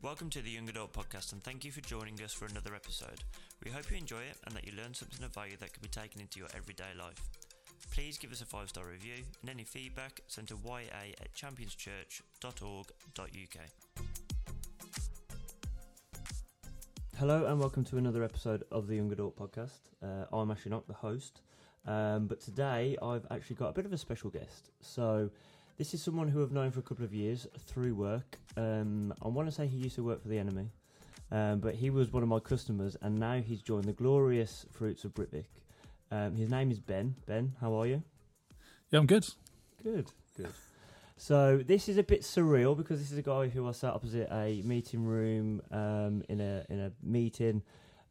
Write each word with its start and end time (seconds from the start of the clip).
Welcome 0.00 0.30
to 0.30 0.40
the 0.40 0.50
Young 0.50 0.68
Adult 0.68 0.92
Podcast 0.92 1.32
and 1.32 1.42
thank 1.42 1.64
you 1.64 1.72
for 1.72 1.80
joining 1.80 2.22
us 2.22 2.32
for 2.32 2.46
another 2.46 2.72
episode. 2.72 3.24
We 3.64 3.72
hope 3.72 3.90
you 3.90 3.96
enjoy 3.96 4.20
it 4.20 4.36
and 4.46 4.54
that 4.54 4.64
you 4.64 4.70
learn 4.76 4.94
something 4.94 5.24
of 5.24 5.34
value 5.34 5.56
that 5.58 5.72
can 5.72 5.82
be 5.82 5.88
taken 5.88 6.20
into 6.20 6.38
your 6.38 6.46
everyday 6.56 6.94
life. 6.96 7.20
Please 7.92 8.16
give 8.16 8.30
us 8.30 8.40
a 8.40 8.44
five 8.44 8.68
star 8.68 8.86
review 8.86 9.24
and 9.40 9.50
any 9.50 9.64
feedback 9.64 10.20
send 10.28 10.46
to 10.48 10.58
ya 10.64 10.78
at 11.20 11.34
championschurch.org.uk. 11.34 13.60
Hello 17.18 17.46
and 17.46 17.58
welcome 17.58 17.82
to 17.82 17.98
another 17.98 18.22
episode 18.22 18.62
of 18.70 18.86
the 18.86 18.94
Young 18.94 19.10
Adult 19.10 19.36
Podcast. 19.36 19.80
Uh, 20.00 20.26
I'm 20.32 20.52
Ashley 20.52 20.70
the 20.86 20.94
host, 20.94 21.40
um, 21.88 22.28
but 22.28 22.40
today 22.40 22.96
I've 23.02 23.26
actually 23.32 23.56
got 23.56 23.70
a 23.70 23.72
bit 23.72 23.84
of 23.84 23.92
a 23.92 23.98
special 23.98 24.30
guest. 24.30 24.70
So, 24.80 25.28
this 25.78 25.94
is 25.94 26.02
someone 26.02 26.28
who 26.28 26.42
I've 26.42 26.50
known 26.50 26.72
for 26.72 26.80
a 26.80 26.82
couple 26.82 27.04
of 27.04 27.14
years 27.14 27.46
through 27.66 27.94
work. 27.94 28.36
Um, 28.56 29.14
I 29.22 29.28
want 29.28 29.48
to 29.48 29.52
say 29.52 29.68
he 29.68 29.78
used 29.78 29.94
to 29.94 30.02
work 30.02 30.20
for 30.20 30.28
the 30.28 30.38
enemy, 30.38 30.70
um, 31.30 31.60
but 31.60 31.76
he 31.76 31.88
was 31.88 32.12
one 32.12 32.24
of 32.24 32.28
my 32.28 32.40
customers, 32.40 32.96
and 33.00 33.18
now 33.18 33.40
he's 33.40 33.62
joined 33.62 33.84
the 33.84 33.92
glorious 33.92 34.66
fruits 34.72 35.04
of 35.04 35.14
Britvic. 35.14 35.46
Um, 36.10 36.34
his 36.34 36.50
name 36.50 36.72
is 36.72 36.80
Ben. 36.80 37.14
Ben, 37.26 37.54
how 37.60 37.74
are 37.74 37.86
you? 37.86 38.02
Yeah, 38.90 38.98
I'm 38.98 39.06
good. 39.06 39.26
Good, 39.82 40.10
good. 40.36 40.52
So 41.16 41.62
this 41.64 41.88
is 41.88 41.96
a 41.96 42.02
bit 42.02 42.22
surreal 42.22 42.76
because 42.76 42.98
this 43.00 43.12
is 43.12 43.18
a 43.18 43.22
guy 43.22 43.48
who 43.48 43.68
I 43.68 43.72
sat 43.72 43.94
opposite 43.94 44.28
a 44.32 44.62
meeting 44.62 45.04
room 45.04 45.62
um, 45.70 46.22
in 46.28 46.40
a 46.40 46.64
in 46.68 46.80
a 46.80 46.92
meeting 47.02 47.62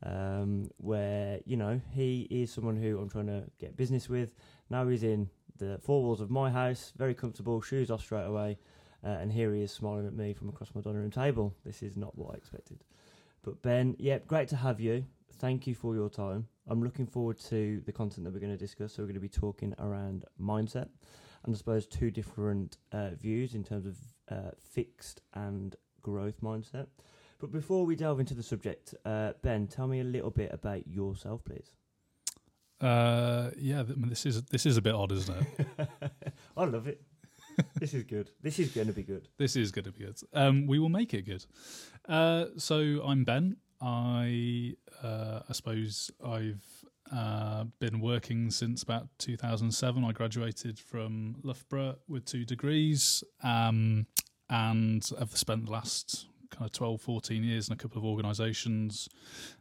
um, 0.04 0.70
where 0.78 1.40
you 1.46 1.58
know 1.58 1.82
he 1.92 2.28
is 2.30 2.52
someone 2.52 2.78
who 2.78 3.00
I'm 3.00 3.10
trying 3.10 3.28
to 3.28 3.44
get 3.60 3.76
business 3.76 4.08
with. 4.08 4.30
Now 4.70 4.88
he's 4.88 5.04
in 5.04 5.30
the 5.58 5.80
four 5.80 6.04
walls 6.04 6.22
of 6.22 6.30
my 6.30 6.50
house, 6.50 6.94
very 6.98 7.14
comfortable, 7.14 7.62
shoes 7.62 7.92
off 7.92 8.02
straight 8.02 8.26
away, 8.26 8.58
uh, 9.04 9.10
and 9.10 9.32
here 9.32 9.54
he 9.54 9.62
is 9.62 9.72
smiling 9.72 10.08
at 10.08 10.14
me 10.14 10.34
from 10.34 10.50
across 10.50 10.74
my 10.74 10.82
dining 10.82 11.02
room 11.02 11.12
table. 11.12 11.54
This 11.66 11.84
is 11.84 11.96
not 11.96 12.18
what 12.18 12.34
I 12.34 12.38
expected. 12.38 12.84
But 13.44 13.62
Ben, 13.62 13.96
yep, 14.00 14.28
great 14.28 14.48
to 14.50 14.56
have 14.56 14.80
you. 14.80 15.06
Thank 15.40 15.68
you 15.68 15.76
for 15.76 15.96
your 15.96 16.10
time. 16.10 16.48
I'm 16.68 16.84
looking 16.84 17.08
forward 17.08 17.40
to 17.50 17.82
the 17.86 17.92
content 17.92 18.26
that 18.26 18.34
we're 18.34 18.40
going 18.40 18.52
to 18.52 18.58
discuss. 18.58 18.94
So 18.94 19.04
we're 19.04 19.08
going 19.08 19.16
to 19.16 19.22
be 19.22 19.30
talking 19.30 19.74
around 19.80 20.26
mindset, 20.42 20.90
and 21.44 21.54
I 21.54 21.58
suppose 21.58 21.86
two 21.86 22.12
different 22.12 22.78
uh, 22.92 23.12
views 23.12 23.54
in 23.54 23.64
terms 23.64 23.86
of 23.86 23.98
uh, 24.30 24.52
fixed 24.60 25.22
and 25.34 25.76
growth 26.02 26.42
mindset. 26.42 26.88
But 27.40 27.52
before 27.52 27.86
we 27.86 27.96
delve 27.96 28.20
into 28.20 28.34
the 28.34 28.44
subject, 28.44 28.96
uh, 29.06 29.34
Ben, 29.44 29.68
tell 29.68 29.88
me 29.88 30.00
a 30.00 30.04
little 30.04 30.32
bit 30.32 30.52
about 30.52 30.88
yourself, 30.88 31.44
please. 31.46 31.72
Uh, 32.80 33.50
yeah, 33.58 33.84
th- 33.84 33.98
I 33.98 34.00
mean, 34.00 34.10
this 34.10 34.26
is 34.26 34.44
this 34.44 34.66
is 34.66 34.78
a 34.78 34.82
bit 34.82 34.94
odd, 34.94 35.12
isn't 35.12 35.36
it? 35.58 35.68
I 36.58 36.66
love 36.66 36.88
it. 36.88 37.02
this 37.80 37.94
is 37.94 38.04
good. 38.04 38.30
This 38.42 38.60
is 38.60 38.72
going 38.72 38.88
to 38.88 38.94
be 38.94 39.04
good. 39.04 39.28
this 39.38 39.56
is 39.56 39.72
going 39.72 39.86
to 39.86 39.92
be 39.92 40.06
good. 40.06 40.20
Um, 40.34 40.68
we 40.68 40.78
will 40.80 40.90
make 40.90 41.14
it 41.14 41.24
good. 41.26 41.46
Uh, 42.08 42.46
so 42.58 43.02
I'm 43.04 43.24
Ben. 43.24 43.58
I 43.82 44.76
uh, 45.04 45.42
I 45.50 45.54
suppose 45.54 46.12
I've 46.24 46.64
uh, 47.12 47.66
been 47.80 48.00
working 48.00 48.52
since 48.52 48.84
about 48.84 49.08
2007. 49.20 50.04
I 50.04 50.12
graduated 50.12 50.80
from 50.80 51.38
Loughborough 51.44 51.96
with 52.08 52.26
two 52.26 52.46
degrees, 52.46 53.24
um, 53.44 54.06
and 54.50 55.10
I've 55.20 55.36
spent 55.36 55.66
the 55.66 55.72
last 55.72 56.28
kind 56.50 56.66
of 56.66 56.72
12, 56.72 57.02
14 57.02 57.44
years 57.44 57.68
in 57.68 57.74
a 57.74 57.76
couple 57.78 57.98
of 57.98 58.06
organisations, 58.06 59.10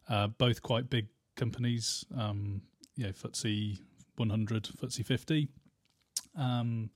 uh, 0.09 0.29
both 0.29 0.63
quite 0.63 0.89
big 0.89 1.09
companies. 1.35 2.05
Um, 2.17 2.63
you 2.97 3.05
know, 3.05 3.13
FTSE 3.13 3.79
100, 4.17 4.65
FTSE 4.65 5.05
50. 5.05 5.49
Um, 6.37 6.91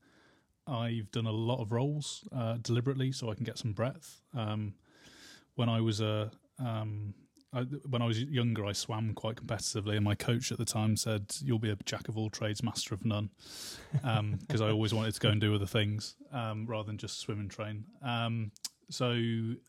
I've 0.66 1.10
done 1.10 1.26
a 1.26 1.32
lot 1.32 1.60
of 1.60 1.72
roles 1.72 2.24
uh, 2.34 2.56
deliberately 2.60 3.12
so 3.12 3.30
I 3.30 3.34
can 3.34 3.44
get 3.44 3.58
some 3.58 3.72
breadth. 3.72 4.20
Um, 4.36 4.74
when 5.54 5.68
I 5.68 5.80
was 5.80 6.00
a 6.00 6.30
um, 6.58 7.14
I, 7.52 7.62
when 7.62 8.00
I 8.00 8.06
was 8.06 8.22
younger, 8.22 8.64
I 8.64 8.72
swam 8.72 9.12
quite 9.12 9.36
competitively, 9.36 9.96
and 9.96 10.04
my 10.04 10.14
coach 10.14 10.52
at 10.52 10.58
the 10.58 10.64
time 10.64 10.96
said, 10.96 11.34
"You'll 11.42 11.58
be 11.58 11.70
a 11.70 11.76
jack 11.84 12.08
of 12.08 12.16
all 12.16 12.30
trades, 12.30 12.62
master 12.62 12.94
of 12.94 13.04
none," 13.04 13.30
because 13.92 14.60
I 14.60 14.70
always 14.70 14.94
wanted 14.94 15.14
to 15.14 15.20
go 15.20 15.30
and 15.30 15.40
do 15.40 15.54
other 15.54 15.66
things 15.66 16.14
um, 16.32 16.66
rather 16.66 16.86
than 16.86 16.98
just 16.98 17.18
swim 17.18 17.40
and 17.40 17.50
train. 17.50 17.84
Um, 18.02 18.52
so 18.88 19.10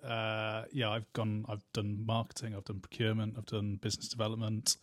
uh, 0.08 0.64
yeah, 0.72 0.92
I've 0.92 1.12
gone. 1.14 1.46
I've 1.50 1.64
done 1.74 2.06
marketing, 2.06 2.54
I've 2.56 2.66
done 2.66 2.82
procurement, 2.82 3.36
I've 3.38 3.48
done 3.48 3.80
business 3.82 4.10
development 4.10 4.78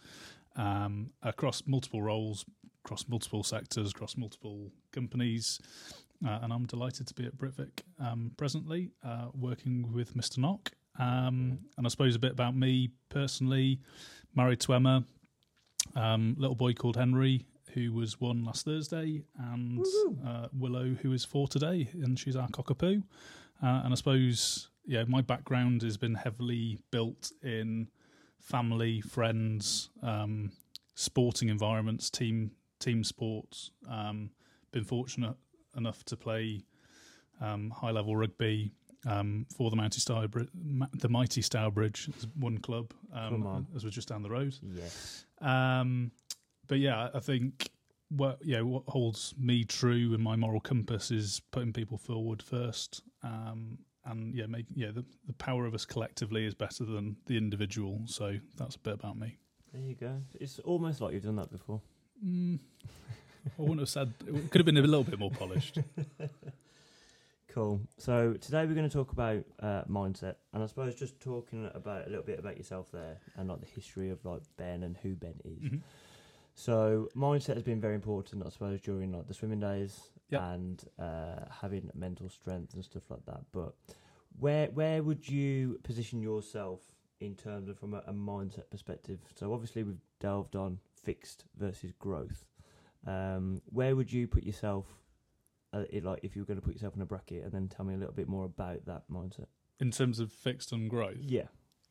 um, 0.57 1.11
across 1.23 1.63
multiple 1.67 2.03
roles, 2.03 2.45
across 2.85 3.07
multiple 3.09 3.43
sectors, 3.43 3.91
across 3.91 4.17
multiple 4.17 4.71
companies. 4.93 5.61
Uh, 6.27 6.41
and 6.43 6.53
I'm 6.53 6.67
delighted 6.67 7.07
to 7.07 7.15
be 7.15 7.27
at 7.27 7.37
Britvic 7.37 7.83
um, 8.01 8.33
presently, 8.37 8.91
uh, 9.05 9.27
working 9.35 9.93
with 9.93 10.17
Mr. 10.17 10.39
Knock. 10.39 10.73
Um, 10.99 11.61
and 11.77 11.87
I 11.87 11.89
suppose 11.89 12.17
a 12.17 12.19
bit 12.19 12.33
about 12.33 12.57
me 12.57 12.91
personally, 13.09 13.81
married 14.35 14.61
to 14.61 14.75
Emma, 14.75 15.05
um, 15.95 16.35
little 16.37 16.57
boy 16.57 16.73
called 16.73 16.97
Henry, 16.97 17.47
who 17.73 17.93
was 17.93 18.21
one 18.21 18.45
last 18.45 18.65
Thursday, 18.65 19.23
and 19.39 19.85
uh, 20.27 20.49
Willow, 20.53 20.97
who 21.03 21.13
is 21.13 21.25
four 21.25 21.47
today, 21.47 21.89
and 22.03 22.19
she's 22.19 22.35
our 22.35 22.49
cockapoo. 22.49 23.03
Uh, 23.63 23.83
and 23.85 23.93
I 23.93 23.95
suppose, 23.97 24.69
yeah, 24.87 25.05
my 25.07 25.21
background 25.21 25.83
has 25.83 25.97
been 25.97 26.15
heavily 26.15 26.79
built 26.91 27.31
in 27.43 27.89
family, 28.41 29.01
friends, 29.01 29.91
um, 30.03 30.53
sporting 30.95 31.49
environments, 31.49 32.11
team 32.11 32.53
team 32.81 33.05
sports. 33.05 33.71
Um, 33.89 34.31
been 34.71 34.85
fortunate 34.85 35.35
enough 35.77 36.05
to 36.05 36.17
play 36.17 36.63
um, 37.41 37.71
high 37.71 37.91
level 37.91 38.17
rugby 38.17 38.73
um, 39.07 39.47
for 39.57 39.71
the 39.71 39.77
Mighty 39.77 40.01
Stourbridge, 40.01 40.49
the 40.95 41.09
Mighty 41.09 41.41
Stourbridge 41.41 42.09
is 42.17 42.27
one 42.39 42.59
club, 42.59 42.93
um, 43.13 43.67
as 43.75 43.85
we're 43.85 43.91
just 43.91 44.09
down 44.09 44.23
the 44.23 44.31
road. 44.31 44.55
Yes. 44.63 45.25
Um, 45.41 46.11
but 46.67 46.79
yeah, 46.79 47.09
I 47.15 47.21
think 47.21 47.71
what 48.11 48.39
yeah 48.43 48.63
what 48.63 48.85
holds 48.89 49.35
me 49.39 49.65
true 49.65 50.15
in 50.15 50.23
my 50.23 50.35
moral 50.35 50.61
compass 50.61 51.11
is 51.11 51.43
putting 51.51 51.73
people 51.73 51.99
forward 51.99 52.43
first. 52.43 53.03
Um, 53.23 53.79
and 54.09 54.35
yeah, 54.35 54.47
make 54.47 54.67
yeah 54.75 54.91
the, 54.91 55.05
the 55.27 55.33
power 55.35 55.67
of 55.67 55.75
us 55.75 55.85
collectively 55.85 56.45
is 56.47 56.55
better 56.55 56.85
than 56.85 57.17
the 57.27 57.37
individual. 57.37 58.01
So 58.07 58.37
that's 58.57 58.77
a 58.77 58.79
bit 58.81 58.95
about 58.95 59.19
me. 59.19 59.39
There 59.73 59.83
you 59.83 59.95
go. 59.95 60.23
It's 60.41 60.59
almost 60.61 61.01
like 61.01 61.13
you've 61.15 61.25
done 61.25 61.37
that 61.37 61.51
before. 61.51 61.81
Mm, 62.25 62.59
I 63.47 63.63
wouldn't 63.63 63.81
have 63.81 63.89
said 63.89 64.13
it 64.27 64.51
could 64.51 64.59
have 64.61 64.67
been 64.67 64.77
a 64.77 64.81
little 64.83 65.05
bit 65.05 65.19
more 65.19 65.31
polished. 65.31 65.79
Cool. 67.55 67.81
So 67.97 68.35
today 68.35 68.67
we're 68.67 68.75
going 68.75 68.89
to 68.89 68.95
talk 68.95 69.13
about 69.13 69.43
uh, 69.61 69.83
mindset, 69.91 70.35
and 70.53 70.63
I 70.63 70.67
suppose 70.67 70.95
just 70.95 71.19
talking 71.19 71.69
about 71.75 72.07
a 72.07 72.11
little 72.11 72.23
bit 72.25 72.39
about 72.39 72.59
yourself 72.59 72.93
there, 72.93 73.17
and 73.37 73.49
like 73.49 73.61
the 73.61 73.67
history 73.67 74.11
of 74.11 74.23
like 74.25 74.43
Ben 74.59 74.83
and 74.83 74.97
who 74.99 75.15
Ben 75.17 75.35
is. 75.45 75.59
Mhm. 75.63 75.81
So 76.55 77.09
mindset 77.17 77.55
has 77.55 77.63
been 77.63 77.81
very 77.81 77.95
important, 77.95 78.45
I 78.47 78.51
suppose, 78.51 78.81
during 78.83 79.13
like 79.13 79.27
the 79.29 79.35
swimming 79.35 79.61
days 79.61 80.11
Yep. 80.31 80.43
and 80.43 80.85
uh, 80.99 81.45
having 81.63 81.91
mental 81.95 82.29
strength 82.29 82.75
and 82.75 82.85
stuff 82.85 83.05
like 83.11 83.25
that. 83.27 83.41
But 83.53 83.75
where 84.39 84.67
where 84.67 85.03
would 85.03 85.29
you 85.29 85.79
position 85.83 86.21
yourself 86.23 86.81
in 87.21 87.35
terms 87.35 87.69
of 87.69 87.79
from 87.79 87.95
a, 87.95 88.03
a 88.07 88.13
mindset 88.13 88.71
perspective? 88.71 89.21
So 89.35 89.53
obviously 89.53 89.83
we've 89.85 90.01
delved 90.21 90.55
on 90.57 90.79
fixed 91.03 91.45
versus 91.57 91.93
growth. 91.99 92.45
Um, 93.07 93.63
where 93.67 93.97
would 93.97 94.13
you 94.13 94.27
put 94.27 94.43
yourself? 94.45 94.87
Uh, 95.73 95.85
it, 95.91 96.05
like 96.05 96.21
if 96.23 96.35
you 96.35 96.43
were 96.43 96.47
going 96.47 96.61
to 96.61 96.65
put 96.65 96.75
yourself 96.75 96.97
in 96.97 97.03
a 97.03 97.07
bracket, 97.07 97.45
and 97.45 97.53
then 97.53 97.69
tell 97.69 97.85
me 97.85 97.95
a 97.95 97.99
little 97.99 98.15
bit 98.15 98.29
more 98.29 98.45
about 98.45 98.85
that 98.87 99.03
mindset. 99.11 99.47
In 99.81 99.91
terms 99.91 100.19
of 100.19 100.33
fixed 100.33 100.73
and 100.73 100.89
growth, 100.91 101.19
Yeah, 101.21 101.49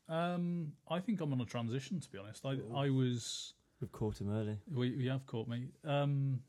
um, 0.09 0.73
I 0.89 0.99
think 0.99 1.21
I'm 1.21 1.31
on 1.31 1.39
a 1.41 1.45
transition. 1.45 1.99
To 1.99 2.09
be 2.09 2.17
honest, 2.17 2.45
I 2.45 2.53
Ooh. 2.53 2.73
I 2.75 2.89
was 2.89 3.53
we've 3.79 3.91
caught 3.91 4.19
him 4.19 4.31
early. 4.31 4.57
We, 4.71 4.89
you 4.89 5.09
have 5.11 5.25
caught 5.25 5.47
me. 5.47 5.69
Um, 5.85 6.41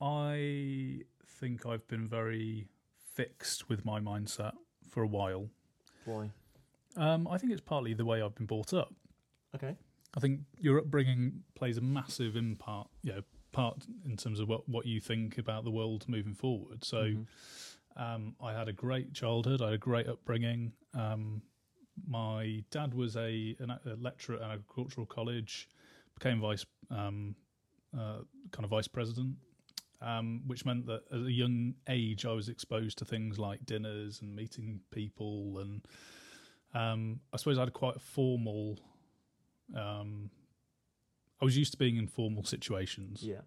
I 0.00 1.00
think 1.26 1.66
I've 1.66 1.86
been 1.88 2.08
very 2.08 2.66
fixed 3.14 3.68
with 3.68 3.84
my 3.84 4.00
mindset 4.00 4.52
for 4.88 5.02
a 5.02 5.06
while. 5.06 5.48
Why? 6.04 6.30
Um, 6.96 7.28
I 7.28 7.38
think 7.38 7.52
it's 7.52 7.60
partly 7.60 7.94
the 7.94 8.04
way 8.04 8.22
I've 8.22 8.34
been 8.34 8.46
brought 8.46 8.72
up. 8.74 8.92
Okay. 9.54 9.76
I 10.16 10.20
think 10.20 10.40
your 10.58 10.78
upbringing 10.78 11.42
plays 11.54 11.76
a 11.76 11.80
massive 11.80 12.34
impact, 12.36 12.88
you 13.02 13.12
know, 13.12 13.22
part 13.52 13.84
in 14.04 14.16
terms 14.16 14.40
of 14.40 14.48
what, 14.48 14.68
what 14.68 14.86
you 14.86 15.00
think 15.00 15.38
about 15.38 15.64
the 15.64 15.70
world 15.70 16.08
moving 16.08 16.34
forward. 16.34 16.84
So 16.84 17.02
Mhm. 17.04 17.26
um, 17.96 18.36
I 18.40 18.52
had 18.52 18.68
a 18.68 18.72
great 18.72 19.12
childhood. 19.12 19.60
I 19.62 19.66
had 19.66 19.74
a 19.74 19.78
great 19.78 20.08
upbringing. 20.08 20.72
Um, 20.94 21.42
my 22.06 22.64
dad 22.70 22.94
was 22.94 23.16
a, 23.16 23.54
an, 23.58 23.70
a 23.70 23.96
lecturer 23.96 24.36
at 24.36 24.42
an 24.42 24.50
agricultural 24.52 25.06
college, 25.06 25.68
became 26.14 26.40
vice 26.40 26.64
um, 26.90 27.36
uh, 27.96 28.22
kind 28.52 28.64
of 28.64 28.70
vice 28.70 28.88
president, 28.88 29.36
um, 30.02 30.42
which 30.46 30.64
meant 30.64 30.86
that 30.86 31.02
at 31.12 31.18
a 31.20 31.32
young 31.32 31.74
age 31.88 32.24
I 32.24 32.32
was 32.32 32.48
exposed 32.48 32.98
to 32.98 33.04
things 33.04 33.38
like 33.38 33.64
dinners 33.66 34.20
and 34.22 34.34
meeting 34.34 34.80
people, 34.90 35.58
and 35.58 35.82
um, 36.74 37.20
I 37.32 37.36
suppose 37.36 37.58
I 37.58 37.62
had 37.62 37.72
quite 37.72 37.96
a 37.96 38.00
formal. 38.00 38.78
Um, 39.76 40.30
I 41.40 41.44
was 41.44 41.56
used 41.56 41.72
to 41.72 41.78
being 41.78 41.96
in 41.96 42.06
formal 42.06 42.44
situations. 42.44 43.22
Yeah, 43.22 43.40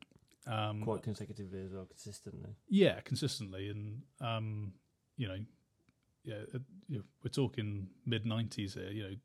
Um, 0.47 0.81
quite 0.81 1.03
consecutively 1.03 1.61
as 1.61 1.73
well, 1.73 1.85
consistently. 1.85 2.55
yeah, 2.69 3.00
consistently, 3.01 3.69
and 3.69 4.01
um, 4.21 4.73
you 5.17 5.27
know, 5.27 5.38
yeah, 6.23 6.35
uh, 6.53 6.59
you 6.88 6.97
know, 6.97 7.03
we're 7.23 7.29
talking 7.31 7.88
mid 8.05 8.25
'90s 8.25 8.73
here. 8.73 8.89
You 8.91 9.03
know, 9.03 9.15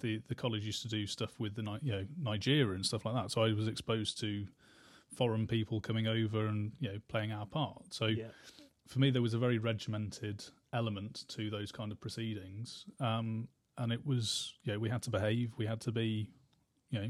the 0.00 0.22
the 0.28 0.34
college 0.34 0.64
used 0.64 0.82
to 0.82 0.88
do 0.88 1.06
stuff 1.06 1.38
with 1.38 1.54
the 1.54 1.62
you 1.82 1.92
know 1.92 2.06
Nigeria 2.20 2.74
and 2.74 2.84
stuff 2.86 3.04
like 3.04 3.14
that. 3.14 3.30
So 3.30 3.42
I 3.42 3.52
was 3.52 3.68
exposed 3.68 4.18
to 4.20 4.46
foreign 5.16 5.46
people 5.46 5.80
coming 5.80 6.06
over 6.06 6.46
and 6.46 6.72
you 6.80 6.88
know 6.92 6.98
playing 7.08 7.32
our 7.32 7.46
part. 7.46 7.82
So 7.94 8.06
yeah, 8.06 8.24
for 8.88 8.98
me, 8.98 9.10
there 9.10 9.22
was 9.22 9.34
a 9.34 9.38
very 9.38 9.58
regimented 9.58 10.44
element 10.72 11.24
to 11.28 11.50
those 11.50 11.72
kind 11.72 11.92
of 11.92 12.00
proceedings, 12.00 12.84
um, 13.00 13.48
and 13.78 13.92
it 13.92 14.04
was 14.04 14.54
yeah, 14.64 14.76
we 14.76 14.88
had 14.88 15.02
to 15.02 15.10
behave, 15.10 15.52
we 15.56 15.66
had 15.66 15.80
to 15.82 15.92
be, 15.92 16.30
you 16.90 16.98
know, 17.00 17.08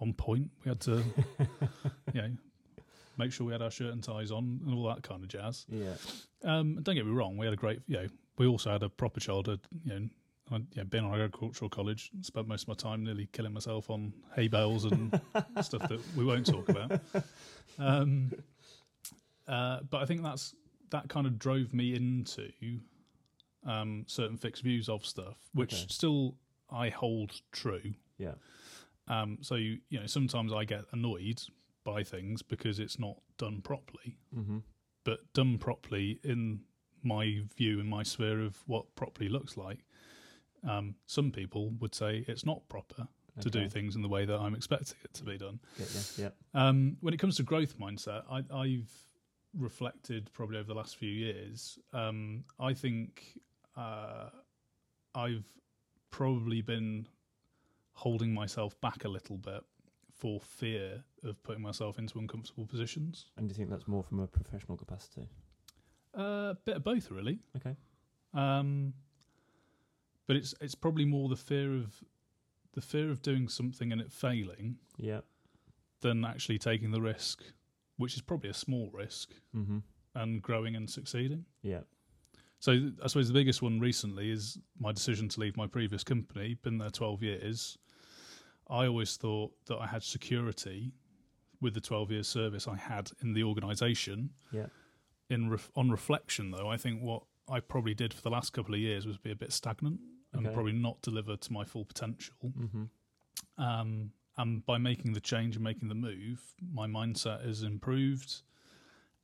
on 0.00 0.12
point. 0.12 0.50
We 0.64 0.68
had 0.68 0.80
to, 0.82 1.02
you 2.12 2.22
know, 2.22 2.30
make 3.16 3.32
sure 3.32 3.46
we 3.46 3.52
had 3.52 3.62
our 3.62 3.70
shirt 3.70 3.92
and 3.92 4.02
ties 4.02 4.30
on 4.30 4.60
and 4.64 4.74
all 4.74 4.84
that 4.88 5.02
kind 5.02 5.22
of 5.22 5.28
jazz. 5.28 5.66
yeah, 5.68 5.94
Um, 6.44 6.78
don't 6.82 6.94
get 6.94 7.04
me 7.06 7.12
wrong, 7.12 7.36
we 7.36 7.46
had 7.46 7.52
a 7.52 7.56
great, 7.56 7.80
you 7.88 7.96
know, 7.96 8.06
we 8.38 8.46
also 8.46 8.70
had 8.70 8.82
a 8.82 8.88
proper 8.88 9.18
childhood. 9.20 9.60
You 9.84 9.92
know, 10.00 10.08
I'd 10.50 10.66
you 10.74 10.84
been 10.84 11.04
on 11.04 11.12
agricultural 11.14 11.68
college, 11.68 12.10
spent 12.22 12.48
most 12.48 12.62
of 12.62 12.68
my 12.68 12.74
time 12.74 13.04
nearly 13.04 13.28
killing 13.32 13.52
myself 13.52 13.90
on 13.90 14.12
hay 14.34 14.48
bales 14.48 14.84
and 14.84 15.20
stuff 15.62 15.88
that 15.88 16.00
we 16.16 16.24
won't 16.24 16.46
talk 16.46 16.68
about. 16.68 17.00
Um, 17.78 18.32
uh, 19.46 19.80
but 19.88 20.02
I 20.02 20.04
think 20.06 20.22
that's 20.22 20.54
that 20.90 21.08
kind 21.08 21.26
of 21.26 21.38
drove 21.38 21.72
me 21.74 21.94
into 21.94 22.50
um, 23.66 24.04
certain 24.06 24.36
fixed 24.36 24.62
views 24.62 24.88
of 24.88 25.04
stuff, 25.04 25.36
which 25.54 25.74
Okay. 25.74 25.86
still 25.88 26.36
I 26.70 26.88
hold 26.88 27.40
true. 27.52 27.94
yeah, 28.18 28.34
Um, 29.06 29.38
so 29.40 29.54
you, 29.54 29.78
you 29.90 30.00
know, 30.00 30.06
sometimes 30.06 30.52
I 30.52 30.64
get 30.64 30.84
annoyed 30.92 31.42
by 31.84 32.02
things 32.02 32.42
because 32.42 32.78
it's 32.78 32.98
not 32.98 33.16
done 33.38 33.62
properly 33.62 34.18
mm-hmm. 34.36 34.58
but 35.04 35.20
done 35.32 35.56
properly 35.56 36.18
in 36.22 36.60
my 37.02 37.40
view, 37.56 37.80
in 37.80 37.86
my 37.86 38.02
sphere 38.02 38.40
of 38.42 38.58
what 38.66 38.94
properly 38.96 39.28
looks 39.28 39.56
like. 39.56 39.78
Um, 40.66 40.94
some 41.06 41.30
people 41.30 41.70
would 41.80 41.94
say 41.94 42.24
it's 42.26 42.44
not 42.44 42.68
proper 42.68 43.06
to 43.40 43.50
do 43.50 43.68
things 43.68 43.94
in 43.94 44.02
the 44.02 44.08
way 44.08 44.24
that 44.24 44.38
I'm 44.38 44.54
expecting 44.54 44.96
it 45.04 45.14
to 45.14 45.24
be 45.24 45.38
done. 45.38 45.60
Get 45.78 45.94
ya, 45.94 46.00
yeah, 46.24 46.30
Um, 46.54 46.96
when 47.00 47.14
it 47.14 47.18
comes 47.18 47.36
to 47.36 47.42
growth 47.42 47.78
mindset, 47.78 48.22
I, 48.30 48.42
I've 48.52 48.90
reflected 49.56 50.30
probably 50.32 50.58
over 50.58 50.66
the 50.66 50.74
last 50.74 50.96
few 50.96 51.10
years. 51.10 51.78
Um, 51.92 52.44
I 52.58 52.74
think 52.74 53.38
uh, 53.76 54.30
I've 55.14 55.46
probably 56.10 56.62
been 56.62 57.06
holding 57.92 58.32
myself 58.32 58.80
back 58.80 59.04
a 59.04 59.08
little 59.08 59.36
bit 59.36 59.62
for 60.12 60.40
fear 60.40 61.04
of 61.24 61.40
putting 61.42 61.62
myself 61.62 61.98
into 61.98 62.18
uncomfortable 62.18 62.66
positions. 62.66 63.26
And 63.36 63.48
do 63.48 63.52
you 63.52 63.56
think 63.56 63.70
that's 63.70 63.86
more 63.86 64.02
from 64.02 64.20
a 64.20 64.26
professional 64.26 64.76
capacity? 64.76 65.28
A 66.14 66.20
uh, 66.20 66.54
bit 66.64 66.76
of 66.76 66.84
both, 66.84 67.10
really. 67.10 67.38
Okay. 67.56 67.76
Um, 68.34 68.94
but 70.28 70.36
it's 70.36 70.54
it's 70.60 70.76
probably 70.76 71.04
more 71.04 71.28
the 71.28 71.36
fear 71.36 71.74
of 71.74 72.04
the 72.74 72.80
fear 72.80 73.10
of 73.10 73.20
doing 73.22 73.48
something 73.48 73.90
and 73.90 74.00
it 74.00 74.12
failing 74.12 74.76
Yeah. 74.96 75.22
than 76.02 76.24
actually 76.24 76.58
taking 76.58 76.92
the 76.92 77.00
risk, 77.00 77.42
which 77.96 78.14
is 78.14 78.22
probably 78.22 78.50
a 78.50 78.54
small 78.54 78.88
risk, 78.92 79.32
Mm-hmm. 79.56 79.78
and 80.14 80.40
growing 80.42 80.76
and 80.76 80.88
succeeding. 80.88 81.44
Yeah. 81.62 81.80
So 82.60 82.72
I 83.02 83.06
suppose 83.08 83.26
the 83.28 83.34
biggest 83.34 83.62
one 83.62 83.80
recently 83.80 84.30
is 84.30 84.58
my 84.78 84.92
decision 84.92 85.28
to 85.30 85.40
leave 85.40 85.56
my 85.56 85.66
previous 85.66 86.04
company. 86.04 86.54
Been 86.54 86.78
there 86.78 86.90
twelve 86.90 87.22
years. 87.22 87.78
I 88.70 88.86
always 88.86 89.16
thought 89.16 89.52
that 89.66 89.78
I 89.78 89.86
had 89.86 90.02
security 90.02 90.92
with 91.60 91.74
the 91.74 91.80
twelve 91.80 92.10
years 92.12 92.28
service 92.28 92.68
I 92.68 92.76
had 92.76 93.10
in 93.22 93.32
the 93.32 93.42
organisation. 93.44 94.30
Yeah. 94.52 94.66
In 95.30 95.50
ref- 95.50 95.70
on 95.74 95.90
reflection, 95.90 96.50
though, 96.50 96.68
I 96.68 96.76
think 96.76 97.00
what 97.02 97.22
I 97.48 97.60
probably 97.60 97.94
did 97.94 98.12
for 98.14 98.22
the 98.22 98.30
last 98.30 98.52
couple 98.52 98.74
of 98.74 98.80
years 98.80 99.06
was 99.06 99.16
be 99.18 99.30
a 99.30 99.36
bit 99.36 99.52
stagnant 99.52 100.00
and 100.38 100.46
Okay. 100.46 100.54
probably 100.54 100.72
not 100.72 101.02
deliver 101.02 101.36
to 101.36 101.52
my 101.52 101.64
full 101.64 101.84
potential. 101.84 102.36
Mm-hmm. 102.46 102.84
Um, 103.62 104.12
and 104.38 104.64
by 104.64 104.78
making 104.78 105.12
the 105.12 105.20
change 105.20 105.56
and 105.56 105.64
making 105.64 105.88
the 105.88 105.94
move, 105.94 106.40
my 106.72 106.86
mindset 106.86 107.44
has 107.44 107.62
improved, 107.62 108.42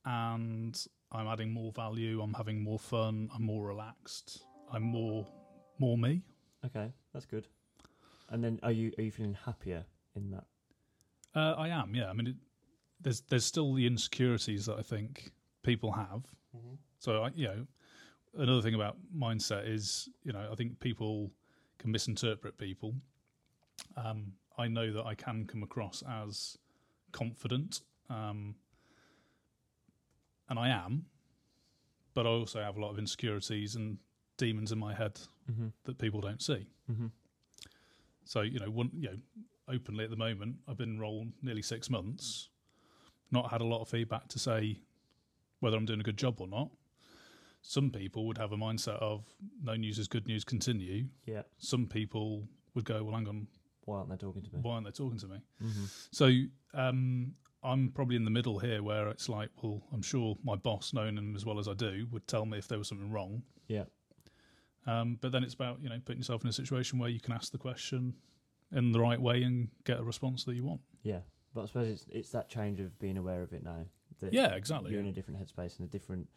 and 0.05 0.87
I'm 1.13 1.27
adding 1.29 1.53
more 1.53 1.73
value. 1.73 2.21
I'm 2.21 2.35
having 2.35 2.63
more 2.63 2.79
fun. 2.79 3.31
I'm 3.35 3.45
more 3.45 3.67
relaxed. 3.67 4.43
I'm 4.73 4.83
more 4.83 5.27
more 5.79 5.97
me. 5.97 6.23
Okay, 6.67 6.93
that's 7.13 7.27
good. 7.27 7.47
And 8.31 8.43
then, 8.43 8.59
are 8.63 8.73
you 8.73 8.93
are 8.99 9.03
you 9.03 9.11
feeling 9.13 9.37
happier 9.45 9.85
in 10.17 10.31
that? 10.31 10.45
Uh, 11.35 11.55
I 11.57 11.69
am. 11.69 11.95
Yeah. 11.95 12.11
I 12.11 12.13
mean, 12.13 12.27
it, 12.29 12.37
there's 13.01 13.21
there's 13.23 13.45
still 13.45 13.73
the 13.73 13.87
insecurities 13.87 14.67
that 14.67 14.79
I 14.79 14.83
think 14.83 15.31
people 15.63 15.93
have. 15.93 16.25
So 16.99 17.23
I, 17.25 17.31
you 17.35 17.47
know, 17.49 17.67
another 18.37 18.63
thing 18.63 18.75
about 18.75 18.97
mindset 19.17 19.69
is, 19.69 20.09
you 20.25 20.33
know, 20.33 20.49
I 20.51 20.55
think 20.55 20.81
people 20.81 21.31
can 21.79 21.91
misinterpret 21.91 22.59
people. 22.59 22.95
Um, 23.97 24.33
I 24.57 24.69
know 24.69 24.93
that 24.93 25.05
I 25.05 25.15
can 25.15 25.47
come 25.47 25.63
across 25.63 26.03
as 26.09 26.57
confident, 27.13 27.81
um, 28.11 28.55
and 30.49 30.59
I 30.59 30.69
am, 30.69 31.07
but 32.15 32.27
I 32.27 32.31
also 32.31 32.61
have 32.63 32.77
a 32.77 32.81
lot 32.81 32.91
of 32.91 32.99
insecurities 32.99 33.75
and 33.75 33.99
demons 34.37 34.73
in 34.73 34.79
my 34.79 34.95
head 34.95 35.19
Mm-hmm. 35.51 35.67
that 35.85 35.99
people 35.99 36.23
don't 36.23 36.41
see. 36.41 36.67
Mm-hmm. 36.91 37.09
So 38.25 38.41
you 38.41 38.59
know, 38.59 38.71
one 38.71 38.91
you 38.99 39.09
know, 39.11 39.17
openly 39.69 40.05
at 40.05 40.09
the 40.11 40.17
moment, 40.17 40.57
I've 40.67 40.79
been 40.79 40.95
enrolled 40.95 41.33
nearly 41.43 41.61
six 41.61 41.91
months, 41.91 42.49
not 43.31 43.51
had 43.51 43.61
a 43.61 43.65
lot 43.65 43.83
of 43.83 43.89
feedback 43.91 44.27
to 44.29 44.39
say 44.39 44.79
whether 45.61 45.77
I'm 45.77 45.85
doing 45.85 46.01
a 46.01 46.03
good 46.03 46.17
job 46.17 46.41
or 46.41 46.47
not. 46.47 46.71
Some 47.67 47.91
people 47.91 48.27
would 48.27 48.37
have 48.37 48.53
a 48.53 48.59
mindset 48.59 48.99
of 49.01 49.25
no 49.63 49.75
news 49.75 49.99
is 49.99 50.07
good 50.07 50.27
news, 50.27 50.45
continue. 50.45 51.07
Yeah. 51.25 51.43
Some 51.57 51.87
people 51.87 52.47
would 52.75 52.85
go, 52.85 53.03
well, 53.03 53.15
hang 53.15 53.27
on, 53.27 53.47
Why 53.87 53.97
aren't 53.97 54.11
they 54.11 54.19
talking 54.19 54.43
to 54.43 54.53
me? 54.53 54.59
why 54.61 54.75
aren't 54.75 54.85
they 54.85 54.93
talking 54.93 55.19
to 55.19 55.27
me? 55.29 55.39
Mm-hmm. 55.63 55.85
So 56.11 56.31
um, 56.75 57.33
I'm 57.63 57.89
probably 57.89 58.17
in 58.17 58.25
the 58.27 58.31
middle 58.31 58.59
here, 58.59 58.83
where 58.83 59.09
it's 59.09 59.31
like, 59.31 59.49
well, 59.63 59.83
I'm 59.95 60.03
sure 60.03 60.37
my 60.45 60.57
boss, 60.57 60.93
knowing 60.93 61.17
him 61.17 61.35
as 61.35 61.47
well 61.47 61.59
as 61.59 61.67
I 61.67 61.73
do, 61.73 62.07
would 62.11 62.27
tell 62.29 62.45
me 62.45 62.59
if 62.59 62.69
there 62.69 62.77
was 62.77 62.89
something 62.89 63.11
wrong. 63.11 63.43
Yeah. 63.67 63.85
Um, 64.87 65.17
but 65.23 65.33
then 65.33 65.43
it's 65.43 65.55
about 65.55 65.79
you 65.81 65.89
know 65.89 65.99
putting 66.05 66.19
yourself 66.19 66.43
in 66.43 66.51
a 66.51 66.53
situation 66.53 66.99
where 66.99 67.09
you 67.09 67.19
can 67.21 67.33
ask 67.33 67.51
the 67.51 67.57
question 67.57 68.13
in 68.73 68.93
the 68.93 69.01
right 69.01 69.19
way 69.19 69.43
and 69.43 69.69
get 69.85 69.99
a 69.99 70.05
response 70.05 70.45
that 70.45 70.55
you 70.55 70.65
want. 70.65 70.83
Yeah. 71.03 71.21
But 71.55 71.63
I 71.63 71.67
suppose 71.67 71.89
it's 71.89 72.07
it's 72.11 72.31
that 72.33 72.51
change 72.51 72.79
of 72.81 72.99
being 72.99 73.17
aware 73.17 73.43
of 73.43 73.55
it 73.55 73.65
now. 73.65 73.87
That 74.21 74.35
Yeah, 74.35 74.55
exactly. 74.55 74.91
You're 74.91 75.01
in 75.01 75.07
a 75.07 75.13
different 75.13 75.41
headspace 75.41 75.79
and 75.79 75.89
a 75.89 75.91
different 75.91 76.29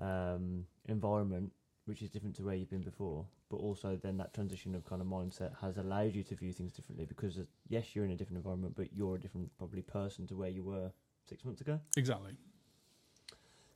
um, 0.00 0.64
environment, 0.88 1.52
which 1.84 2.02
is 2.02 2.10
different 2.10 2.36
to 2.36 2.42
where 2.42 2.54
you've 2.54 2.70
been 2.70 2.82
before. 2.82 3.24
But 3.50 3.56
also, 3.56 3.98
then 4.02 4.18
that 4.18 4.34
transition 4.34 4.74
of 4.74 4.84
kind 4.84 5.00
of 5.00 5.08
mindset 5.08 5.52
has 5.60 5.78
allowed 5.78 6.14
you 6.14 6.22
to 6.24 6.34
view 6.34 6.52
things 6.52 6.72
differently 6.72 7.06
because, 7.06 7.40
yes, 7.68 7.94
you're 7.94 8.04
in 8.04 8.10
a 8.10 8.16
different 8.16 8.36
environment, 8.36 8.74
but 8.76 8.92
you're 8.92 9.16
a 9.16 9.20
different 9.20 9.50
probably 9.56 9.82
person 9.82 10.26
to 10.26 10.36
where 10.36 10.50
you 10.50 10.62
were 10.62 10.90
six 11.26 11.44
months 11.44 11.60
ago. 11.60 11.80
Exactly. 11.96 12.32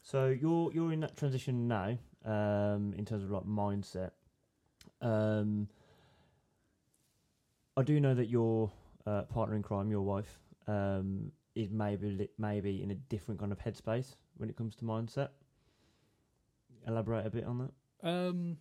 So 0.03 0.29
you're 0.29 0.73
you're 0.73 0.93
in 0.93 1.01
that 1.01 1.17
transition 1.17 1.69
now, 1.69 1.97
um, 2.25 2.93
in 2.97 3.05
terms 3.05 3.23
of 3.25 3.31
like 3.31 3.45
mindset. 3.45 4.11
Um, 5.01 5.69
I 7.77 7.83
do 7.83 8.01
know 8.01 8.15
that 8.15 8.29
your 8.29 8.71
uh, 9.07 9.23
partner 9.23 9.57
in 9.57 9.63
crime, 9.63 9.91
your 9.91 10.03
wife, 10.03 10.39
um, 10.67 11.33
is 11.55 11.71
maybe 11.71 12.29
maybe 12.37 12.83
in 12.83 12.91
a 12.91 12.95
different 12.95 13.41
kind 13.41 13.53
of 13.53 13.59
headspace 13.59 14.17
when 14.37 14.51
it 14.51 14.57
comes 14.57 14.75
to 14.77 14.85
mindset. 14.85 15.29
Elaborate 16.87 17.27
a 17.27 17.31
bit 17.31 17.45
on 17.45 17.59
that. 18.03 18.09
Um, 18.09 18.57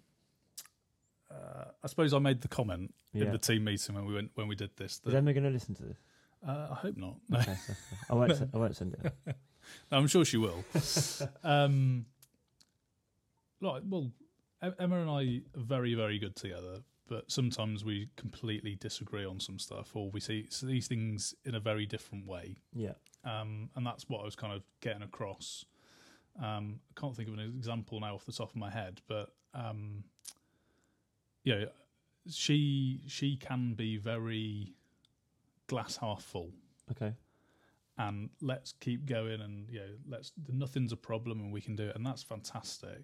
uh, 1.30 1.66
I 1.84 1.88
suppose 1.88 2.14
I 2.14 2.20
made 2.20 2.42
the 2.42 2.48
comment 2.48 2.94
Yeah. 3.14 3.26
in 3.26 3.32
the 3.32 3.38
team 3.38 3.64
meeting 3.64 3.96
when 3.96 4.06
we 4.06 4.14
went 4.14 4.32
when 4.36 4.48
we 4.48 4.56
did 4.56 4.76
this. 4.78 4.94
Is 4.94 5.00
That, 5.00 5.16
Emma 5.16 5.34
going 5.34 5.44
to 5.46 5.50
listen 5.50 5.74
to 5.76 5.84
this? 5.84 5.98
uh, 6.48 6.68
I 6.72 6.76
hope 6.76 6.98
not. 6.98 7.16
No, 7.30 7.40
Okay, 7.40 7.56
so- 7.56 7.74
I 8.10 8.14
won't. 8.16 8.36
se- 8.36 8.50
I 8.54 8.58
won't 8.58 8.76
send 8.76 8.94
it. 8.96 9.36
I'm 9.92 10.08
sure 10.08 10.26
she 10.26 10.38
will. 10.38 10.64
um, 11.44 12.06
like, 13.62 13.84
well, 13.88 14.12
Em- 14.62 14.76
Emma 14.80 15.02
and 15.02 15.10
I 15.10 15.42
are 15.60 15.64
very, 15.64 15.94
very 15.94 16.18
good 16.20 16.36
together, 16.36 16.80
but 17.08 17.32
sometimes 17.32 17.84
we 17.86 18.10
completely 18.16 18.76
disagree 18.76 19.26
on 19.26 19.40
some 19.40 19.60
stuff, 19.60 19.96
or 19.96 20.10
we 20.12 20.20
see, 20.20 20.48
see 20.50 20.66
these 20.68 20.88
things 20.88 21.34
in 21.46 21.56
a 21.56 21.60
very 21.60 21.86
different 21.86 22.28
way. 22.28 22.58
Yeah. 22.74 22.94
um, 23.24 23.70
and 23.76 23.86
that's 23.86 24.10
what 24.10 24.22
I 24.22 24.26
was 24.26 24.36
kind 24.36 24.52
of 24.54 24.64
getting 24.82 25.04
across. 25.04 25.66
Um, 26.42 26.80
I 26.96 27.00
can't 27.00 27.16
think 27.16 27.28
of 27.28 27.34
an 27.36 27.40
example 27.42 28.00
now 28.00 28.16
off 28.16 28.26
the 28.26 28.32
top 28.32 28.50
of 28.52 28.56
my 28.56 28.70
head, 28.70 29.02
but 29.08 29.34
um, 29.54 30.04
you 31.44 31.56
know, 31.56 31.66
she 32.30 33.02
she 33.08 33.36
can 33.36 33.74
be 33.74 33.98
very 33.98 34.74
glass 35.68 35.98
half 35.98 36.24
full, 36.24 36.52
Okay. 36.92 37.14
and 37.98 38.30
let's 38.42 38.74
keep 38.80 39.06
going, 39.06 39.42
and 39.42 39.68
you 39.70 39.80
know, 39.80 39.90
let's 40.08 40.32
nothing's 40.48 40.92
a 40.92 40.98
problem, 40.98 41.40
and 41.40 41.52
we 41.52 41.62
can 41.62 41.76
do 41.76 41.88
it, 41.90 41.96
and 41.96 42.06
that's 42.06 42.24
fantastic. 42.24 43.04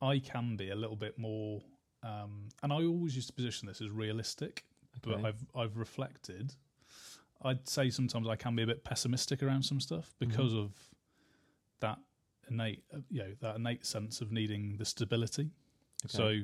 I 0.00 0.18
can 0.18 0.56
be 0.56 0.70
a 0.70 0.74
little 0.76 0.96
bit 0.96 1.18
more, 1.18 1.62
um, 2.02 2.48
and 2.62 2.72
I 2.72 2.76
always 2.84 3.14
used 3.14 3.28
to 3.28 3.32
position 3.32 3.68
this 3.68 3.80
as 3.80 3.88
realistic, 3.88 4.64
but 5.02 5.24
I've 5.24 5.46
I've 5.54 5.76
reflected. 5.76 6.54
I'd 7.44 7.68
say 7.68 7.90
sometimes 7.90 8.28
I 8.28 8.36
can 8.36 8.54
be 8.54 8.62
a 8.62 8.66
bit 8.66 8.84
pessimistic 8.84 9.42
around 9.42 9.62
some 9.64 9.80
stuff 9.80 10.14
because 10.20 10.54
of 10.54 10.70
that 11.80 11.98
innate, 12.52 12.82
uh, 12.94 12.98
you 13.10 13.22
know, 13.22 13.32
that 13.40 13.56
innate 13.56 13.84
sense 13.86 14.20
of 14.20 14.30
needing 14.30 14.76
the 14.76 14.84
stability. 14.84 15.50
So, 16.06 16.38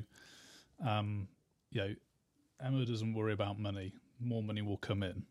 um, 0.85 1.27
you 1.71 1.81
know, 1.81 1.95
Emma 2.61 2.85
doesn't 2.85 3.13
worry 3.13 3.33
about 3.33 3.59
money. 3.59 3.93
More 4.19 4.43
money 4.43 4.61
will 4.61 4.77
come 4.77 5.03
in. 5.03 5.23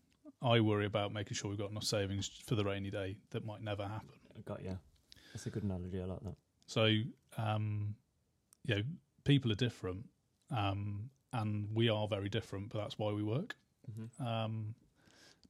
I 0.42 0.60
worry 0.60 0.86
about 0.86 1.12
making 1.12 1.34
sure 1.34 1.50
we've 1.50 1.58
got 1.58 1.70
enough 1.70 1.84
savings 1.84 2.30
for 2.46 2.54
the 2.54 2.64
rainy 2.64 2.90
day 2.90 3.16
that 3.30 3.44
might 3.44 3.62
never 3.62 3.82
happen. 3.82 4.14
I 4.36 4.40
got 4.42 4.62
you. 4.62 4.78
That's 5.32 5.46
a 5.46 5.50
good 5.50 5.64
analogy. 5.64 6.00
I 6.00 6.04
like 6.04 6.20
that. 6.20 6.36
So, 6.66 6.94
um, 7.36 7.94
you 8.64 8.76
know, 8.76 8.82
people 9.24 9.50
are 9.50 9.56
different, 9.56 10.04
um, 10.56 11.10
and 11.32 11.68
we 11.74 11.88
are 11.88 12.06
very 12.06 12.28
different, 12.28 12.70
but 12.70 12.78
that's 12.78 12.98
why 12.98 13.12
we 13.12 13.22
work. 13.22 13.56
Mm-hmm. 13.90 14.26
Um, 14.26 14.74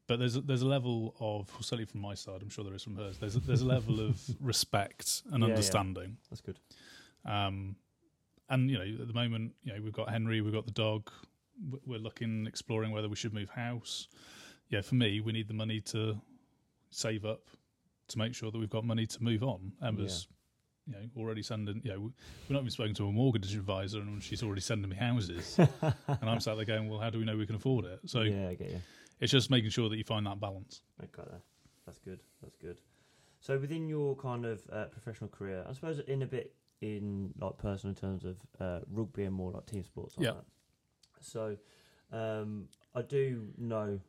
but 0.08 0.18
there's 0.18 0.34
a, 0.36 0.40
there's 0.40 0.62
a 0.62 0.66
level 0.66 1.14
of 1.20 1.48
certainly 1.60 1.84
from 1.84 2.00
my 2.00 2.14
side, 2.14 2.40
I'm 2.42 2.48
sure 2.48 2.64
there 2.64 2.74
is 2.74 2.82
from 2.82 2.96
hers. 2.96 3.18
There's 3.18 3.36
a, 3.36 3.40
there's 3.40 3.60
a 3.62 3.66
level 3.66 4.00
of 4.00 4.20
respect 4.40 5.22
and 5.30 5.42
Yeah, 5.42 5.48
yeah. 5.48 5.54
understanding. 5.54 6.16
That's 6.30 6.40
good. 6.40 6.58
Um, 7.24 7.76
and 8.48 8.70
you 8.70 8.78
know, 8.78 9.02
at 9.02 9.06
the 9.06 9.14
moment, 9.14 9.52
you 9.62 9.72
know, 9.74 9.80
we've 9.82 9.92
got 9.92 10.08
Henry, 10.10 10.40
we've 10.40 10.52
got 10.52 10.66
the 10.66 10.72
dog. 10.72 11.10
We're 11.86 11.98
looking, 11.98 12.46
exploring 12.46 12.90
whether 12.92 13.08
we 13.08 13.16
should 13.16 13.34
move 13.34 13.50
house. 13.50 14.08
Yeah, 14.70 14.80
for 14.80 14.94
me, 14.94 15.20
we 15.20 15.32
need 15.32 15.48
the 15.48 15.54
money 15.54 15.80
to 15.92 16.20
save 16.90 17.24
up 17.24 17.42
to 18.08 18.18
make 18.18 18.34
sure 18.34 18.50
that 18.50 18.58
we've 18.58 18.70
got 18.70 18.84
money 18.84 19.06
to 19.06 19.22
move 19.22 19.42
on. 19.42 19.72
Emma's, 19.84 20.28
you 20.86 20.94
know, 20.94 21.00
already 21.20 21.42
sending. 21.42 21.82
You 21.84 21.90
know, 21.92 22.00
we're 22.48 22.54
not 22.54 22.60
even 22.60 22.70
spoken 22.70 22.94
to 22.94 23.08
a 23.08 23.12
mortgage 23.12 23.54
advisor, 23.54 23.98
and 23.98 24.22
she's 24.22 24.42
already 24.42 24.62
sending 24.62 24.88
me 24.88 24.96
houses. 24.96 25.58
and 25.82 25.94
I'm 26.22 26.40
sat 26.40 26.56
there 26.56 26.64
going, 26.64 26.88
"Well, 26.88 27.00
how 27.00 27.10
do 27.10 27.18
we 27.18 27.24
know 27.26 27.36
we 27.36 27.44
can 27.46 27.56
afford 27.56 27.84
it?" 27.84 28.00
So 28.06 28.22
yeah, 28.22 28.48
I 28.48 28.54
get 28.54 28.70
you. 28.70 28.80
It's 29.20 29.32
just 29.32 29.50
making 29.50 29.70
sure 29.70 29.88
that 29.88 29.96
you 29.96 30.04
find 30.04 30.26
that 30.26 30.40
balance. 30.40 30.82
I 31.00 31.06
got 31.06 31.30
that. 31.30 31.40
That's 31.86 31.98
good. 31.98 32.20
That's 32.42 32.56
good. 32.56 32.80
So 33.40 33.58
within 33.58 33.88
your 33.88 34.16
kind 34.16 34.44
of 34.44 34.62
uh, 34.72 34.86
professional 34.86 35.30
career, 35.30 35.64
I 35.68 35.72
suppose 35.72 36.00
in 36.00 36.22
a 36.22 36.26
bit 36.26 36.54
in 36.80 37.32
like 37.40 37.58
personal 37.58 37.94
terms 37.94 38.24
of 38.24 38.36
uh, 38.60 38.80
rugby 38.90 39.24
and 39.24 39.34
more 39.34 39.50
like 39.52 39.66
team 39.66 39.84
sports. 39.84 40.16
Like 40.16 40.26
Yeah. 40.26 40.32
That. 40.32 40.44
So 41.20 41.56
um, 42.12 42.68
I 42.94 43.02
do 43.02 43.48
know, 43.56 44.00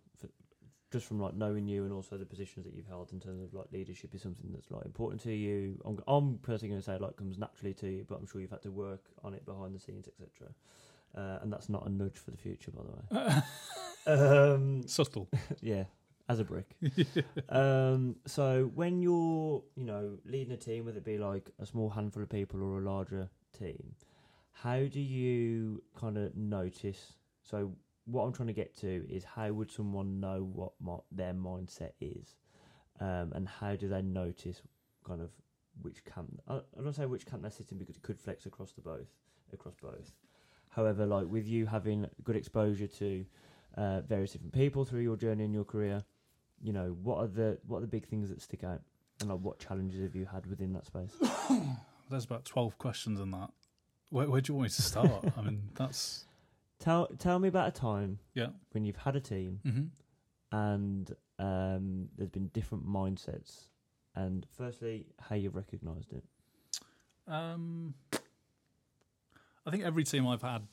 just 0.91 1.05
from 1.05 1.19
like 1.19 1.35
knowing 1.35 1.67
you 1.67 1.83
and 1.83 1.93
also 1.93 2.17
the 2.17 2.25
positions 2.25 2.65
that 2.65 2.73
you've 2.73 2.87
held 2.87 3.13
in 3.13 3.19
terms 3.19 3.43
of 3.43 3.53
like 3.53 3.67
leadership 3.71 4.15
is 4.15 4.21
something 4.21 4.49
that's 4.51 4.71
like 4.71 4.85
important 4.85 5.21
to 5.21 5.33
you. 5.33 5.79
I'm, 5.85 5.99
I'm 6.07 6.37
personally 6.39 6.69
going 6.69 6.81
to 6.81 6.85
say 6.85 6.97
like 6.97 7.15
comes 7.15 7.37
naturally 7.37 7.73
to 7.75 7.87
you, 7.87 8.05
but 8.07 8.15
I'm 8.15 8.25
sure 8.25 8.41
you've 8.41 8.49
had 8.49 8.63
to 8.63 8.71
work 8.71 9.05
on 9.23 9.33
it 9.33 9.45
behind 9.45 9.75
the 9.75 9.79
scenes, 9.79 10.07
etc. 10.07 10.51
Uh, 11.15 11.39
and 11.41 11.51
that's 11.51 11.69
not 11.69 11.85
a 11.85 11.89
nudge 11.89 12.17
for 12.17 12.31
the 12.31 12.37
future, 12.37 12.71
by 12.71 12.81
the 12.83 13.19
way. 13.19 13.41
um, 14.05 14.87
Subtle. 14.87 15.29
yeah, 15.61 15.85
as 16.27 16.39
a 16.39 16.43
brick. 16.43 16.75
um, 17.49 18.15
so 18.25 18.71
when 18.75 19.01
you're, 19.01 19.63
you 19.75 19.85
know, 19.85 20.17
leading 20.25 20.53
a 20.53 20.57
team, 20.57 20.85
whether 20.85 20.97
it 20.97 21.05
be 21.05 21.17
like 21.17 21.49
a 21.59 21.65
small 21.65 21.89
handful 21.89 22.23
of 22.23 22.29
people 22.29 22.61
or 22.61 22.79
a 22.79 22.81
larger 22.81 23.29
team, 23.57 23.95
how 24.51 24.79
do 24.85 24.99
you 24.99 25.81
kind 25.97 26.17
of 26.17 26.35
notice? 26.35 27.13
So 27.43 27.73
what 28.05 28.23
I'm 28.23 28.33
trying 28.33 28.47
to 28.47 28.53
get 28.53 28.75
to 28.77 29.05
is 29.09 29.23
how 29.23 29.51
would 29.51 29.71
someone 29.71 30.19
know 30.19 30.49
what 30.53 31.03
their 31.11 31.33
mindset 31.33 31.91
is, 32.01 32.35
um, 32.99 33.31
and 33.33 33.47
how 33.47 33.75
do 33.75 33.87
they 33.87 34.01
notice 34.01 34.61
kind 35.05 35.21
of 35.21 35.29
which 35.81 36.03
camp? 36.05 36.41
I, 36.47 36.55
I 36.55 36.81
don't 36.83 36.93
say 36.93 37.05
which 37.05 37.25
camp 37.25 37.43
they're 37.43 37.51
sitting 37.51 37.77
because 37.77 37.95
it 37.95 38.01
could 38.01 38.19
flex 38.19 38.45
across 38.45 38.71
the 38.73 38.81
both, 38.81 39.07
across 39.53 39.75
both. 39.81 40.11
However, 40.69 41.05
like 41.05 41.27
with 41.27 41.47
you 41.47 41.65
having 41.65 42.07
good 42.23 42.35
exposure 42.35 42.87
to 42.87 43.25
uh, 43.79 44.01
various 44.01 44.31
different 44.31 44.53
people 44.53 44.83
through 44.85 45.01
your 45.01 45.15
journey 45.15 45.45
in 45.45 45.53
your 45.53 45.63
career, 45.63 46.03
you 46.61 46.73
know, 46.73 46.97
what 47.01 47.17
are 47.17 47.27
the 47.27 47.57
what 47.65 47.77
are 47.77 47.81
the 47.81 47.87
big 47.87 48.07
things 48.07 48.29
that 48.29 48.41
stick 48.41 48.63
out, 48.63 48.81
and 49.21 49.29
like 49.29 49.39
what 49.39 49.59
challenges 49.59 50.01
have 50.01 50.15
you 50.15 50.25
had 50.25 50.45
within 50.45 50.73
that 50.73 50.85
space? 50.85 51.11
There's 52.09 52.25
about 52.25 52.45
twelve 52.45 52.77
questions 52.77 53.19
in 53.19 53.31
that. 53.31 53.51
Where, 54.09 54.29
where 54.29 54.41
do 54.41 54.51
you 54.51 54.57
want 54.57 54.65
me 54.65 54.69
to 54.69 54.81
start? 54.81 55.25
I 55.37 55.41
mean, 55.41 55.69
that's 55.75 56.25
Tell 56.79 57.07
tell 57.17 57.39
me 57.39 57.49
about 57.49 57.67
a 57.67 57.71
time 57.71 58.19
yeah. 58.33 58.47
when 58.71 58.85
you've 58.85 58.95
had 58.97 59.15
a 59.15 59.19
team 59.19 59.59
hmm 59.63 59.81
and 60.51 61.11
um, 61.37 62.09
there's 62.17 62.29
been 62.29 62.47
different 62.47 62.87
mindsets, 62.87 63.67
and 64.15 64.47
firstly, 64.57 65.05
how 65.19 65.35
you've 65.35 65.55
recognised 65.55 66.11
it. 66.11 66.23
Um, 67.31 67.93
I 69.65 69.71
think 69.71 69.83
every 69.83 70.03
team 70.03 70.25
I've 70.27 70.41
had 70.41 70.63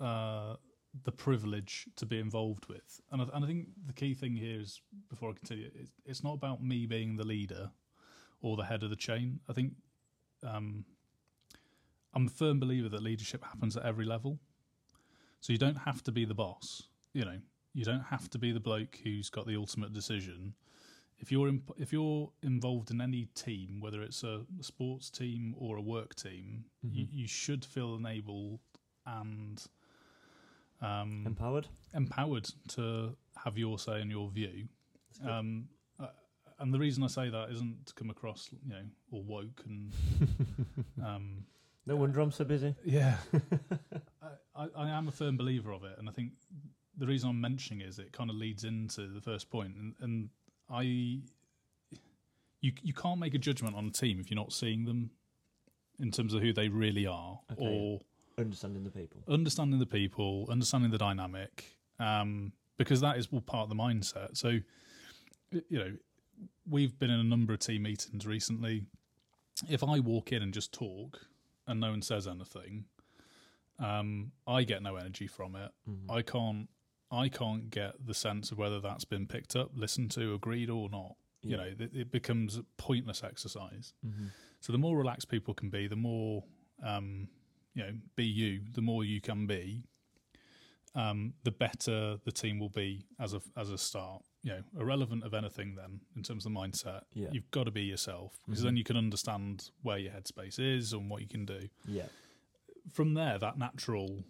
uh, 0.00 0.56
the 1.04 1.12
privilege 1.12 1.86
to 1.96 2.06
be 2.06 2.18
involved 2.18 2.66
with, 2.66 3.00
and 3.12 3.22
I, 3.22 3.26
and 3.34 3.44
I 3.44 3.46
think 3.46 3.68
the 3.86 3.92
key 3.92 4.14
thing 4.14 4.36
here 4.36 4.60
is 4.60 4.80
before 5.08 5.30
I 5.30 5.32
continue, 5.34 5.70
it's, 5.74 5.90
it's 6.04 6.24
not 6.24 6.34
about 6.34 6.62
me 6.62 6.86
being 6.86 7.16
the 7.16 7.24
leader 7.26 7.70
or 8.40 8.56
the 8.56 8.64
head 8.64 8.82
of 8.82 8.90
the 8.90 8.96
chain. 8.96 9.40
I 9.48 9.52
think 9.52 9.72
um, 10.42 10.84
I'm 12.14 12.26
a 12.26 12.30
firm 12.30 12.60
believer 12.60 12.88
that 12.88 13.02
leadership 13.02 13.44
happens 13.44 13.76
at 13.76 13.84
every 13.84 14.04
level, 14.04 14.38
so 15.40 15.52
you 15.52 15.58
don't 15.58 15.78
have 15.78 16.02
to 16.04 16.12
be 16.12 16.24
the 16.24 16.34
boss. 16.34 16.84
You 17.12 17.24
know, 17.24 17.38
you 17.74 17.84
don't 17.84 18.04
have 18.04 18.28
to 18.30 18.38
be 18.38 18.52
the 18.52 18.60
bloke 18.60 18.98
who's 19.04 19.30
got 19.30 19.46
the 19.46 19.56
ultimate 19.56 19.92
decision 19.92 20.54
if 21.18 21.30
you're 21.30 21.48
in, 21.48 21.62
if 21.76 21.92
you're 21.92 22.30
involved 22.42 22.90
in 22.90 23.00
any 23.00 23.26
team, 23.34 23.80
whether 23.80 24.02
it's 24.02 24.22
a, 24.24 24.42
sports 24.60 25.10
team 25.10 25.54
or 25.58 25.76
a 25.76 25.80
work 25.80 26.14
team, 26.14 26.64
you, 26.82 27.06
Mhm. 27.06 27.08
you 27.12 27.26
should 27.26 27.64
feel 27.64 27.94
enabled 27.94 28.60
and 29.06 29.64
um, 30.84 31.22
Empowered. 31.26 31.66
empowered 31.94 32.48
to 32.68 33.16
have 33.44 33.56
your 33.58 33.78
say 33.78 34.00
and 34.00 34.10
your 34.10 34.30
view. 34.30 34.68
Um, 35.24 35.68
uh, 36.00 36.06
and 36.58 36.72
the 36.74 36.78
reason 36.78 37.02
I 37.02 37.06
say 37.08 37.30
that 37.30 37.50
isn't 37.50 37.86
to 37.86 37.94
come 37.94 38.10
across, 38.10 38.48
you 38.66 38.74
know, 38.74 38.82
all 39.12 39.22
woke 39.22 39.62
and 39.66 39.92
um, 41.04 41.44
no 41.86 41.96
wonder 41.96 42.20
I'm 42.20 42.32
so 42.32 42.44
busy. 42.44 42.74
yeah. 42.84 43.16
I, 44.22 44.28
I, 44.64 44.68
I 44.76 44.88
am 44.90 45.08
a 45.08 45.12
firm 45.12 45.36
believer 45.36 45.72
of 45.72 45.84
it, 45.84 45.96
and 45.98 46.08
I 46.08 46.12
think 46.12 46.32
the 46.96 47.06
reason 47.06 47.28
I'm 47.30 47.40
mentioning 47.40 47.86
is 47.86 47.98
it 47.98 48.12
kind 48.12 48.30
of 48.30 48.36
leads 48.36 48.64
into 48.64 49.06
the 49.08 49.20
first 49.20 49.50
point, 49.50 49.74
and, 49.76 49.94
and 50.00 50.28
I, 50.70 50.82
you 50.82 51.22
you 52.82 52.92
can't 52.94 53.20
make 53.20 53.34
a 53.34 53.38
judgment 53.38 53.76
on 53.76 53.86
a 53.86 53.90
team 53.90 54.18
if 54.20 54.30
you're 54.30 54.36
not 54.40 54.52
seeing 54.52 54.84
them 54.84 55.10
in 56.00 56.10
terms 56.10 56.34
of 56.34 56.40
who 56.42 56.52
they 56.52 56.68
really 56.68 57.06
are, 57.06 57.38
Okay, 57.52 57.62
or 57.62 58.00
Understanding 58.38 58.82
the 58.84 58.90
people. 58.90 59.22
understanding 59.28 59.78
the 59.78 59.86
people, 59.86 60.46
understanding 60.50 60.90
the 60.90 60.98
dynamic, 60.98 61.76
um, 62.00 62.52
because 62.76 63.00
that 63.00 63.16
is 63.16 63.28
all 63.32 63.40
part 63.40 63.64
of 63.64 63.68
the 63.68 63.74
mindset. 63.76 64.36
So, 64.36 64.58
you 65.50 65.78
know, 65.78 65.92
we've 66.68 66.98
been 66.98 67.10
in 67.10 67.20
a 67.20 67.24
number 67.24 67.52
of 67.52 67.60
team 67.60 67.82
meetings 67.84 68.26
recently. 68.26 68.82
If 69.68 69.84
I 69.84 70.00
walk 70.00 70.32
in 70.32 70.42
and 70.42 70.52
just 70.52 70.72
talk 70.72 71.26
and 71.68 71.78
no 71.80 71.90
one 71.90 72.02
says 72.02 72.26
anything, 72.26 72.86
um, 73.78 74.32
I 74.46 74.64
get 74.64 74.82
no 74.82 74.96
energy 74.96 75.26
from 75.26 75.54
it. 75.56 75.70
Mhm. 75.88 76.10
I 76.10 76.22
can't. 76.22 76.68
I 77.10 77.28
can't 77.28 77.70
get 77.70 78.04
the 78.04 78.14
sense 78.14 78.50
of 78.50 78.58
whether 78.58 78.80
that's 78.80 79.04
been 79.04 79.28
picked 79.28 79.54
up, 79.54 79.70
listened 79.76 80.10
to, 80.12 80.34
agreed 80.34 80.68
or 80.70 80.88
not. 80.90 81.14
You 81.42 81.56
know, 81.58 81.62
it, 81.64 81.94
it 81.94 82.10
becomes 82.10 82.56
a 82.56 82.64
pointless 82.78 83.22
exercise. 83.22 83.92
Mhm. 84.04 84.30
So 84.60 84.72
the 84.72 84.78
more 84.78 84.96
relaxed 84.96 85.28
people 85.28 85.52
can 85.54 85.68
be, 85.70 85.86
the 85.86 85.94
more 85.94 86.42
um, 86.82 87.28
you 87.74 87.82
know, 87.82 87.92
be 88.16 88.24
you. 88.24 88.60
The 88.72 88.80
more 88.82 89.04
you 89.04 89.20
can 89.20 89.46
be, 89.46 89.82
um, 90.94 91.34
the 91.42 91.50
better 91.50 92.18
the 92.24 92.30
team 92.32 92.58
will 92.60 92.68
be 92.68 93.04
as 93.18 93.34
a 93.34 93.40
as 93.56 93.70
a 93.70 93.78
start. 93.78 94.22
You 94.42 94.52
know, 94.52 94.62
irrelevant 94.80 95.24
of 95.24 95.34
anything. 95.34 95.74
Then 95.74 96.00
in 96.16 96.22
terms 96.22 96.44
of 96.46 96.52
the 96.52 96.58
mindset, 96.60 97.02
Yeah. 97.14 97.28
you've 97.32 97.50
got 97.50 97.64
to 97.64 97.70
be 97.70 97.82
yourself 97.82 98.38
because 98.46 98.60
Mhm. 98.60 98.64
then 98.64 98.76
you 98.76 98.84
can 98.84 98.96
understand 98.96 99.70
where 99.82 99.98
your 99.98 100.12
headspace 100.12 100.58
is 100.58 100.92
and 100.92 101.08
what 101.10 101.22
you 101.22 101.28
can 101.28 101.44
do. 101.46 101.68
Yeah. 101.88 102.08
From 102.92 103.14
there, 103.14 103.38
that 103.38 103.56
natural 103.58 104.22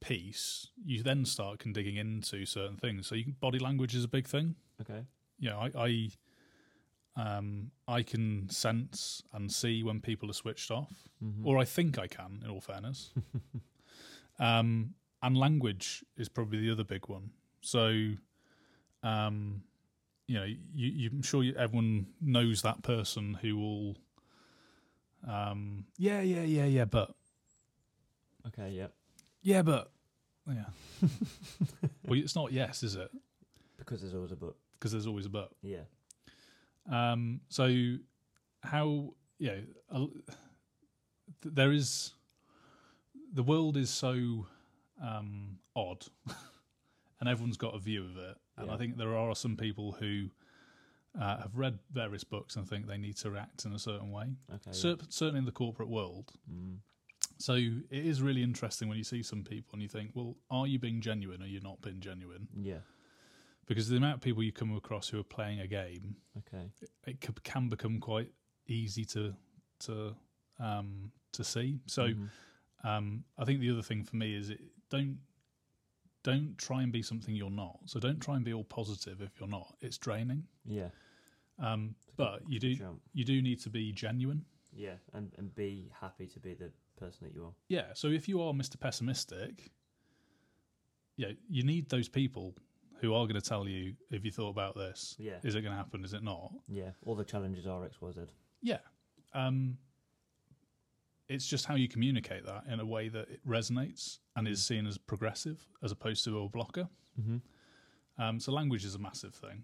piece, 0.00 0.68
you 0.84 1.02
then 1.02 1.24
start 1.24 1.58
can 1.58 1.72
digging 1.72 1.96
into 1.96 2.46
certain 2.46 2.76
things. 2.78 3.06
So 3.06 3.14
you 3.14 3.24
can, 3.24 3.32
body 3.34 3.58
language 3.58 3.94
is 3.94 4.04
a 4.04 4.08
big 4.08 4.26
thing 4.26 4.54
Okay. 4.80 5.04
you 5.38 5.50
know, 5.50 5.58
I, 5.58 5.70
I 5.86 6.10
um 7.18 7.70
I 7.88 8.02
can 8.02 8.48
sense 8.48 9.22
and 9.32 9.50
see 9.52 9.82
when 9.82 10.00
people 10.00 10.30
are 10.30 10.34
switched 10.34 10.70
off, 10.70 11.08
Mhm. 11.22 11.44
or 11.44 11.58
I 11.58 11.64
think 11.64 11.98
I 11.98 12.06
can. 12.06 12.40
In 12.44 12.50
all 12.50 12.60
fairness, 12.60 13.12
um, 14.38 14.94
and 15.22 15.36
language 15.36 16.04
is 16.16 16.28
probably 16.28 16.60
the 16.60 16.70
other 16.70 16.84
big 16.84 17.08
one. 17.08 17.30
So, 17.60 18.14
um, 19.02 19.62
you 20.28 20.34
know, 20.38 20.44
you, 20.44 20.58
you, 20.74 21.10
I'm 21.12 21.22
sure 21.22 21.42
you, 21.42 21.54
everyone 21.56 22.06
knows 22.20 22.62
that 22.62 22.82
person 22.82 23.34
who 23.34 23.56
will, 23.56 23.96
um, 25.26 25.86
yeah, 25.96 26.20
yeah, 26.20 26.42
yeah, 26.42 26.66
yeah, 26.66 26.84
but 26.84 27.14
okay. 28.46 28.70
Yeah. 28.70 28.88
yeah, 29.42 29.62
but 29.62 29.90
yeah. 30.46 30.64
well, 32.06 32.18
it's 32.18 32.36
not 32.36 32.52
yes, 32.52 32.82
is 32.82 32.94
it? 32.94 33.10
Because 33.76 34.00
there's 34.02 34.14
always 34.14 34.32
a 34.32 34.36
but. 34.36 34.54
Because 34.78 34.92
there's 34.92 35.06
always 35.06 35.26
a 35.26 35.30
but. 35.30 35.50
Yeah. 35.62 35.84
Um, 36.90 37.40
so 37.48 37.96
how 38.62 39.14
you 39.38 39.64
know 39.92 40.08
th- 41.42 41.54
there 41.54 41.72
is 41.72 42.12
the 43.32 43.42
world 43.42 43.76
is 43.76 43.90
so 43.90 44.46
um, 45.02 45.58
odd, 45.76 46.06
and 47.20 47.28
everyone's 47.28 47.56
got 47.56 47.74
a 47.74 47.78
view 47.78 48.04
of 48.04 48.16
it. 48.16 48.36
And 48.56 48.66
Yeah. 48.68 48.74
I 48.74 48.76
think 48.78 48.96
there 48.96 49.16
are 49.16 49.34
some 49.36 49.56
people 49.56 49.92
who 49.92 50.30
uh, 51.20 51.38
have 51.38 51.54
read 51.56 51.78
various 51.92 52.24
books 52.24 52.56
and 52.56 52.68
think 52.68 52.86
they 52.86 52.98
need 52.98 53.16
to 53.18 53.30
react 53.30 53.64
in 53.64 53.72
a 53.72 53.78
certain 53.78 54.10
way. 54.10 54.26
Okay. 54.54 54.72
Cer- 54.72 54.96
certainly 55.08 55.38
in 55.40 55.44
the 55.44 55.52
corporate 55.52 55.88
world, 55.88 56.32
Mm. 56.50 56.78
So 57.40 57.52
it 57.54 57.82
is 57.90 58.20
really 58.20 58.42
interesting 58.42 58.88
when 58.88 58.98
you 58.98 59.04
see 59.04 59.22
some 59.22 59.44
people 59.44 59.74
and 59.74 59.82
you 59.82 59.88
think, 59.88 60.10
well, 60.14 60.34
are 60.50 60.66
you 60.66 60.80
being 60.80 61.00
genuine 61.00 61.40
or 61.40 61.46
you're 61.46 61.62
not 61.62 61.80
being 61.80 62.00
genuine? 62.00 62.48
Yeah. 62.60 62.78
Because 63.68 63.88
the 63.88 63.96
amount 63.98 64.14
of 64.16 64.20
people 64.22 64.42
you 64.42 64.50
come 64.52 64.74
across 64.74 65.08
who 65.08 65.20
are 65.20 65.24
playing 65.24 65.60
a 65.60 65.66
game, 65.66 66.16
Okay. 66.38 66.70
it 67.06 67.22
c- 67.22 67.32
can 67.44 67.68
become 67.68 68.00
quite 68.00 68.32
easy 68.66 69.04
to 69.06 69.34
to 69.80 70.16
um, 70.58 71.12
to 71.32 71.44
see. 71.44 71.78
So 71.86 72.08
Mhm. 72.08 72.30
um, 72.82 73.24
I 73.36 73.44
think 73.44 73.60
the 73.60 73.70
other 73.70 73.82
thing 73.82 74.02
for 74.04 74.16
me 74.16 74.34
is 74.34 74.50
it 74.50 74.60
don't 74.88 75.18
don't 76.24 76.56
try 76.58 76.82
and 76.82 76.92
be 76.92 77.02
something 77.02 77.34
you're 77.34 77.50
not. 77.50 77.78
So 77.86 78.00
don't 78.00 78.20
try 78.20 78.34
and 78.36 78.44
be 78.44 78.52
all 78.52 78.64
positive 78.64 79.20
if 79.22 79.38
you're 79.38 79.48
not. 79.48 79.76
It's 79.80 79.98
draining. 79.98 80.48
yeah. 80.64 80.90
Um, 81.58 81.94
but 82.16 82.48
you 82.48 82.58
do 82.60 82.74
Jump. 82.74 83.02
you 83.12 83.24
do 83.24 83.42
need 83.42 83.60
to 83.60 83.70
be 83.70 83.92
genuine. 83.92 84.44
Yeah, 84.72 84.96
and 85.12 85.32
and 85.38 85.54
be 85.54 85.90
happy 85.92 86.26
to 86.28 86.40
be 86.40 86.54
the 86.54 86.72
person 86.96 87.26
that 87.26 87.34
you 87.34 87.44
are. 87.44 87.54
Yeah. 87.68 87.92
So 87.94 88.08
if 88.08 88.28
you 88.28 88.40
are 88.42 88.52
Mr. 88.52 88.78
Pessimistic, 88.80 89.70
yeah, 91.16 91.32
you 91.48 91.62
need 91.64 91.88
those 91.88 92.08
people 92.08 92.56
who 93.00 93.14
are 93.14 93.24
going 93.26 93.40
to 93.40 93.46
tell 93.48 93.68
you 93.68 93.94
if 94.10 94.24
you 94.24 94.30
thought 94.30 94.50
about 94.50 94.74
this, 94.76 95.16
Yeah. 95.18 95.38
is 95.44 95.54
it 95.54 95.60
going 95.62 95.72
to 95.72 95.76
happen? 95.78 96.04
Is 96.04 96.14
it 96.14 96.22
not? 96.22 96.52
Yeah. 96.68 96.90
All 97.06 97.14
the 97.14 97.24
challenges 97.24 97.66
are 97.66 97.84
X, 97.84 98.00
Y, 98.00 98.10
Z. 98.12 98.20
Yeah. 98.62 98.78
Um, 99.34 99.78
it's 101.28 101.46
just 101.46 101.66
how 101.66 101.74
you 101.74 101.88
communicate 101.88 102.44
that 102.46 102.64
in 102.70 102.80
a 102.80 102.86
way 102.86 103.08
that 103.08 103.28
it 103.28 103.40
resonates 103.46 104.18
and 104.34 104.48
is 104.48 104.64
seen 104.64 104.86
as 104.86 104.96
progressive 104.98 105.66
as 105.82 105.92
opposed 105.92 106.24
to 106.24 106.38
a 106.40 106.48
blocker. 106.48 106.88
Mm-hmm. 107.20 108.22
Um, 108.22 108.40
so 108.40 108.50
language 108.52 108.84
is 108.84 108.94
a 108.94 108.98
massive 108.98 109.34
thing. 109.34 109.62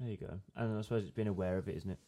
There 0.00 0.10
you 0.10 0.16
go. 0.16 0.40
And 0.56 0.78
I 0.78 0.82
suppose 0.82 1.02
it's 1.02 1.12
being 1.12 1.28
aware 1.28 1.58
of 1.58 1.68
it, 1.68 1.76
isn't 1.76 1.90
it? 1.90 1.98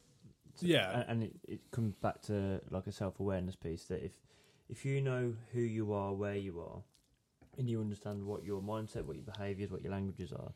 So- 0.54 0.66
Yeah. 0.66 1.04
And 1.06 1.24
it, 1.24 1.36
it 1.46 1.60
comes 1.70 1.94
back 1.94 2.22
to 2.22 2.60
like 2.70 2.86
a 2.86 2.92
self 2.92 3.20
awareness 3.20 3.54
piece 3.56 3.84
that 3.84 4.04
if 4.04 4.12
if 4.70 4.84
you 4.86 5.00
know 5.02 5.34
who 5.52 5.60
you 5.60 5.92
are, 5.92 6.14
where 6.14 6.36
you 6.36 6.58
are, 6.60 6.82
and 7.58 7.68
you 7.68 7.80
understand 7.80 8.24
what 8.24 8.44
your 8.44 8.60
mindset, 8.62 9.04
what 9.04 9.16
your 9.16 9.24
behaviours, 9.24 9.70
what 9.70 9.82
your 9.82 9.92
languages 9.92 10.32
are, 10.32 10.52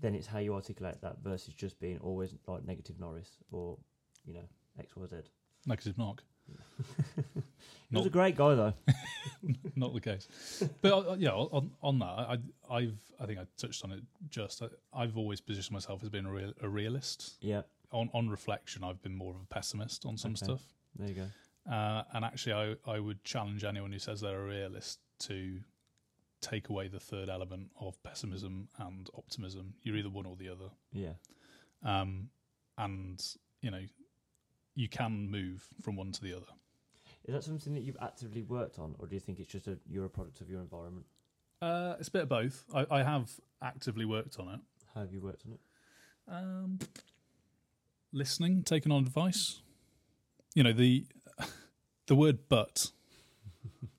then 0.00 0.14
it's 0.14 0.26
how 0.26 0.38
you 0.38 0.54
articulate 0.54 1.00
that 1.02 1.18
versus 1.22 1.54
just 1.54 1.78
being 1.80 1.98
always 1.98 2.34
like 2.46 2.64
negative 2.66 2.98
Norris 2.98 3.30
or 3.50 3.78
you 4.24 4.34
know 4.34 4.44
X 4.78 4.96
Y 4.96 5.06
Z. 5.06 5.16
Negative 5.66 5.96
knock. 5.98 6.22
He 7.90 7.96
was 7.98 8.06
a 8.06 8.10
great 8.10 8.36
guy 8.36 8.54
though. 8.54 8.72
not 9.76 9.92
the 9.92 10.00
case. 10.00 10.26
But 10.80 11.08
uh, 11.10 11.16
yeah, 11.18 11.30
on 11.32 11.70
on 11.82 11.98
that, 11.98 12.06
I, 12.06 12.38
I've 12.70 12.98
I 13.20 13.26
think 13.26 13.38
I 13.38 13.44
touched 13.58 13.84
on 13.84 13.92
it. 13.92 14.00
Just 14.30 14.62
I, 14.62 14.66
I've 14.94 15.18
always 15.18 15.42
positioned 15.42 15.74
myself 15.74 16.02
as 16.02 16.08
being 16.08 16.24
a, 16.24 16.32
real, 16.32 16.52
a 16.62 16.68
realist. 16.68 17.36
yeah. 17.42 17.62
On 17.92 18.08
on 18.14 18.30
reflection, 18.30 18.82
I've 18.82 19.02
been 19.02 19.14
more 19.14 19.34
of 19.34 19.42
a 19.42 19.46
pessimist 19.54 20.06
on 20.06 20.16
some 20.16 20.30
Okay. 20.32 20.44
stuff. 20.46 20.62
There 20.96 21.08
you 21.08 21.14
go. 21.14 21.70
Uh, 21.70 22.04
and 22.14 22.24
actually, 22.24 22.54
I 22.54 22.90
I 22.90 22.98
would 22.98 23.22
challenge 23.24 23.62
anyone 23.62 23.92
who 23.92 23.98
says 23.98 24.22
they're 24.22 24.40
a 24.40 24.48
realist 24.48 25.00
to 25.20 25.58
take 26.42 26.68
away 26.68 26.88
the 26.88 27.00
third 27.00 27.28
element 27.28 27.70
of 27.80 28.02
pessimism 28.02 28.68
and 28.78 29.08
optimism. 29.16 29.74
You're 29.82 29.96
either 29.96 30.10
one 30.10 30.26
or 30.26 30.36
the 30.36 30.48
other. 30.50 30.70
Yeah. 30.92 31.14
Um, 31.84 32.28
and 32.76 33.22
you 33.62 33.70
know, 33.70 33.82
you 34.74 34.88
can 34.88 35.30
move 35.30 35.66
from 35.80 35.96
one 35.96 36.12
to 36.12 36.20
the 36.20 36.34
other. 36.34 36.46
Is 37.24 37.34
that 37.34 37.44
something 37.44 37.72
that 37.74 37.82
you've 37.82 37.96
actively 38.02 38.42
worked 38.42 38.78
on, 38.78 38.96
or 38.98 39.06
do 39.06 39.14
you 39.14 39.20
think 39.20 39.38
it's 39.38 39.50
just 39.50 39.68
a 39.68 39.78
you're 39.88 40.04
a 40.04 40.10
product 40.10 40.40
of 40.40 40.50
your 40.50 40.60
environment? 40.60 41.06
Uh, 41.60 41.94
it's 41.98 42.08
a 42.08 42.10
bit 42.10 42.22
of 42.22 42.28
both. 42.28 42.64
I, 42.74 42.86
I 42.90 43.02
have 43.04 43.30
actively 43.62 44.04
worked 44.04 44.40
on 44.40 44.48
it. 44.48 44.60
How 44.94 45.02
have 45.02 45.12
you 45.12 45.20
worked 45.20 45.44
on 45.46 45.52
it? 45.52 45.60
Um, 46.28 46.78
listening, 48.12 48.64
taking 48.64 48.90
on 48.90 49.02
advice. 49.02 49.60
You 50.54 50.64
know 50.64 50.72
the 50.72 51.06
the 52.06 52.16
word 52.16 52.40
"but" 52.48 52.90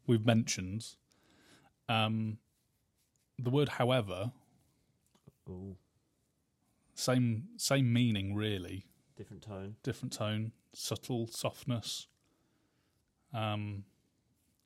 we've 0.05 0.25
mentioned. 0.25 0.85
Um, 1.89 2.37
the 3.39 3.49
word 3.49 3.69
"however" 3.69 4.31
Oh, 5.49 5.75
same 6.95 7.49
same 7.57 7.91
meaning 7.91 8.35
really, 8.35 8.85
different 9.17 9.43
tone. 9.43 9.75
different 9.83 10.13
tone, 10.13 10.51
subtle 10.73 11.27
softness. 11.27 12.07
Um, 13.33 13.83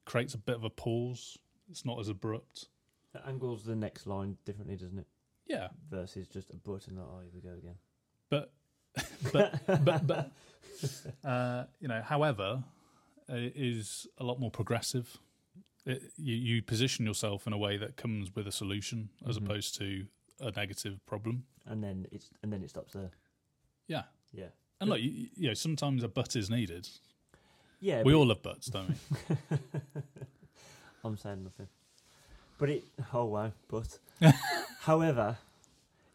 creates 0.05 0.33
a 0.33 0.37
bit 0.37 0.55
of 0.55 0.63
a 0.63 0.69
pause. 0.69 1.37
It's 1.69 1.85
not 1.85 1.99
as 1.99 2.09
abrupt. 2.09 2.67
It 3.15 3.21
angles 3.25 3.63
the 3.63 3.75
next 3.75 4.05
line 4.07 4.37
differently, 4.45 4.75
doesn't 4.75 4.99
it? 4.99 5.07
Yeah, 5.47 5.69
Versus 5.89 6.27
just 6.27 6.49
a 6.49 6.57
but 6.57 6.87
and 6.87 6.99
oh, 6.99 7.21
here 7.21 7.31
we 7.33 7.39
go 7.41 7.55
again. 7.57 7.75
but 8.29 8.51
but 9.31 9.85
but 9.85 10.05
but 10.07 10.31
uh, 11.27 11.63
you 11.79 11.87
know, 11.87 12.01
however, 12.01 12.63
it 13.29 13.53
is 13.55 14.05
a 14.17 14.23
lot 14.23 14.39
more 14.39 14.51
progressive. 14.51 15.17
It, 15.87 16.01
you, 16.17 16.35
you 16.35 16.61
position 16.61 17.05
yourself 17.05 17.47
in 17.47 17.53
a 17.53 17.57
way 17.57 17.77
that 17.77 17.95
comes 17.95 18.35
with 18.35 18.45
a 18.47 18.51
solution 18.51 19.09
as 19.27 19.37
Mhm. 19.39 19.45
opposed 19.45 19.75
to 19.75 20.05
a 20.39 20.51
negative 20.51 20.99
problem. 21.05 21.45
And 21.65 21.81
then 21.83 22.05
it's 22.11 22.29
and 22.43 22.51
then 22.51 22.61
it 22.63 22.69
stops 22.69 22.93
there. 22.93 23.11
Yeah, 23.87 24.03
Yeah. 24.33 24.49
and 24.81 24.89
look, 24.89 24.99
you, 25.01 25.29
you 25.35 25.47
know, 25.47 25.53
sometimes 25.53 26.03
a 26.03 26.07
butt 26.09 26.35
is 26.35 26.49
needed. 26.49 26.89
Yeah. 27.79 28.03
we 28.03 28.13
all 28.13 28.25
love 28.25 28.41
butts, 28.41 28.67
don't 28.67 28.89
we? 28.89 29.47
I'm 31.03 31.17
saying 31.17 31.43
nothing. 31.43 31.67
But 32.57 32.69
it. 32.69 32.83
Oh 33.13 33.25
wow. 33.25 33.51
But. 33.69 33.99
however, 34.81 35.37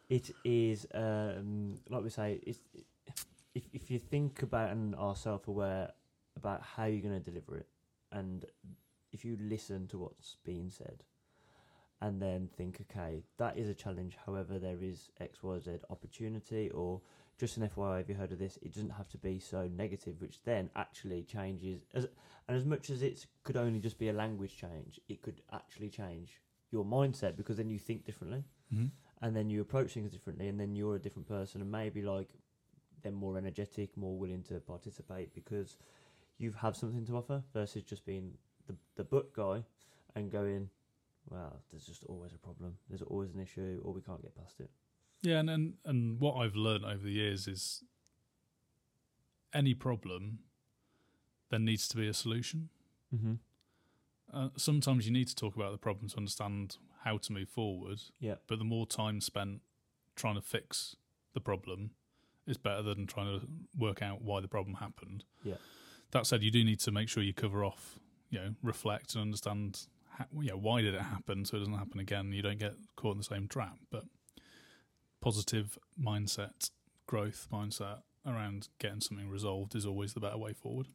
it 0.08 0.30
is 0.44 0.86
um, 0.92 1.76
like 1.88 2.02
we 2.02 2.10
say. 2.10 2.40
It's 2.46 2.60
if 3.54 3.64
if 3.72 3.90
you 3.90 3.98
think 3.98 4.42
about 4.42 4.70
and 4.72 4.94
are 4.96 5.16
self 5.16 5.48
aware 5.48 5.92
about 6.36 6.62
how 6.62 6.84
you're 6.84 7.00
going 7.02 7.22
to 7.22 7.30
deliver 7.30 7.56
it, 7.58 7.68
and 8.10 8.44
if 9.12 9.24
you 9.24 9.36
listen 9.40 9.86
to 9.88 9.98
what's 9.98 10.36
being 10.44 10.70
said, 10.70 11.04
and 12.00 12.20
then 12.20 12.48
think, 12.56 12.80
okay, 12.90 13.22
that 13.38 13.56
is 13.56 13.68
a 13.68 13.74
challenge. 13.74 14.16
However, 14.26 14.58
there 14.58 14.82
is 14.82 15.10
X, 15.20 15.42
Y, 15.42 15.58
Z 15.60 15.70
opportunity, 15.88 16.68
or 16.70 17.00
just 17.38 17.56
an 17.56 17.68
FYI, 17.68 17.98
have 17.98 18.08
you 18.08 18.16
heard 18.16 18.32
of 18.32 18.38
this? 18.38 18.58
It 18.60 18.74
doesn't 18.74 18.90
have 18.90 19.08
to 19.10 19.18
be 19.18 19.38
so 19.38 19.68
negative, 19.68 20.20
which 20.20 20.42
then 20.42 20.68
actually 20.74 21.22
changes. 21.22 21.82
As 21.94 22.08
and 22.48 22.56
as 22.56 22.64
much 22.64 22.90
as 22.90 23.02
it 23.02 23.26
could 23.44 23.56
only 23.56 23.78
just 23.78 23.98
be 23.98 24.08
a 24.08 24.12
language 24.12 24.56
change, 24.56 25.00
it 25.08 25.22
could 25.22 25.42
actually 25.52 25.88
change 25.88 26.40
your 26.72 26.84
mindset 26.84 27.36
because 27.36 27.56
then 27.56 27.70
you 27.70 27.78
think 27.78 28.04
differently, 28.04 28.44
hmm 28.72 28.86
and 29.20 29.36
then 29.36 29.48
you 29.48 29.60
approach 29.60 29.92
things 29.94 30.10
differently, 30.10 30.48
and 30.48 30.58
then 30.58 30.74
you're 30.74 30.96
a 30.96 30.98
different 30.98 31.28
person, 31.28 31.60
and 31.60 31.70
maybe 31.70 32.02
like 32.02 32.30
they're 33.02 33.12
more 33.12 33.38
energetic, 33.38 33.96
more 33.96 34.18
willing 34.18 34.42
to 34.42 34.54
participate 34.54 35.32
because 35.32 35.76
you 36.38 36.50
have 36.50 36.76
something 36.76 37.06
to 37.06 37.16
offer 37.16 37.42
versus 37.52 37.84
just 37.84 38.04
being 38.04 38.32
the 38.66 38.76
the 38.96 39.04
butt 39.04 39.32
guy 39.32 39.64
and 40.14 40.30
going, 40.30 40.68
well, 41.28 41.60
there's 41.70 41.86
just 41.86 42.04
always 42.04 42.32
a 42.32 42.38
problem, 42.38 42.76
there's 42.88 43.02
always 43.02 43.32
an 43.34 43.40
issue, 43.40 43.80
or 43.84 43.92
we 43.92 44.00
can't 44.00 44.22
get 44.22 44.36
past 44.36 44.60
it. 44.60 44.70
Yeah, 45.22 45.38
and, 45.38 45.50
and 45.50 45.74
and 45.84 46.20
what 46.20 46.34
I've 46.34 46.56
learned 46.56 46.84
over 46.84 47.04
the 47.04 47.12
years 47.12 47.46
is 47.46 47.84
any 49.54 49.74
problem 49.74 50.40
there 51.50 51.60
needs 51.60 51.86
to 51.88 51.96
be 51.96 52.08
a 52.08 52.14
solution. 52.14 52.70
Mm-hmm. 53.14 53.34
Uh, 54.32 54.48
sometimes 54.56 55.06
you 55.06 55.12
need 55.12 55.28
to 55.28 55.34
talk 55.34 55.54
about 55.54 55.72
the 55.72 55.78
problem 55.78 56.08
to 56.08 56.16
understand 56.16 56.78
how 57.04 57.18
to 57.18 57.32
move 57.32 57.50
forward. 57.50 58.00
Yeah. 58.18 58.36
But 58.46 58.58
the 58.58 58.64
more 58.64 58.86
time 58.86 59.20
spent 59.20 59.60
trying 60.16 60.36
to 60.36 60.40
fix 60.40 60.96
the 61.34 61.40
problem 61.40 61.90
is 62.46 62.56
better 62.56 62.82
than 62.82 63.06
trying 63.06 63.38
to 63.38 63.46
work 63.76 64.02
out 64.02 64.22
why 64.22 64.40
the 64.40 64.48
problem 64.48 64.76
happened. 64.76 65.24
Yeah. 65.44 65.54
That 66.12 66.26
said, 66.26 66.42
you 66.42 66.50
do 66.50 66.64
need 66.64 66.80
to 66.80 66.90
make 66.90 67.08
sure 67.08 67.22
you 67.22 67.34
cover 67.34 67.64
off, 67.64 67.98
you 68.32 68.38
know, 68.40 68.54
reflect 68.62 69.14
and 69.14 69.22
understand, 69.22 69.86
how, 70.18 70.24
you 70.40 70.48
know, 70.48 70.56
why 70.56 70.80
did 70.80 70.94
it 70.94 71.02
happen 71.02 71.44
so 71.44 71.56
it 71.56 71.60
doesn't 71.60 71.74
happen 71.74 72.00
again. 72.00 72.32
You 72.32 72.42
don't 72.42 72.58
get 72.58 72.74
caught 72.96 73.12
in 73.12 73.18
the 73.18 73.24
same 73.24 73.46
trap. 73.46 73.76
But 73.90 74.04
positive 75.20 75.78
mindset, 76.02 76.70
growth 77.06 77.46
mindset 77.52 77.98
around 78.26 78.68
getting 78.78 79.00
something 79.00 79.28
resolved 79.28 79.74
is 79.74 79.84
always 79.84 80.14
the 80.14 80.20
better 80.20 80.38
way 80.38 80.54
forward. 80.54 80.88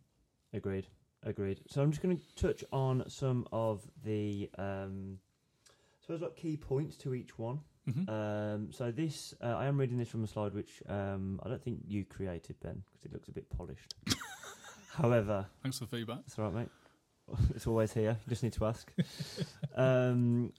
Agreed. 0.51 0.87
Agreed. 1.23 1.61
So 1.69 1.81
I'm 1.81 1.91
just 1.91 2.01
going 2.01 2.17
to 2.17 2.35
touch 2.35 2.63
on 2.71 3.03
some 3.07 3.47
of 3.51 3.87
the, 4.03 4.49
um, 4.57 5.19
I 5.67 6.01
suppose, 6.01 6.21
like 6.21 6.35
key 6.35 6.57
points 6.57 6.97
to 6.97 7.13
each 7.13 7.37
one. 7.37 7.59
Mm-hmm. 7.87 8.09
Um, 8.09 8.71
so 8.71 8.91
this, 8.91 9.35
uh, 9.41 9.55
I 9.55 9.67
am 9.67 9.77
reading 9.77 9.97
this 9.97 10.09
from 10.09 10.23
a 10.23 10.27
slide 10.27 10.53
which 10.55 10.81
um, 10.89 11.39
I 11.43 11.49
don't 11.49 11.63
think 11.63 11.81
you 11.87 12.03
created, 12.03 12.55
Ben, 12.61 12.83
because 12.85 13.05
it 13.05 13.13
looks 13.13 13.29
a 13.29 13.31
bit 13.31 13.47
polished. 13.49 13.93
However, 14.93 15.45
Thanks 15.61 15.77
for 15.77 15.85
the 15.85 15.95
feedback. 15.95 16.19
that's 16.25 16.37
right, 16.39 16.53
mate. 16.53 16.69
It's 17.55 17.67
always 17.67 17.93
here. 17.93 18.17
You 18.25 18.29
just 18.29 18.43
need 18.43 18.53
to 18.53 18.65
ask. 18.65 18.91
um, 19.75 20.53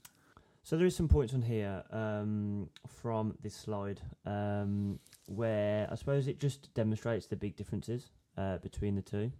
so 0.63 0.77
there 0.77 0.85
is 0.85 0.95
some 0.95 1.07
points 1.07 1.33
on 1.33 1.41
here 1.41 1.83
um, 1.91 2.69
from 2.87 3.35
this 3.41 3.55
slide 3.55 4.01
um, 4.25 4.99
where 5.25 5.87
I 5.91 5.95
suppose 5.95 6.27
it 6.27 6.39
just 6.39 6.73
demonstrates 6.73 7.27
the 7.27 7.35
big 7.35 7.55
differences 7.55 8.11
uh, 8.37 8.57
between 8.57 8.95
the 8.95 9.01
two. 9.01 9.31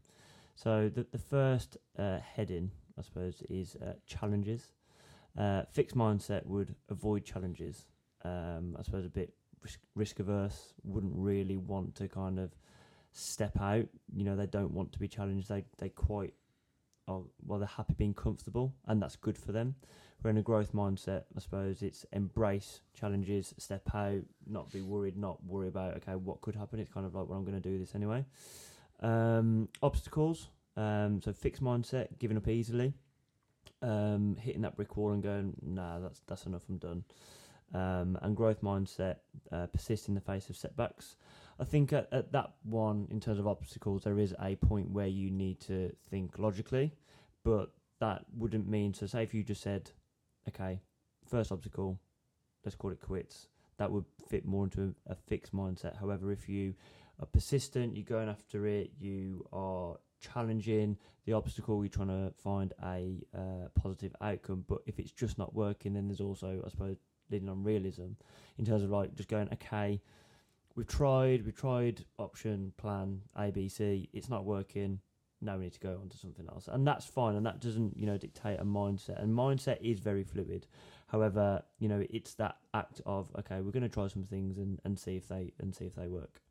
So 0.55 0.89
the 0.89 1.05
the 1.11 1.19
first 1.19 1.77
uh, 1.97 2.19
heading, 2.19 2.71
I 2.97 3.01
suppose, 3.03 3.41
is 3.49 3.75
uh, 3.75 3.93
challenges. 4.07 4.73
Uh, 5.37 5.63
fixed 5.71 5.95
mindset 5.95 6.45
would 6.45 6.75
avoid 6.89 7.23
challenges. 7.23 7.85
Um, 8.25 8.75
I 8.77 8.83
suppose 8.83 9.05
a 9.05 9.09
bit 9.09 9.33
risk, 9.61 9.79
risk 9.95 10.19
averse. 10.19 10.73
Wouldn't 10.83 11.13
really 11.15 11.57
want 11.57 11.95
to 11.95 12.07
kind 12.07 12.39
of 12.39 12.51
step 13.11 13.59
out. 13.61 13.85
You 14.15 14.25
know, 14.25 14.35
they 14.35 14.47
don't 14.47 14.71
want 14.71 14.91
to 14.93 14.99
be 14.99 15.07
challenged. 15.07 15.47
They 15.47 15.63
they 15.77 15.89
quite 15.89 16.33
are 17.09 17.21
well, 17.45 17.59
they're 17.59 17.67
happy 17.67 17.95
being 17.97 18.13
comfortable, 18.13 18.73
and 18.87 19.01
that's 19.01 19.15
good 19.15 19.37
for 19.37 19.51
them. 19.51 19.75
We're 20.21 20.29
in 20.29 20.37
a 20.37 20.41
growth 20.41 20.73
mindset, 20.73 21.23
I 21.35 21.39
suppose. 21.39 21.81
It's 21.81 22.05
embrace 22.11 22.81
challenges, 22.93 23.53
step 23.57 23.83
out, 23.93 24.21
not 24.45 24.71
be 24.71 24.81
worried, 24.81 25.17
not 25.17 25.43
worry 25.45 25.69
about 25.69 25.95
okay, 25.97 26.15
what 26.15 26.41
could 26.41 26.55
happen. 26.55 26.79
It's 26.79 26.93
kind 26.93 27.05
of 27.05 27.15
like, 27.15 27.27
well, 27.27 27.37
I'm 27.37 27.45
going 27.45 27.61
to 27.61 27.69
do 27.69 27.79
this 27.79 27.95
anyway. 27.95 28.25
Um, 29.01 29.69
obstacles, 29.81 30.49
um, 30.75 31.21
so 31.23 31.31
fixed 31.33 31.63
mindset, 31.63 32.19
giving 32.19 32.37
up 32.37 32.47
easily, 32.47 32.93
um, 33.81 34.35
hitting 34.39 34.61
that 34.61 34.75
brick 34.75 34.97
wall 34.97 35.13
and 35.13 35.23
going, 35.23 35.53
nah, 35.61 35.99
that's 35.99 36.21
that's 36.27 36.45
enough, 36.45 36.63
I'm 36.69 36.77
done. 36.77 37.03
Um, 37.73 38.17
and 38.21 38.35
growth 38.35 38.61
mindset, 38.61 39.17
uh, 39.51 39.67
persist 39.67 40.09
in 40.09 40.15
the 40.15 40.21
face 40.21 40.49
of 40.49 40.57
setbacks. 40.57 41.15
I 41.59 41.65
think 41.65 41.91
at, 41.91 42.07
at 42.11 42.31
that 42.31 42.53
one, 42.63 43.07
in 43.11 43.19
terms 43.19 43.39
of 43.39 43.47
obstacles, 43.47 44.03
there 44.03 44.17
is 44.17 44.33
a 44.41 44.55
point 44.55 44.91
where 44.91 45.07
you 45.07 45.29
need 45.29 45.59
to 45.61 45.91
think 46.09 46.39
logically, 46.39 46.93
but 47.43 47.71
that 47.99 48.25
wouldn't 48.35 48.67
mean 48.67 48.93
so. 48.93 49.05
Say 49.05 49.23
if 49.23 49.33
you 49.33 49.43
just 49.43 49.61
said, 49.61 49.91
okay, 50.47 50.79
first 51.29 51.51
obstacle, 51.51 51.99
let's 52.63 52.75
call 52.75 52.91
it 52.91 53.01
quits. 53.01 53.47
That 53.77 53.91
would 53.91 54.05
fit 54.29 54.45
more 54.45 54.65
into 54.65 54.93
a, 55.07 55.11
a 55.11 55.15
fixed 55.15 55.53
mindset. 55.53 55.99
However, 55.99 56.31
if 56.31 56.47
you 56.47 56.75
are 57.19 57.25
persistent, 57.25 57.95
you're 57.95 58.05
going 58.05 58.29
after 58.29 58.65
it, 58.65 58.91
you 58.99 59.45
are 59.51 59.97
challenging 60.21 60.97
the 61.25 61.33
obstacle, 61.33 61.83
you're 61.83 61.89
trying 61.89 62.07
to 62.07 62.33
find 62.41 62.73
a 62.83 63.21
uh, 63.37 63.67
positive 63.75 64.15
outcome. 64.21 64.63
But 64.67 64.79
if 64.85 64.99
it's 64.99 65.11
just 65.11 65.37
not 65.37 65.53
working, 65.53 65.93
then 65.93 66.07
there's 66.07 66.21
also, 66.21 66.61
I 66.65 66.69
suppose, 66.69 66.97
leaning 67.29 67.49
on 67.49 67.63
realism 67.63 68.13
in 68.57 68.65
terms 68.65 68.83
of 68.83 68.89
like 68.89 69.13
just 69.15 69.29
going, 69.29 69.49
okay, 69.53 70.01
we've 70.79 70.87
tried, 70.87 71.45
we've 71.45 71.55
tried 71.57 72.05
option, 72.17 72.71
plan, 72.77 73.19
A, 73.35 73.51
B, 73.51 73.67
C, 73.67 74.07
it's 74.13 74.29
not 74.29 74.45
working. 74.45 74.99
Now 75.41 75.57
we 75.57 75.65
need 75.65 75.73
to 75.73 75.79
go 75.81 75.99
on 76.01 76.07
to 76.07 76.17
something 76.17 76.47
else, 76.47 76.69
and 76.69 76.87
that's 76.87 77.05
fine, 77.05 77.35
and 77.35 77.45
that 77.45 77.59
doesn't, 77.59 77.97
you 77.97 78.05
know, 78.05 78.17
dictate 78.17 78.59
a 78.61 78.63
mindset. 78.63 79.21
And 79.21 79.33
mindset 79.33 79.77
is 79.81 79.99
very 79.99 80.23
fluid. 80.23 80.67
However, 81.07 81.61
you 81.79 81.89
know, 81.89 82.03
it's 82.09 82.33
that 82.35 82.55
act 82.73 83.01
of 83.05 83.29
okay, 83.39 83.59
we're 83.61 83.71
going 83.71 83.83
to 83.83 83.89
try 83.89 84.07
some 84.07 84.23
things 84.23 84.57
and, 84.57 84.79
and 84.85 84.97
see 84.97 85.17
if 85.17 85.27
they 85.27 85.51
and 85.59 85.75
see 85.75 85.85
if 85.85 85.95
they 85.95 86.07
work. 86.07 86.41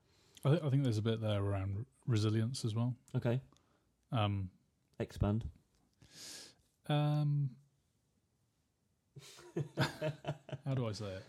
I, 0.44 0.50
th- 0.50 0.62
I 0.62 0.68
think 0.70 0.82
there's 0.84 0.98
a 0.98 1.02
bit 1.02 1.20
there 1.22 1.42
around 1.42 1.86
resilience 2.06 2.64
as 2.66 2.74
well. 2.74 2.94
Okay, 3.16 3.40
Um, 4.12 4.50
expand. 5.00 5.44
um, 6.88 7.50
how 10.66 10.74
do 10.74 10.86
I 10.86 10.92
say 10.92 11.06
it? 11.06 11.22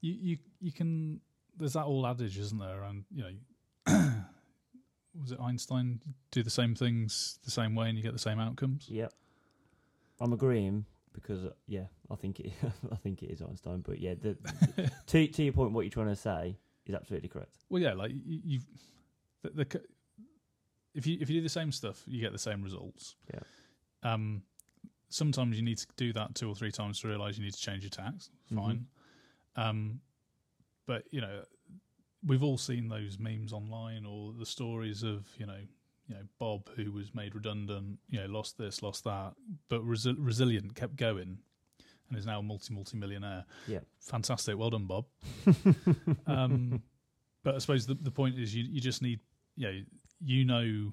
You 0.00 0.12
you 0.20 0.38
you 0.60 0.72
can. 0.72 1.20
There's 1.58 1.72
that 1.74 1.84
old 1.84 2.06
adage, 2.06 2.38
isn't 2.38 2.58
there? 2.58 2.80
Around 2.80 3.04
you 3.12 3.22
know, 3.22 3.32
was 5.20 5.32
it 5.32 5.40
Einstein? 5.40 6.00
Do 6.30 6.42
the 6.42 6.50
same 6.50 6.74
things 6.74 7.38
the 7.44 7.50
same 7.50 7.74
way, 7.74 7.88
and 7.88 7.96
you 7.96 8.02
get 8.02 8.12
the 8.12 8.18
same 8.18 8.38
outcomes. 8.38 8.86
Yep, 8.88 9.12
I'm 10.20 10.32
agreeing 10.32 10.84
because 11.12 11.46
yeah, 11.66 11.86
I 12.10 12.14
think 12.14 12.40
it, 12.40 12.52
I 12.92 12.96
think 12.96 13.22
it 13.22 13.30
is 13.30 13.42
Einstein. 13.42 13.80
But 13.80 14.00
yeah, 14.00 14.14
the, 14.20 14.36
to 15.06 15.26
to 15.26 15.42
your 15.42 15.52
point, 15.52 15.72
what 15.72 15.82
you're 15.82 15.90
trying 15.90 16.06
to 16.06 16.16
say 16.16 16.56
is 16.86 16.94
absolutely 16.94 17.28
correct. 17.28 17.56
Well, 17.68 17.82
yeah, 17.82 17.94
like 17.94 18.12
you, 18.12 18.40
you've 18.44 18.66
the, 19.42 19.64
the 19.64 19.80
if 20.94 21.06
you 21.06 21.18
if 21.20 21.28
you 21.30 21.40
do 21.40 21.42
the 21.42 21.48
same 21.48 21.72
stuff, 21.72 22.02
you 22.06 22.20
get 22.20 22.32
the 22.32 22.38
same 22.38 22.62
results. 22.62 23.16
Yeah. 23.32 23.40
Um, 24.02 24.42
sometimes 25.08 25.56
you 25.56 25.62
need 25.62 25.78
to 25.78 25.86
do 25.96 26.12
that 26.12 26.34
two 26.34 26.48
or 26.48 26.54
three 26.54 26.70
times 26.70 27.00
to 27.00 27.08
realize 27.08 27.38
you 27.38 27.44
need 27.44 27.54
to 27.54 27.60
change 27.60 27.82
your 27.82 27.90
tax. 27.90 28.30
Fine. 28.54 28.86
Um, 29.56 30.00
but 30.88 31.04
you 31.12 31.20
know, 31.20 31.42
we've 32.26 32.42
all 32.42 32.58
seen 32.58 32.88
those 32.88 33.16
memes 33.20 33.52
online 33.52 34.04
or 34.04 34.32
the 34.36 34.44
stories 34.46 35.02
of 35.04 35.24
you 35.38 35.46
know, 35.46 35.60
you 36.08 36.14
know 36.16 36.22
Bob 36.40 36.68
who 36.76 36.90
was 36.90 37.14
made 37.14 37.34
redundant, 37.36 37.98
you 38.08 38.18
know, 38.20 38.26
lost 38.26 38.58
this, 38.58 38.82
lost 38.82 39.04
that, 39.04 39.34
but 39.68 39.80
resi- 39.86 40.16
resilient, 40.18 40.74
kept 40.74 40.96
going, 40.96 41.38
and 42.08 42.18
is 42.18 42.26
now 42.26 42.40
a 42.40 42.42
multi 42.42 42.74
multi 42.74 42.96
millionaire. 42.96 43.44
Yeah. 43.68 43.80
fantastic. 44.00 44.56
Well 44.58 44.70
done, 44.70 44.86
Bob. 44.86 45.04
um, 46.26 46.82
but 47.44 47.54
I 47.54 47.58
suppose 47.58 47.86
the 47.86 47.94
the 47.94 48.10
point 48.10 48.38
is 48.38 48.54
you 48.54 48.64
you 48.64 48.80
just 48.80 49.02
need 49.02 49.20
you 49.56 49.66
know 49.68 49.80
you 50.24 50.44
know 50.44 50.92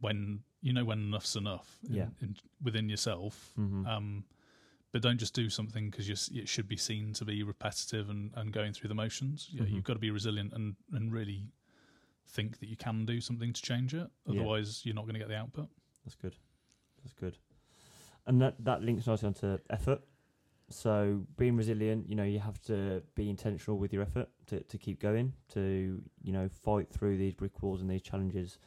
when 0.00 0.40
you 0.62 0.72
know 0.72 0.84
when 0.84 0.98
enough's 1.00 1.36
enough 1.36 1.78
in, 1.88 1.94
Yeah. 1.96 2.06
in, 2.20 2.36
within 2.62 2.88
yourself. 2.88 3.52
hmm 3.56 3.86
Um, 3.86 4.24
but 4.92 5.02
don't 5.02 5.18
just 5.18 5.34
do 5.34 5.48
something 5.48 5.90
because 5.90 6.08
it 6.08 6.48
should 6.48 6.68
be 6.68 6.76
seen 6.76 7.12
to 7.14 7.24
be 7.24 7.42
repetitive 7.42 8.10
and, 8.10 8.30
and 8.36 8.52
going 8.52 8.72
through 8.72 8.88
the 8.88 8.94
motions. 8.94 9.48
You 9.50 9.62
Mhm. 9.62 9.72
You've 9.72 9.84
got 9.84 9.94
to 9.94 9.98
be 9.98 10.10
resilient 10.10 10.52
and, 10.52 10.76
and 10.92 11.12
really 11.12 11.50
think 12.28 12.58
that 12.60 12.68
you 12.68 12.76
can 12.76 13.04
do 13.04 13.20
something 13.20 13.52
to 13.52 13.62
change 13.62 13.94
it. 13.94 14.08
Yeah. 14.26 14.40
Otherwise, 14.40 14.84
you're 14.84 14.94
not 14.94 15.02
going 15.04 15.14
to 15.14 15.18
get 15.18 15.28
the 15.28 15.36
output. 15.36 15.68
That's 16.04 16.14
good. 16.14 16.36
That's 17.02 17.14
good. 17.14 17.38
And 18.26 18.40
that 18.40 18.62
that 18.64 18.82
links 18.82 19.06
nicely 19.06 19.26
onto 19.26 19.58
effort. 19.70 20.02
So 20.68 21.26
being 21.36 21.56
resilient, 21.56 22.08
you 22.08 22.14
know, 22.14 22.22
you 22.24 22.38
have 22.38 22.60
to 22.62 23.02
be 23.14 23.28
intentional 23.28 23.78
with 23.78 23.92
your 23.92 24.02
effort 24.02 24.28
to, 24.46 24.60
to 24.60 24.78
keep 24.78 25.00
going, 25.00 25.32
to, 25.50 26.02
you 26.22 26.32
know, 26.32 26.48
fight 26.48 26.88
through 26.90 27.18
these 27.18 27.34
brick 27.34 27.62
walls 27.62 27.80
and 27.80 27.90
these 27.90 28.00
challenges. 28.02 28.58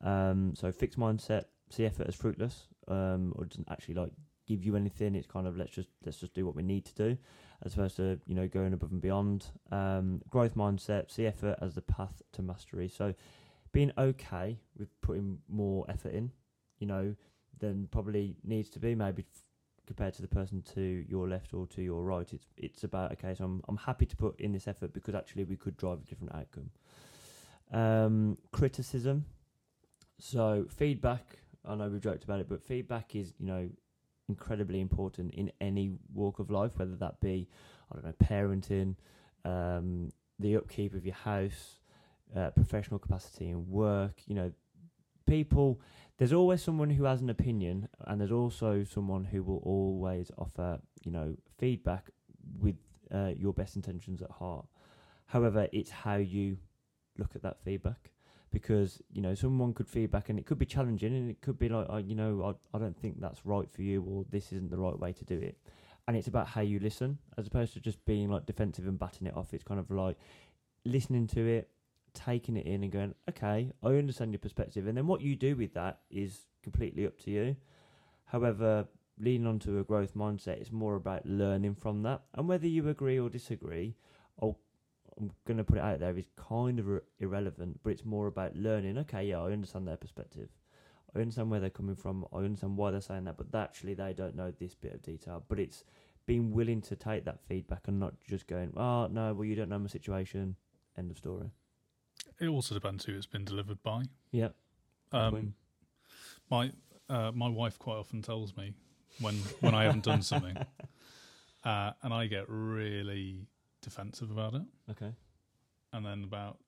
Um, 0.00 0.54
so 0.54 0.70
fixed 0.72 0.98
mindset, 0.98 1.44
see 1.70 1.86
effort 1.86 2.06
as 2.06 2.14
fruitless, 2.14 2.68
um, 2.88 3.32
or 3.36 3.44
doesn't 3.46 3.68
actually 3.70 3.94
like 3.94 4.12
give 4.46 4.64
you 4.64 4.76
anything. 4.76 5.14
It's 5.14 5.26
kind 5.26 5.46
of 5.46 5.56
let's 5.56 5.72
just 5.72 5.88
let's 6.04 6.18
just 6.18 6.34
do 6.34 6.46
what 6.46 6.54
we 6.54 6.62
need 6.62 6.84
to 6.86 6.94
do, 6.94 7.18
as 7.64 7.74
opposed 7.74 7.96
to 7.96 8.18
you 8.26 8.34
know 8.34 8.48
going 8.48 8.72
above 8.72 8.92
and 8.92 9.00
beyond. 9.00 9.46
Um, 9.70 10.22
growth 10.30 10.54
mindset, 10.54 11.10
see 11.10 11.26
effort 11.26 11.58
as 11.60 11.74
the 11.74 11.82
path 11.82 12.22
to 12.32 12.42
mastery. 12.42 12.88
So 12.88 13.14
being 13.72 13.92
okay 13.98 14.58
with 14.78 14.88
putting 15.00 15.38
more 15.48 15.84
effort 15.88 16.14
in, 16.14 16.30
you 16.78 16.86
know, 16.86 17.14
than 17.58 17.88
probably 17.90 18.36
needs 18.44 18.70
to 18.70 18.78
be 18.78 18.94
maybe 18.94 19.24
f- 19.34 19.42
compared 19.86 20.14
to 20.14 20.22
the 20.22 20.28
person 20.28 20.62
to 20.74 21.04
your 21.08 21.28
left 21.28 21.52
or 21.52 21.66
to 21.66 21.82
your 21.82 22.02
right. 22.04 22.32
It's 22.32 22.46
it's 22.56 22.84
about 22.84 23.12
okay, 23.12 23.34
so 23.34 23.44
I'm 23.44 23.62
I'm 23.68 23.76
happy 23.76 24.06
to 24.06 24.16
put 24.16 24.40
in 24.40 24.52
this 24.52 24.68
effort 24.68 24.92
because 24.92 25.14
actually 25.14 25.44
we 25.44 25.56
could 25.56 25.76
drive 25.76 25.98
a 25.98 26.06
different 26.06 26.34
outcome. 26.34 26.70
Um, 27.72 28.38
criticism, 28.52 29.24
so 30.18 30.66
feedback. 30.68 31.38
I 31.66 31.74
know 31.74 31.88
we've 31.88 32.00
joked 32.00 32.24
about 32.24 32.40
it, 32.40 32.48
but 32.48 32.62
feedback 32.62 33.16
is 33.16 33.32
you 33.38 33.46
know 33.46 33.68
incredibly 34.28 34.80
important 34.80 35.34
in 35.34 35.50
any 35.60 35.92
walk 36.12 36.38
of 36.38 36.50
life, 36.50 36.72
whether 36.76 36.96
that 36.96 37.20
be 37.20 37.48
I 37.90 37.94
don't 37.94 38.04
know 38.04 38.14
parenting, 38.22 38.96
um, 39.44 40.10
the 40.38 40.56
upkeep 40.56 40.94
of 40.94 41.04
your 41.04 41.14
house, 41.14 41.80
uh, 42.34 42.50
professional 42.50 42.98
capacity 42.98 43.50
in 43.50 43.68
work. 43.68 44.22
You 44.26 44.34
know, 44.34 44.52
people. 45.26 45.80
There's 46.16 46.32
always 46.32 46.62
someone 46.62 46.90
who 46.90 47.04
has 47.04 47.22
an 47.22 47.30
opinion, 47.30 47.88
and 48.06 48.20
there's 48.20 48.30
also 48.30 48.84
someone 48.84 49.24
who 49.24 49.42
will 49.42 49.60
always 49.64 50.30
offer 50.38 50.78
you 51.04 51.10
know 51.10 51.36
feedback 51.58 52.10
with 52.60 52.76
uh, 53.12 53.32
your 53.36 53.52
best 53.52 53.76
intentions 53.76 54.22
at 54.22 54.30
heart. 54.30 54.66
However, 55.26 55.68
it's 55.72 55.90
how 55.90 56.16
you 56.16 56.58
look 57.18 57.34
at 57.34 57.42
that 57.42 57.58
feedback 57.64 58.10
because 58.54 59.02
you 59.12 59.20
know 59.20 59.34
someone 59.34 59.74
could 59.74 59.88
feedback 59.88 60.30
and 60.30 60.38
it 60.38 60.46
could 60.46 60.58
be 60.58 60.64
challenging 60.64 61.12
and 61.14 61.28
it 61.28 61.42
could 61.42 61.58
be 61.58 61.68
like 61.68 61.86
oh, 61.90 61.98
you 61.98 62.14
know 62.14 62.56
I, 62.72 62.76
I 62.76 62.80
don't 62.80 62.96
think 62.96 63.20
that's 63.20 63.44
right 63.44 63.70
for 63.70 63.82
you 63.82 64.02
or 64.02 64.24
this 64.30 64.52
isn't 64.52 64.70
the 64.70 64.78
right 64.78 64.98
way 64.98 65.12
to 65.12 65.24
do 65.24 65.38
it. 65.38 65.58
And 66.06 66.16
it's 66.16 66.28
about 66.28 66.46
how 66.46 66.60
you 66.60 66.78
listen 66.78 67.18
as 67.36 67.46
opposed 67.46 67.72
to 67.74 67.80
just 67.80 68.02
being 68.04 68.30
like 68.30 68.46
defensive 68.46 68.86
and 68.86 68.98
batting 68.98 69.26
it 69.26 69.36
off. 69.36 69.52
It's 69.52 69.64
kind 69.64 69.80
of 69.80 69.90
like 69.90 70.16
listening 70.84 71.26
to 71.28 71.46
it 71.46 71.68
taking 72.12 72.56
it 72.56 72.64
in 72.64 72.84
and 72.84 72.92
going 72.92 73.12
okay 73.28 73.72
i 73.82 73.88
understand 73.88 74.32
your 74.32 74.38
perspective. 74.38 74.86
And 74.86 74.96
then 74.96 75.06
what 75.06 75.20
you 75.20 75.34
do 75.34 75.56
with 75.56 75.74
that 75.74 75.98
is 76.10 76.46
completely 76.62 77.06
up 77.06 77.18
to 77.20 77.30
you. 77.30 77.56
However 78.24 78.86
leaning 79.18 79.46
onto 79.46 79.78
a 79.78 79.84
growth 79.84 80.14
mindset 80.14 80.60
it's 80.60 80.72
more 80.72 80.94
about 80.94 81.26
learning 81.26 81.74
from 81.74 82.02
that. 82.04 82.22
And 82.34 82.48
whether 82.48 82.68
you 82.68 82.88
agree 82.88 83.18
or 83.18 83.28
disagree 83.28 83.96
I'll 84.40 84.58
I'm 85.18 85.30
going 85.46 85.58
to 85.58 85.64
put 85.64 85.78
it 85.78 85.84
out 85.84 86.00
there 86.00 86.16
is 86.16 86.26
kind 86.36 86.78
of 86.78 86.88
ir- 86.88 87.04
irrelevant, 87.18 87.80
but 87.82 87.90
it's 87.90 88.04
more 88.04 88.26
about 88.26 88.56
learning. 88.56 88.98
Okay, 88.98 89.24
yeah, 89.24 89.40
I 89.40 89.52
understand 89.52 89.86
their 89.86 89.96
perspective. 89.96 90.48
I 91.14 91.20
understand 91.20 91.50
where 91.50 91.60
they're 91.60 91.70
coming 91.70 91.94
from. 91.94 92.26
I 92.32 92.38
understand 92.38 92.76
why 92.76 92.90
they're 92.90 93.00
saying 93.00 93.24
that, 93.24 93.36
but 93.36 93.56
actually 93.56 93.94
they 93.94 94.12
don't 94.12 94.34
know 94.34 94.50
this 94.50 94.74
bit 94.74 94.94
of 94.94 95.02
detail. 95.02 95.44
But 95.48 95.60
it's 95.60 95.84
being 96.26 96.52
willing 96.52 96.80
to 96.82 96.96
take 96.96 97.24
that 97.24 97.40
feedback 97.46 97.86
and 97.86 98.00
not 98.00 98.14
just 98.28 98.46
going, 98.46 98.72
oh, 98.76 99.06
no, 99.06 99.34
well, 99.34 99.44
you 99.44 99.54
don't 99.54 99.68
know 99.68 99.78
my 99.78 99.86
situation. 99.86 100.56
End 100.98 101.10
of 101.10 101.18
story. 101.18 101.50
It 102.40 102.48
also 102.48 102.74
depends 102.74 103.04
who 103.04 103.14
it's 103.14 103.26
been 103.26 103.44
delivered 103.44 103.82
by. 103.82 104.04
Yeah. 104.32 104.48
Um, 105.12 105.54
my 106.50 106.70
uh, 107.08 107.30
my 107.32 107.48
wife 107.48 107.78
quite 107.78 107.96
often 107.96 108.22
tells 108.22 108.56
me 108.56 108.74
when 109.20 109.34
when 109.60 109.74
I 109.74 109.84
haven't 109.84 110.04
done 110.04 110.22
something, 110.22 110.56
uh, 111.64 111.92
and 112.02 112.12
I 112.12 112.26
get 112.26 112.46
really 112.48 113.46
defensive 113.84 114.30
about 114.30 114.54
it. 114.54 114.62
okay. 114.90 115.12
And 115.92 116.04
then 116.04 116.24
about 116.24 116.58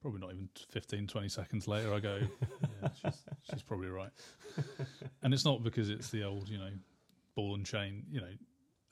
probably 0.00 0.20
not 0.20 0.32
even 0.32 0.48
15, 0.70 1.06
20 1.06 1.28
seconds 1.28 1.68
later, 1.68 1.94
I 1.94 2.00
go, 2.00 2.18
yeah, 2.82 2.88
she's, 3.00 3.22
she's 3.48 3.62
probably 3.62 3.86
right. 3.88 4.10
and 5.22 5.32
it's 5.32 5.44
not 5.44 5.62
because 5.62 5.90
it's 5.90 6.10
the 6.10 6.24
old, 6.24 6.48
you 6.48 6.58
know, 6.58 6.70
ball 7.36 7.54
and 7.54 7.64
chain. 7.64 8.04
You 8.10 8.20
know, 8.22 8.32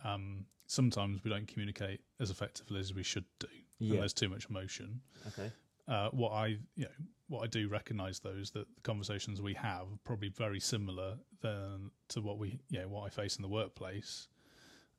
um, 0.05 0.46
sometimes 0.66 1.24
we 1.24 1.31
don't 1.31 1.48
communicate 1.48 2.00
as 2.20 2.31
effectively 2.31 2.79
as 2.79 2.94
we 2.94 3.03
should 3.03 3.24
do. 3.40 3.48
and 3.81 3.88
Yeah. 3.90 3.98
there's 4.00 4.12
too 4.12 4.29
much 4.29 4.46
emotion. 4.48 5.00
Okay. 5.29 5.50
Uh, 5.88 6.11
what 6.11 6.31
I 6.31 6.46
you 6.76 6.85
know 6.85 6.88
what 7.26 7.42
I 7.42 7.46
do 7.48 7.66
recognise 7.68 8.20
though 8.20 8.31
is 8.38 8.50
that 8.53 8.66
the 8.76 8.81
conversations 8.83 9.42
we 9.42 9.55
have 9.55 9.83
are 9.83 9.98
probably 10.05 10.29
very 10.29 10.61
similar 10.61 11.16
than 11.40 11.90
to 12.11 12.20
what 12.20 12.38
we 12.38 12.61
you 12.68 12.79
know 12.81 12.87
what 12.88 13.07
I 13.07 13.09
face 13.09 13.35
in 13.37 13.42
the 13.42 13.48
workplace. 13.48 14.29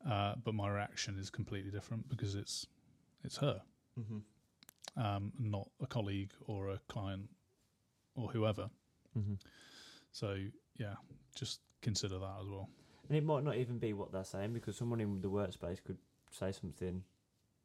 Uh, 0.08 0.34
but 0.42 0.54
my 0.54 0.68
reaction 0.68 1.16
is 1.18 1.30
completely 1.30 1.70
different 1.70 2.08
because 2.08 2.34
it's 2.34 2.66
it's 3.24 3.36
her, 3.36 3.60
Mm-hmm. 4.00 5.00
um, 5.04 5.32
not 5.38 5.68
a 5.80 5.86
colleague 5.86 6.32
or 6.46 6.70
a 6.70 6.78
client 6.88 7.28
or 8.16 8.28
whoever. 8.28 8.68
Mm-hmm. 9.16 9.34
So 10.12 10.36
yeah, 10.76 10.94
just 11.36 11.60
consider 11.82 12.18
that 12.18 12.36
as 12.40 12.48
well. 12.48 12.68
And 13.08 13.16
it 13.16 13.24
might 13.24 13.44
not 13.44 13.56
even 13.56 13.78
be 13.78 13.92
what 13.92 14.12
they're 14.12 14.24
saying 14.24 14.52
because 14.54 14.76
someone 14.76 15.00
in 15.00 15.20
the 15.20 15.28
workspace 15.30 15.82
could 15.84 15.98
say 16.30 16.50
something 16.52 17.02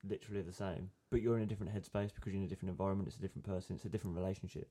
literally 0.08 0.42
the 0.42 0.54
same, 0.54 0.92
but 1.10 1.22
you're 1.22 1.38
in 1.38 1.44
a 1.44 1.46
different 1.46 1.74
headspace 1.74 2.14
because 2.14 2.34
you're 2.34 2.42
in 2.42 2.44
a 2.44 2.48
different 2.48 2.70
environment. 2.70 3.08
It's 3.08 3.18
a 3.18 3.22
different 3.22 3.46
person. 3.46 3.76
It's 3.76 3.86
a 3.86 3.90
different 3.90 4.16
relationship. 4.16 4.68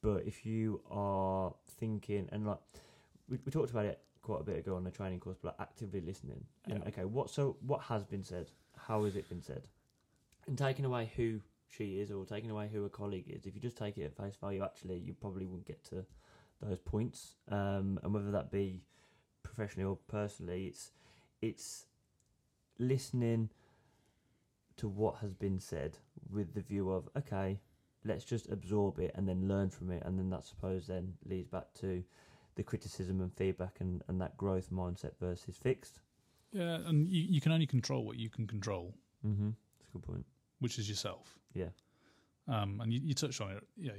But 0.00 0.24
if 0.26 0.46
you 0.46 0.80
are 0.90 1.54
thinking 1.78 2.28
and 2.32 2.46
like 2.46 2.58
we, 3.28 3.38
we 3.44 3.50
talked 3.50 3.70
about 3.70 3.86
it 3.86 4.00
quite 4.24 4.40
a 4.40 4.44
bit 4.44 4.58
ago 4.58 4.74
on 4.74 4.84
the 4.84 4.90
training 4.90 5.20
course, 5.20 5.36
but 5.40 5.54
like 5.58 5.68
actively 5.68 6.00
listening 6.00 6.44
and 6.66 6.80
Yeah. 6.82 6.88
okay, 6.88 7.04
what 7.04 7.30
so 7.30 7.56
what 7.60 7.82
has 7.82 8.04
been 8.04 8.24
said? 8.24 8.50
How 8.76 9.04
has 9.04 9.14
it 9.14 9.28
been 9.28 9.42
said? 9.42 9.68
And 10.46 10.58
taking 10.58 10.84
away 10.84 11.10
who 11.14 11.40
she 11.68 12.00
is 12.00 12.10
or 12.10 12.24
taking 12.24 12.50
away 12.50 12.68
who 12.72 12.84
a 12.84 12.88
colleague 12.88 13.28
is, 13.28 13.46
if 13.46 13.54
you 13.54 13.60
just 13.60 13.76
take 13.76 13.98
it 13.98 14.04
at 14.04 14.16
face 14.16 14.36
value, 14.36 14.64
actually 14.64 14.98
you 14.98 15.14
probably 15.14 15.44
wouldn't 15.44 15.66
get 15.66 15.84
to 15.84 16.04
those 16.62 16.78
points. 16.78 17.34
Um, 17.50 18.00
and 18.02 18.12
whether 18.14 18.30
that 18.30 18.50
be 18.50 18.82
professionally 19.42 19.86
or 19.88 19.98
personally, 20.08 20.66
it's 20.66 20.90
it's 21.42 21.86
listening 22.78 23.50
to 24.76 24.88
what 24.88 25.16
has 25.16 25.34
been 25.34 25.60
said 25.60 25.98
with 26.30 26.54
the 26.54 26.62
view 26.62 26.90
of 26.90 27.08
okay, 27.16 27.60
let's 28.04 28.24
just 28.24 28.50
absorb 28.50 28.98
it 28.98 29.12
and 29.14 29.28
then 29.28 29.48
learn 29.48 29.68
from 29.70 29.90
it, 29.90 30.02
and 30.06 30.18
then 30.18 30.30
that 30.30 30.44
suppose 30.44 30.86
then 30.86 31.14
leads 31.26 31.48
back 31.48 31.72
to 31.80 32.02
the 32.56 32.62
criticism 32.62 33.20
and 33.20 33.32
feedback 33.34 33.76
and, 33.80 34.02
and 34.08 34.20
that 34.20 34.36
growth 34.36 34.70
mindset 34.70 35.12
versus 35.20 35.56
fixed. 35.56 36.00
Yeah, 36.52 36.78
and 36.86 37.08
you, 37.10 37.22
you 37.28 37.40
can 37.40 37.50
only 37.52 37.66
control 37.66 38.04
what 38.04 38.16
you 38.16 38.28
can 38.30 38.46
control, 38.46 38.94
Mm-hmm. 39.26 39.50
That's 39.78 39.88
a 39.88 39.92
good 39.92 40.02
point. 40.02 40.26
which 40.60 40.78
is 40.78 40.88
yourself. 40.88 41.38
Yeah. 41.54 41.70
Um, 42.46 42.80
and 42.82 42.92
you, 42.92 43.00
you 43.02 43.14
touched 43.14 43.40
on 43.40 43.50
it. 43.52 43.64
You 43.76 43.88
know, 43.88 43.94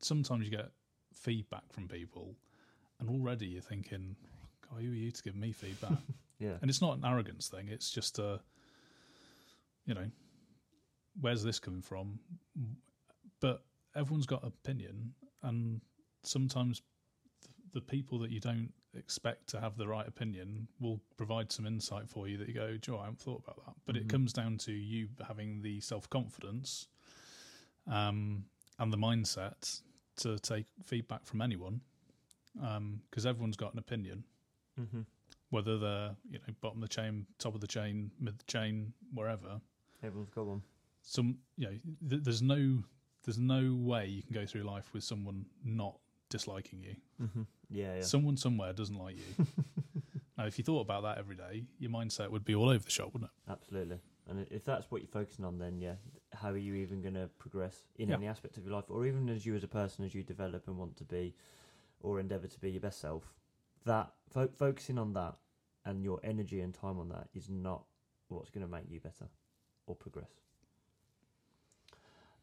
sometimes 0.00 0.44
you 0.44 0.50
get 0.50 0.70
feedback 1.14 1.62
from 1.72 1.86
people, 1.88 2.34
and 3.00 3.08
already 3.08 3.46
you're 3.46 3.62
thinking, 3.62 4.16
"God, 4.68 4.82
who 4.82 4.90
are 4.90 4.94
you 4.94 5.10
to 5.12 5.22
give 5.22 5.36
me 5.36 5.52
feedback?" 5.52 5.98
Yeah. 6.38 6.54
and 6.60 6.68
it's 6.68 6.82
not 6.82 6.96
an 6.98 7.04
arrogance 7.04 7.46
thing. 7.46 7.68
It's 7.68 7.92
just 7.92 8.18
a, 8.18 8.40
you 9.86 9.94
know, 9.94 10.10
where's 11.20 11.44
this 11.44 11.60
coming 11.60 11.82
from? 11.82 12.18
But 13.40 13.62
everyone's 13.94 14.26
got 14.26 14.44
opinion, 14.44 15.14
and 15.44 15.80
sometimes 16.24 16.82
the 17.72 17.80
people 17.80 18.18
that 18.18 18.30
you 18.30 18.40
don't 18.40 18.72
expect 18.94 19.46
to 19.48 19.60
have 19.60 19.76
the 19.76 19.86
right 19.88 20.06
opinion 20.06 20.68
will 20.80 21.00
provide 21.16 21.50
some 21.50 21.66
insight 21.66 22.08
for 22.08 22.28
you 22.28 22.36
that 22.36 22.46
you 22.48 22.54
go, 22.54 22.76
Joe, 22.76 22.98
I 22.98 23.04
haven't 23.04 23.20
thought 23.20 23.42
about 23.42 23.64
that. 23.66 23.74
But 23.86 23.94
Mhm. 23.96 24.00
it 24.02 24.08
comes 24.08 24.32
down 24.32 24.58
to 24.58 24.72
you 24.72 25.08
having 25.26 25.62
the 25.62 25.80
self 25.80 26.08
confidence 26.10 26.88
um, 27.86 28.44
and 28.78 28.92
the 28.92 28.96
mindset 28.98 29.82
to 30.16 30.38
take 30.38 30.66
feedback 30.84 31.24
from 31.24 31.40
anyone, 31.40 31.80
because 32.54 33.26
everyone's 33.26 33.56
got 33.56 33.72
an 33.72 33.78
opinion 33.78 34.24
Mm-hmm. 34.80 35.02
whether 35.50 35.76
they're 35.78 36.16
you 36.30 36.38
know 36.38 36.54
bottom 36.62 36.82
of 36.82 36.88
the 36.88 36.94
chain, 36.94 37.26
top 37.38 37.54
of 37.54 37.60
the 37.60 37.66
chain, 37.66 38.10
mid 38.18 38.38
the 38.38 38.44
chain, 38.44 38.94
wherever. 39.12 39.60
Everyone's 40.02 40.30
got 40.30 40.46
one. 40.46 40.62
Some 41.02 41.38
you 41.56 41.66
know, 41.66 41.78
th- 42.08 42.22
there's 42.22 42.40
no 42.42 42.82
there's 43.24 43.38
no 43.38 43.74
way 43.74 44.06
you 44.06 44.22
can 44.22 44.32
go 44.32 44.46
through 44.46 44.62
life 44.62 44.92
with 44.94 45.04
someone 45.04 45.44
not 45.64 45.98
disliking 46.30 46.82
you. 46.82 46.96
Mm-hmm. 47.22 47.42
Yeah, 47.72 47.96
yeah. 47.96 48.02
Someone 48.02 48.36
somewhere 48.36 48.72
doesn't 48.72 48.96
like 48.98 49.16
you. 49.16 49.46
now, 50.38 50.46
if 50.46 50.58
you 50.58 50.64
thought 50.64 50.80
about 50.80 51.02
that 51.04 51.18
every 51.18 51.36
day, 51.36 51.64
your 51.78 51.90
mindset 51.90 52.30
would 52.30 52.44
be 52.44 52.54
all 52.54 52.68
over 52.68 52.84
the 52.84 52.90
shop, 52.90 53.12
wouldn't 53.12 53.30
it? 53.46 53.50
Absolutely. 53.50 53.98
And 54.28 54.46
if 54.50 54.64
that's 54.64 54.90
what 54.90 55.00
you're 55.00 55.08
focusing 55.08 55.44
on, 55.44 55.58
then 55.58 55.80
yeah, 55.80 55.94
how 56.32 56.50
are 56.50 56.56
you 56.56 56.74
even 56.74 57.02
going 57.02 57.14
to 57.14 57.28
progress 57.38 57.76
in 57.96 58.08
Yeah. 58.08 58.16
any 58.16 58.26
aspect 58.28 58.56
of 58.56 58.64
your 58.64 58.74
life, 58.74 58.84
or 58.88 59.06
even 59.06 59.28
as 59.28 59.44
you 59.44 59.54
as 59.54 59.64
a 59.64 59.68
person, 59.68 60.04
as 60.04 60.14
you 60.14 60.22
develop 60.22 60.68
and 60.68 60.76
want 60.78 60.96
to 60.98 61.04
be, 61.04 61.34
or 62.00 62.20
endeavour 62.20 62.46
to 62.46 62.60
be 62.60 62.70
your 62.70 62.80
best 62.80 63.00
self? 63.00 63.24
That 63.84 64.12
fo- 64.32 64.48
focusing 64.56 64.98
on 64.98 65.12
that 65.14 65.34
and 65.84 66.02
your 66.04 66.20
energy 66.22 66.60
and 66.60 66.72
time 66.72 66.98
on 67.00 67.08
that 67.08 67.28
is 67.34 67.48
not 67.50 67.84
what's 68.28 68.50
going 68.50 68.64
to 68.64 68.70
make 68.70 68.84
you 68.88 69.00
better 69.00 69.26
or 69.86 69.96
progress. 69.96 70.30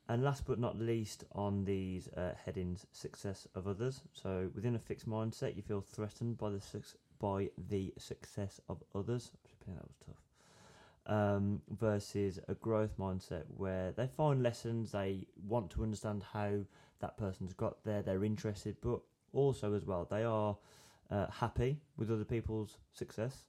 And 0.10 0.24
last 0.24 0.46
but 0.46 0.60
not 0.60 0.78
least, 0.78 1.24
on 1.32 1.64
these 1.64 2.10
uh, 2.10 2.34
headings, 2.44 2.86
success 2.92 3.48
of 3.56 3.68
others. 3.68 4.02
So 4.12 4.50
within 4.54 4.76
a 4.76 4.80
fixed 4.80 5.08
mindset, 5.08 5.56
you 5.56 5.62
feel 5.62 5.82
threatened 5.82 6.38
by 6.38 6.50
the 6.50 6.60
suc 6.60 6.84
by 7.20 7.50
the 7.70 7.94
success 7.98 8.60
of 8.68 8.84
others. 8.94 9.32
That 9.68 9.86
was 9.86 9.96
tough 10.06 10.30
um, 11.10 11.62
versus 11.80 12.40
a 12.48 12.54
growth 12.54 12.98
mindset 12.98 13.44
where 13.58 13.92
they 13.92 14.08
find 14.08 14.44
lessons, 14.44 14.92
they 14.92 15.26
want 15.48 15.72
to 15.72 15.84
understand 15.84 16.24
how 16.32 16.60
that 17.00 17.18
person's 17.18 17.54
got 17.54 17.84
there, 17.84 18.02
they're 18.02 18.24
interested, 18.24 18.78
but 18.82 19.00
also 19.34 19.74
as 19.74 19.86
well 19.86 20.08
they 20.10 20.24
are 20.24 20.56
uh, 21.10 21.28
happy 21.32 21.78
with 21.98 22.12
other 22.12 22.24
people's 22.24 22.78
success. 22.94 23.46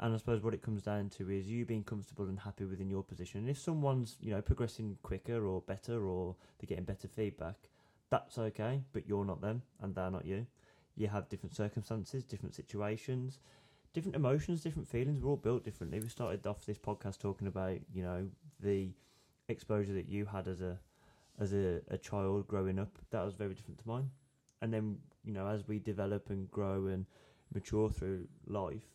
And 0.00 0.14
I 0.14 0.16
suppose 0.16 0.42
what 0.42 0.54
it 0.54 0.62
comes 0.62 0.82
down 0.82 1.08
to 1.10 1.28
is 1.30 1.48
you 1.48 1.64
being 1.64 1.82
comfortable 1.82 2.26
and 2.26 2.38
happy 2.38 2.64
within 2.64 2.88
your 2.88 3.02
position. 3.02 3.40
And 3.40 3.50
if 3.50 3.58
someone's 3.58 4.16
you 4.20 4.30
know 4.30 4.40
progressing 4.40 4.96
quicker 5.02 5.44
or 5.44 5.60
better 5.62 6.06
or 6.06 6.36
they're 6.58 6.68
getting 6.68 6.84
better 6.84 7.08
feedback, 7.08 7.56
that's 8.10 8.38
okay. 8.38 8.82
But 8.92 9.08
you're 9.08 9.24
not 9.24 9.40
them, 9.40 9.62
and 9.82 9.94
they're 9.94 10.10
not 10.10 10.24
you. 10.24 10.46
You 10.96 11.08
have 11.08 11.28
different 11.28 11.54
circumstances, 11.54 12.24
different 12.24 12.54
situations 12.54 13.38
different 13.92 14.16
emotions, 14.16 14.62
different 14.62 14.88
feelings. 14.88 15.20
We're 15.20 15.30
all 15.30 15.36
built 15.36 15.64
differently. 15.64 16.00
We 16.00 16.08
started 16.08 16.46
off 16.46 16.64
this 16.64 16.78
podcast 16.78 17.18
talking 17.18 17.48
about, 17.48 17.78
you 17.92 18.02
know, 18.02 18.28
the 18.60 18.90
exposure 19.48 19.94
that 19.94 20.08
you 20.08 20.26
had 20.26 20.46
as 20.46 20.60
a 20.60 20.78
as 21.40 21.52
a, 21.52 21.80
a 21.88 21.98
child 21.98 22.46
growing 22.48 22.78
up. 22.78 22.98
That 23.10 23.24
was 23.24 23.34
very 23.34 23.54
different 23.54 23.78
to 23.78 23.88
mine. 23.88 24.10
And 24.60 24.72
then, 24.72 24.98
you 25.24 25.32
know, 25.32 25.46
as 25.46 25.66
we 25.68 25.78
develop 25.78 26.30
and 26.30 26.50
grow 26.50 26.86
and 26.86 27.06
mature 27.54 27.90
through 27.90 28.26
life, 28.46 28.86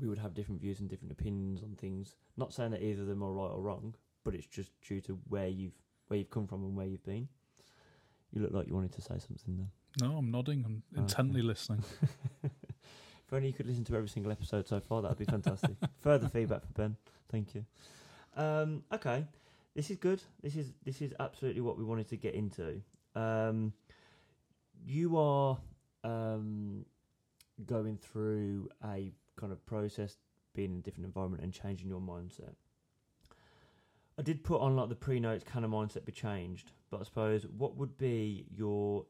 we 0.00 0.08
would 0.08 0.18
have 0.18 0.34
different 0.34 0.60
views 0.60 0.80
and 0.80 0.88
different 0.88 1.12
opinions 1.12 1.62
on 1.62 1.74
things. 1.76 2.16
Not 2.36 2.52
saying 2.52 2.70
that 2.72 2.82
either 2.82 3.02
of 3.02 3.08
them 3.08 3.22
are 3.22 3.32
right 3.32 3.50
or 3.50 3.60
wrong, 3.60 3.94
but 4.24 4.34
it's 4.34 4.46
just 4.46 4.70
due 4.86 5.00
to 5.02 5.18
where 5.28 5.48
you've 5.48 5.74
where 6.08 6.18
you've 6.18 6.30
come 6.30 6.46
from 6.46 6.62
and 6.64 6.76
where 6.76 6.86
you've 6.86 7.04
been. 7.04 7.28
You 8.32 8.42
look 8.42 8.52
like 8.52 8.66
you 8.66 8.74
wanted 8.74 8.92
to 8.92 9.02
say 9.02 9.18
something 9.18 9.56
there. 9.58 10.06
No, 10.08 10.16
I'm 10.16 10.30
nodding. 10.30 10.62
I'm 10.64 10.82
Okay. 10.92 11.02
intently 11.02 11.42
listening. 11.42 11.82
If 13.26 13.36
only 13.36 13.48
you 13.48 13.54
could 13.54 13.66
listen 13.66 13.82
to 13.84 13.96
every 13.96 14.10
single 14.10 14.30
episode 14.30 14.68
so 14.68 14.78
far, 14.78 15.00
that'd 15.00 15.16
be 15.16 15.24
fantastic. 15.24 15.70
Further 16.00 16.28
feedback 16.28 16.66
for 16.66 16.72
Ben. 16.74 16.96
Thank 17.30 17.54
you. 17.54 17.64
Um, 18.36 18.84
okay, 18.92 19.24
this 19.74 19.90
is 19.90 19.96
good. 19.96 20.20
This 20.42 20.54
is 20.54 20.74
this 20.84 21.00
is 21.00 21.14
absolutely 21.18 21.62
what 21.62 21.78
we 21.78 21.84
wanted 21.84 22.08
to 22.10 22.18
get 22.18 22.34
into. 22.34 22.82
Um, 23.14 23.72
you 24.84 25.16
are 25.16 25.56
um, 26.04 26.84
going 27.64 27.96
through 27.96 28.68
a 28.84 29.10
kind 29.36 29.52
of 29.52 29.64
process, 29.66 30.16
being 30.54 30.72
in 30.72 30.78
a 30.78 30.82
different 30.82 31.06
environment 31.06 31.42
and 31.42 31.52
changing 31.52 31.88
your 31.88 32.00
mindset. 32.00 32.54
I 34.18 34.22
did 34.22 34.44
put 34.44 34.60
on 34.60 34.76
like 34.76 34.88
the 34.88 34.94
pre 34.94 35.20
notes, 35.20 35.44
can 35.44 35.64
a 35.64 35.68
mindset 35.68 36.04
be 36.04 36.12
changed? 36.12 36.72
But 36.90 37.00
I 37.00 37.04
suppose 37.04 37.46
what 37.46 37.76
would 37.76 37.96
be 37.96 38.46
your 38.54 39.06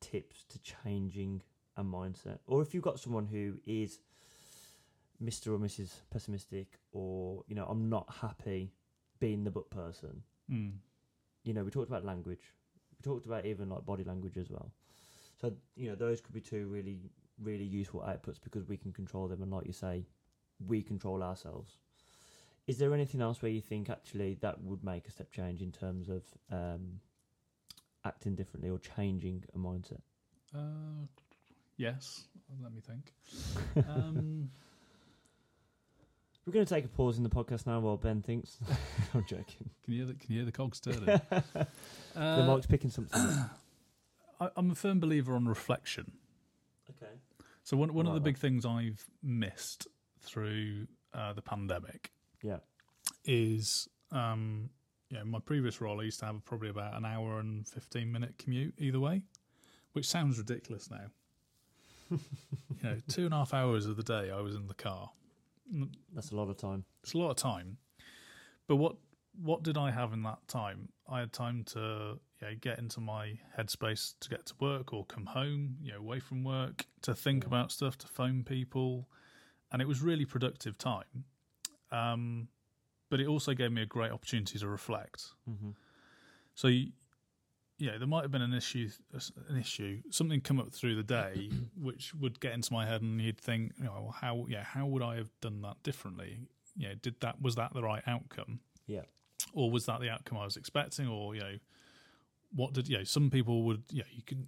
tips 0.00 0.44
to 0.50 0.58
changing 0.58 1.42
a 1.76 1.82
mindset, 1.82 2.38
or 2.46 2.60
if 2.60 2.74
you've 2.74 2.82
got 2.82 3.00
someone 3.00 3.26
who 3.26 3.54
is 3.66 4.00
Mr. 5.22 5.48
or 5.48 5.58
Mrs. 5.58 5.90
pessimistic, 6.10 6.78
or 6.92 7.44
you 7.48 7.54
know, 7.54 7.66
I'm 7.66 7.88
not 7.88 8.12
happy 8.20 8.72
being 9.20 9.44
the 9.44 9.50
book 9.50 9.70
person. 9.70 10.22
Mm. 10.50 10.72
You 11.44 11.54
know, 11.54 11.64
we 11.64 11.70
talked 11.70 11.88
about 11.88 12.04
language. 12.04 12.52
We 12.98 13.10
talked 13.10 13.26
about 13.26 13.46
even 13.46 13.68
like 13.68 13.86
body 13.86 14.04
language 14.04 14.36
as 14.36 14.50
well. 14.50 14.72
So 15.40 15.52
you 15.76 15.88
know, 15.88 15.94
those 15.94 16.20
could 16.20 16.34
be 16.34 16.40
two 16.40 16.66
really, 16.66 16.98
really 17.42 17.64
useful 17.64 18.00
outputs 18.00 18.38
because 18.42 18.66
we 18.68 18.76
can 18.76 18.92
control 18.92 19.28
them, 19.28 19.42
and 19.42 19.50
like 19.50 19.66
you 19.66 19.72
say, 19.72 20.06
we 20.66 20.82
control 20.82 21.22
ourselves. 21.22 21.78
Is 22.66 22.78
there 22.78 22.94
anything 22.94 23.20
else 23.20 23.42
where 23.42 23.50
you 23.50 23.60
think 23.60 23.90
actually 23.90 24.34
that 24.40 24.62
would 24.62 24.84
make 24.84 25.08
a 25.08 25.10
step 25.10 25.32
change 25.32 25.62
in 25.62 25.72
terms 25.72 26.08
of 26.08 26.22
um, 26.50 27.00
acting 28.04 28.34
differently 28.36 28.70
or 28.70 28.78
changing 28.78 29.42
a 29.54 29.58
mindset? 29.58 30.00
Uh, 30.54 31.06
yes. 31.76 32.24
Let 32.62 32.72
me 32.72 32.80
think. 32.80 33.12
Um, 33.88 34.50
We're 36.46 36.52
going 36.52 36.66
to 36.66 36.74
take 36.74 36.84
a 36.84 36.88
pause 36.88 37.16
in 37.18 37.22
the 37.24 37.30
podcast 37.30 37.66
now 37.66 37.78
while 37.80 37.96
Ben 37.96 38.20
thinks. 38.22 38.58
I'm 39.14 39.24
joking. 39.24 39.70
can 39.84 39.94
you 39.94 40.04
hear 40.04 40.06
the, 40.06 40.14
can 40.14 40.32
you 40.32 40.36
hear 40.38 40.44
the 40.44 40.52
cogs 40.52 40.80
turning? 40.80 41.04
the 41.54 41.66
Uh, 42.16 42.54
mic's 42.54 42.66
picking 42.66 42.90
something. 42.90 43.20
up. 43.20 43.58
I, 44.40 44.48
I'm 44.56 44.70
a 44.70 44.74
firm 44.74 44.98
believer 45.00 45.34
on 45.34 45.46
reflection. 45.46 46.12
So 47.64 47.76
one 47.76 47.92
one 47.94 48.06
of 48.06 48.14
the 48.14 48.20
that. 48.20 48.24
big 48.24 48.38
things 48.38 48.64
I've 48.66 49.04
missed 49.22 49.86
through 50.20 50.86
uh, 51.14 51.32
the 51.32 51.42
pandemic 51.42 52.10
Yeah. 52.42 52.58
is 53.24 53.88
um, 54.10 54.70
yeah, 55.10 55.22
my 55.24 55.38
previous 55.40 55.80
role, 55.80 56.00
I 56.00 56.04
used 56.04 56.20
to 56.20 56.26
have 56.26 56.44
probably 56.44 56.68
about 56.70 56.94
an 56.96 57.04
hour 57.04 57.38
and 57.40 57.66
15 57.68 58.10
minute 58.10 58.34
commute 58.38 58.74
either 58.78 58.98
way, 59.00 59.22
which 59.92 60.06
sounds 60.08 60.38
ridiculous 60.38 60.90
now. 60.90 61.06
you 62.10 62.18
know, 62.82 62.96
two 63.08 63.24
and 63.26 63.34
a 63.34 63.38
half 63.38 63.54
hours 63.54 63.86
of 63.86 63.96
the 63.96 64.02
day 64.02 64.30
I 64.30 64.40
was 64.40 64.54
in 64.54 64.66
the 64.66 64.74
car. 64.74 65.10
That's 66.14 66.30
a 66.30 66.36
lot 66.36 66.48
of 66.50 66.56
time. 66.58 66.84
It's 67.02 67.14
a 67.14 67.18
lot 67.18 67.30
of 67.30 67.36
time. 67.36 67.78
But 68.66 68.76
what 68.76 68.96
what 69.42 69.62
did 69.62 69.78
I 69.78 69.90
have 69.90 70.12
in 70.12 70.22
that 70.24 70.46
time? 70.48 70.88
I 71.08 71.20
had 71.20 71.32
time 71.32 71.64
to 71.72 72.18
you 72.42 72.48
know, 72.48 72.54
get 72.60 72.78
into 72.78 73.00
my 73.00 73.38
headspace 73.56 74.14
to 74.20 74.28
get 74.28 74.46
to 74.46 74.54
work 74.58 74.92
or 74.92 75.04
come 75.06 75.26
home, 75.26 75.76
you 75.80 75.92
know, 75.92 75.98
away 75.98 76.18
from 76.18 76.42
work, 76.42 76.86
to 77.02 77.14
think 77.14 77.44
Yeah. 77.44 77.48
about 77.48 77.70
stuff, 77.72 77.96
to 77.98 78.08
phone 78.08 78.42
people, 78.42 79.08
and 79.70 79.80
it 79.80 79.86
was 79.86 80.02
really 80.02 80.24
productive 80.24 80.76
time. 80.76 81.24
Um, 81.92 82.48
but 83.10 83.20
it 83.20 83.26
also 83.28 83.54
gave 83.54 83.70
me 83.70 83.82
a 83.82 83.86
great 83.86 84.10
opportunity 84.10 84.58
to 84.58 84.66
reflect. 84.66 85.26
hmm 85.46 85.70
So, 86.54 86.68
you, 86.68 86.92
yeah, 87.78 87.96
there 87.98 88.08
might 88.08 88.22
have 88.22 88.30
been 88.30 88.42
an 88.42 88.54
issue, 88.54 88.90
an 89.48 89.56
issue, 89.56 90.02
something 90.10 90.40
come 90.40 90.58
up 90.58 90.72
through 90.72 90.96
the 90.96 91.02
day 91.02 91.50
which 91.80 92.12
would 92.14 92.40
get 92.40 92.54
into 92.54 92.72
my 92.72 92.86
head, 92.86 93.02
and 93.02 93.20
you'd 93.20 93.38
think, 93.38 93.72
you 93.78 93.84
know, 93.84 93.92
well, 93.92 94.16
how, 94.20 94.46
yeah, 94.48 94.64
how 94.64 94.86
would 94.86 95.02
I 95.02 95.16
have 95.16 95.30
done 95.40 95.62
that 95.62 95.82
differently? 95.82 96.48
Yeah, 96.76 96.94
did 97.00 97.20
that 97.20 97.40
was 97.40 97.54
that 97.54 97.72
the 97.72 97.82
right 97.82 98.02
outcome? 98.06 98.60
Yeah. 98.86 99.02
or 99.52 99.70
was 99.70 99.86
that 99.86 100.00
the 100.00 100.10
outcome 100.10 100.38
I 100.38 100.44
was 100.44 100.56
expecting? 100.56 101.06
Or 101.06 101.34
you 101.34 101.40
know, 101.40 101.56
what 102.54 102.72
did 102.72 102.88
you 102.88 102.98
know? 102.98 103.04
Some 103.04 103.30
people 103.30 103.62
would, 103.64 103.82
yeah, 103.90 104.04
you 104.12 104.22
can. 104.22 104.46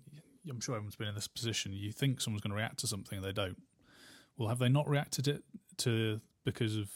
I'm 0.49 0.61
sure 0.61 0.75
everyone's 0.75 0.97
been 0.97 1.09
in 1.09 1.15
this 1.15 1.29
position. 1.29 1.73
You 1.73 1.91
think 1.91 2.21
someone's 2.21 2.43
going 2.43 2.51
to 2.51 2.57
react 2.57 2.79
to 2.81 2.87
something, 2.87 3.17
and 3.17 3.27
they 3.27 3.33
don't. 3.33 3.57
Well, 4.37 4.49
have 4.49 4.59
they 4.59 4.69
not 4.69 4.89
reacted 4.89 5.29
it 5.29 5.43
to 5.79 6.21
because 6.45 6.77
of 6.77 6.91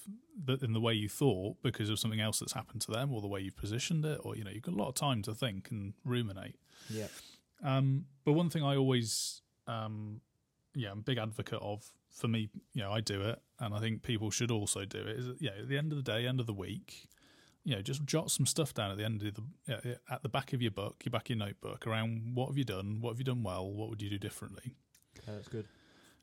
the, 0.44 0.58
in 0.62 0.74
the 0.74 0.80
way 0.80 0.92
you 0.92 1.08
thought 1.08 1.56
because 1.62 1.88
of 1.88 1.98
something 1.98 2.20
else 2.20 2.40
that's 2.40 2.52
happened 2.52 2.82
to 2.82 2.90
them, 2.90 3.12
or 3.12 3.20
the 3.20 3.26
way 3.26 3.40
you've 3.40 3.56
positioned 3.56 4.04
it, 4.04 4.20
or 4.22 4.36
you 4.36 4.44
know, 4.44 4.50
you've 4.50 4.62
got 4.62 4.74
a 4.74 4.76
lot 4.76 4.88
of 4.88 4.94
time 4.94 5.22
to 5.22 5.34
think 5.34 5.70
and 5.70 5.94
ruminate. 6.04 6.56
Yeah. 6.90 7.06
Um, 7.64 8.04
but 8.24 8.32
one 8.32 8.50
thing 8.50 8.62
I 8.62 8.76
always, 8.76 9.40
um, 9.66 10.20
yeah, 10.74 10.90
I'm 10.90 10.98
a 10.98 11.02
big 11.02 11.18
advocate 11.18 11.60
of. 11.62 11.84
For 12.10 12.26
me, 12.26 12.48
you 12.74 12.82
know, 12.82 12.90
I 12.90 13.00
do 13.00 13.22
it, 13.22 13.40
and 13.60 13.72
I 13.72 13.78
think 13.78 14.02
people 14.02 14.30
should 14.30 14.50
also 14.50 14.84
do 14.84 14.98
it. 14.98 15.18
Is 15.18 15.26
that, 15.26 15.40
yeah, 15.40 15.52
at 15.60 15.68
the 15.68 15.78
end 15.78 15.92
of 15.92 15.96
the 15.96 16.02
day, 16.02 16.26
end 16.26 16.40
of 16.40 16.46
the 16.46 16.52
week, 16.52 17.08
you 17.68 17.76
know, 17.76 17.82
just 17.82 18.02
jot 18.06 18.30
some 18.30 18.46
stuff 18.46 18.72
down 18.72 18.90
at 18.90 18.96
the 18.96 19.04
end 19.04 19.22
of 19.22 19.34
the 19.66 19.98
at 20.10 20.22
the 20.22 20.28
back 20.30 20.54
of 20.54 20.62
your 20.62 20.70
book, 20.70 21.02
your 21.04 21.10
back 21.10 21.28
of 21.28 21.36
your 21.36 21.46
notebook, 21.46 21.86
around 21.86 22.34
what 22.34 22.46
have 22.48 22.56
you 22.56 22.64
done, 22.64 22.98
what 23.02 23.10
have 23.10 23.18
you 23.18 23.24
done 23.24 23.42
well, 23.42 23.70
what 23.70 23.90
would 23.90 24.00
you 24.00 24.08
do 24.08 24.18
differently. 24.18 24.74
Okay, 25.18 25.32
that's 25.32 25.48
good. 25.48 25.66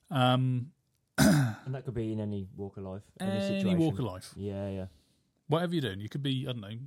Um, 0.09 0.71
And 1.19 1.73
that 1.75 1.85
could 1.85 1.93
be 1.93 2.11
in 2.11 2.19
any 2.19 2.47
walk 2.57 2.77
of 2.77 2.83
life, 2.83 3.03
any, 3.19 3.31
any 3.31 3.41
situation. 3.59 3.77
walk 3.77 3.99
of 3.99 4.05
life, 4.05 4.33
Yeah, 4.35 4.69
yeah. 4.69 4.85
whatever 5.47 5.73
you're 5.75 5.81
doing, 5.83 5.99
you 5.99 6.09
could 6.09 6.23
be 6.23 6.45
I 6.47 6.51
don't 6.51 6.61
know, 6.61 6.77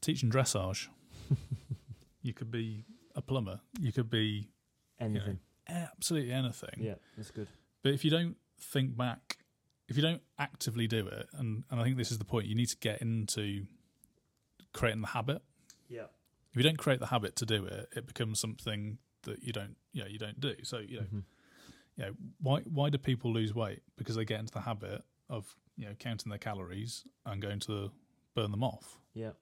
teaching 0.00 0.30
dressage. 0.30 0.88
you 2.22 2.32
could 2.32 2.50
be 2.50 2.84
a 3.14 3.20
plumber. 3.22 3.60
You 3.80 3.92
could 3.92 4.08
be 4.10 4.48
Anything. 4.98 5.38
absolutely 5.68 6.32
anything. 6.32 6.78
Yeah, 6.78 6.94
that's 7.16 7.30
good. 7.30 7.48
But 7.82 7.92
if 7.92 8.04
you 8.04 8.10
don't 8.10 8.36
think 8.58 8.96
back, 8.96 9.29
if 9.90 9.96
you 9.96 10.02
don't 10.02 10.22
actively 10.38 10.86
do 10.86 11.06
it, 11.06 11.26
and, 11.34 11.64
and 11.70 11.80
I 11.80 11.84
think 11.84 11.96
this 11.98 12.10
is 12.10 12.18
the 12.18 12.24
point, 12.24 12.46
you 12.46 12.54
need 12.54 12.68
to 12.68 12.76
get 12.78 13.02
into 13.02 13.66
creating 14.72 15.00
the 15.02 15.08
habit. 15.08 15.42
Yeah. 15.88 16.04
If 16.52 16.56
you 16.56 16.62
don't 16.62 16.78
create 16.78 17.00
the 17.00 17.06
habit 17.06 17.36
to 17.36 17.46
do 17.46 17.64
it, 17.66 17.88
it 17.96 18.06
becomes 18.06 18.40
something 18.40 18.98
that 19.24 19.42
you 19.42 19.52
don't, 19.52 19.76
you 19.92 20.02
know, 20.02 20.08
you 20.08 20.18
don't 20.18 20.40
do. 20.40 20.54
So 20.62 20.78
you 20.78 21.00
know, 21.00 21.06
Mhm. 21.06 21.24
you 21.96 22.04
know, 22.04 22.12
why 22.40 22.60
why 22.62 22.88
do 22.90 22.98
people 22.98 23.32
lose 23.32 23.54
weight? 23.54 23.82
Because 23.96 24.16
they 24.16 24.24
get 24.24 24.40
into 24.40 24.52
the 24.52 24.62
habit 24.62 25.04
of 25.28 25.54
you 25.76 25.86
know 25.86 25.94
counting 25.98 26.30
their 26.30 26.38
calories 26.38 27.04
and 27.26 27.42
going 27.42 27.60
to 27.60 27.90
burn 28.34 28.50
them 28.52 28.62
off. 28.64 28.96
Yeah. 29.14 29.32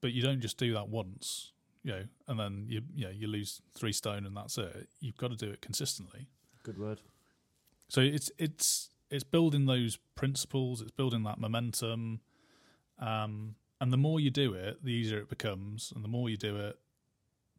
But 0.00 0.12
you 0.12 0.22
don't 0.22 0.40
just 0.40 0.56
do 0.56 0.72
that 0.74 0.88
once, 0.88 1.52
you 1.82 1.90
know, 1.92 2.04
and 2.28 2.38
then 2.38 2.66
you 2.68 2.82
you 2.94 3.04
know 3.04 3.10
you 3.10 3.26
lose 3.26 3.60
three 3.74 3.92
stone 3.92 4.24
and 4.26 4.36
that's 4.36 4.56
it. 4.58 4.88
You've 5.00 5.16
got 5.18 5.28
to 5.30 5.36
do 5.36 5.50
it 5.50 5.60
consistently. 5.60 6.28
Good 6.62 6.78
word. 6.78 7.00
So 7.88 8.00
it's 8.00 8.30
it's 8.38 8.90
it's 9.10 9.24
building 9.24 9.66
those 9.66 9.98
principles. 10.14 10.80
It's 10.80 10.90
building 10.90 11.22
that 11.24 11.38
momentum, 11.38 12.20
um, 12.98 13.54
and 13.80 13.92
the 13.92 13.96
more 13.96 14.18
you 14.20 14.30
do 14.30 14.54
it, 14.54 14.82
the 14.84 14.90
easier 14.92 15.18
it 15.18 15.28
becomes. 15.28 15.92
And 15.94 16.02
the 16.04 16.08
more 16.08 16.28
you 16.28 16.36
do 16.36 16.56
it, 16.56 16.78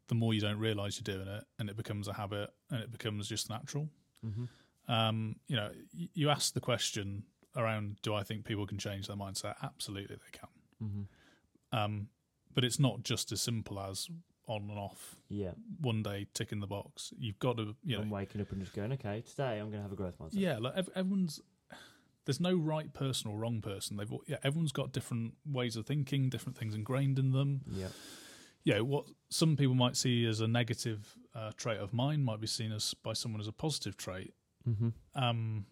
the 0.08 0.14
more 0.14 0.34
you 0.34 0.40
don't 0.40 0.58
realize 0.58 1.00
you're 1.00 1.16
doing 1.16 1.28
it, 1.28 1.44
and 1.58 1.70
it 1.70 1.76
becomes 1.76 2.08
a 2.08 2.12
habit, 2.12 2.50
and 2.70 2.82
it 2.82 2.90
becomes 2.90 3.28
just 3.28 3.48
natural. 3.50 3.88
hmm 4.22 4.44
Um, 4.88 5.36
you 5.46 5.56
know, 5.56 5.70
you 5.92 6.30
ask 6.30 6.54
the 6.54 6.60
question 6.60 7.24
around: 7.56 7.96
Do 8.02 8.14
I 8.14 8.22
think 8.22 8.44
people 8.44 8.66
can 8.66 8.78
change 8.78 9.06
their 9.06 9.16
mindset? 9.16 9.54
Absolutely, 9.62 10.16
they 10.16 10.38
can. 10.38 10.48
hmm 10.78 11.02
Um, 11.72 12.08
but 12.54 12.64
it's 12.64 12.78
not 12.80 13.02
just 13.04 13.30
as 13.32 13.40
simple 13.40 13.78
as 13.80 14.08
on 14.50 14.68
and 14.68 14.78
off. 14.78 15.16
Yeah. 15.28 15.52
One 15.80 16.02
day, 16.02 16.26
ticking 16.34 16.60
the 16.60 16.66
box. 16.66 17.12
You've 17.18 17.38
got 17.38 17.56
to, 17.58 17.74
you 17.84 17.96
know, 17.96 18.02
I'm 18.02 18.10
waking 18.10 18.40
up 18.40 18.50
and 18.52 18.60
just 18.60 18.74
going, 18.74 18.92
okay, 18.92 19.22
today 19.22 19.58
I'm 19.58 19.70
going 19.70 19.78
to 19.78 19.82
have 19.82 19.92
a 19.92 19.96
growth 19.96 20.18
mindset. 20.18 20.30
Yeah, 20.32 20.58
like 20.58 20.74
everyone's. 20.94 21.40
There's 22.26 22.40
no 22.40 22.54
right 22.54 22.92
person 22.92 23.30
or 23.30 23.38
wrong 23.38 23.60
person. 23.62 23.96
They've 23.96 24.12
all- 24.12 24.22
yeah, 24.26 24.36
everyone's 24.42 24.72
got 24.72 24.92
different 24.92 25.34
ways 25.46 25.74
of 25.76 25.86
thinking, 25.86 26.28
different 26.28 26.56
things 26.58 26.74
ingrained 26.74 27.18
in 27.18 27.32
them. 27.32 27.62
Yeah. 27.66 27.88
Yeah, 28.62 28.80
what 28.80 29.06
some 29.30 29.56
people 29.56 29.74
might 29.74 29.96
see 29.96 30.26
as 30.26 30.40
a 30.40 30.46
negative 30.46 31.16
uh, 31.34 31.52
trait 31.56 31.78
of 31.78 31.94
mine 31.94 32.22
might 32.22 32.40
be 32.40 32.46
seen 32.46 32.72
as 32.72 32.92
by 32.94 33.14
someone 33.14 33.40
as 33.40 33.48
a 33.48 33.52
positive 33.52 33.96
trait. 33.96 34.34
hmm 34.64 34.88
Um, 35.14 35.64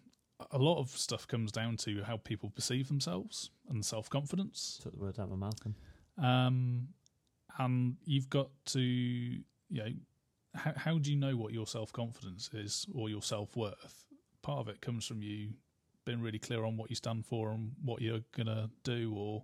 a 0.51 0.57
lot 0.57 0.79
of 0.79 0.89
stuff 0.89 1.27
comes 1.27 1.51
down 1.51 1.75
to 1.77 2.01
how 2.03 2.17
people 2.17 2.49
perceive 2.49 2.87
themselves 2.87 3.51
and 3.69 3.85
self 3.85 4.09
confidence. 4.09 4.79
Took 4.81 4.93
the 4.93 4.99
words 4.99 5.19
out 5.19 5.23
of 5.25 5.29
my 5.31 5.35
mouth. 5.35 5.59
Then. 5.63 5.75
Um, 6.17 6.87
and 7.59 7.97
you've 8.05 8.29
got 8.29 8.49
to, 8.67 8.79
you 8.81 9.43
know, 9.71 9.91
how, 10.55 10.73
how 10.75 10.97
do 10.97 11.11
you 11.11 11.17
know 11.17 11.35
what 11.37 11.53
your 11.53 11.67
self 11.67 11.91
confidence 11.93 12.49
is 12.53 12.87
or 12.93 13.09
your 13.09 13.21
self 13.21 13.55
worth? 13.55 14.05
Part 14.41 14.59
of 14.59 14.67
it 14.69 14.81
comes 14.81 15.05
from 15.05 15.21
you 15.21 15.49
being 16.05 16.21
really 16.21 16.39
clear 16.39 16.63
on 16.65 16.77
what 16.77 16.89
you 16.89 16.95
stand 16.95 17.25
for 17.25 17.51
and 17.51 17.73
what 17.83 18.01
you're 18.01 18.21
going 18.35 18.47
to 18.47 18.69
do 18.83 19.13
or 19.15 19.43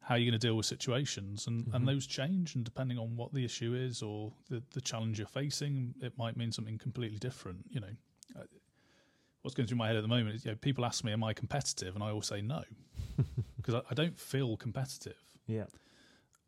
how 0.00 0.14
you're 0.14 0.30
going 0.30 0.40
to 0.40 0.44
deal 0.44 0.56
with 0.56 0.66
situations. 0.66 1.46
And, 1.46 1.66
Mhm. 1.66 1.74
and 1.74 1.86
those 1.88 2.06
change. 2.06 2.54
And 2.56 2.64
depending 2.64 2.98
on 2.98 3.14
what 3.16 3.32
the 3.34 3.44
issue 3.44 3.74
is 3.74 4.02
or 4.02 4.32
the, 4.48 4.62
the 4.72 4.80
challenge 4.80 5.18
you're 5.18 5.28
facing, 5.28 5.94
it 6.00 6.16
might 6.16 6.36
mean 6.36 6.50
something 6.50 6.78
completely 6.78 7.18
different. 7.18 7.66
You 7.70 7.80
know, 7.80 7.96
Uh, 8.36 8.44
what's 9.42 9.54
going 9.54 9.66
through 9.66 9.78
my 9.78 9.86
head 9.86 9.96
at 9.96 10.02
the 10.02 10.08
moment 10.08 10.34
is, 10.36 10.44
you 10.44 10.50
know, 10.50 10.56
people 10.56 10.84
ask 10.84 11.04
me, 11.04 11.12
Am 11.12 11.22
I 11.22 11.32
competitive? 11.32 11.94
And 11.94 12.02
I 12.02 12.08
always 12.08 12.26
say 12.26 12.40
no 12.40 12.62
because 13.56 13.74
I, 13.74 13.82
I 13.90 13.94
don't 13.94 14.18
feel 14.18 14.56
competitive 14.56 15.22
Yeah. 15.46 15.66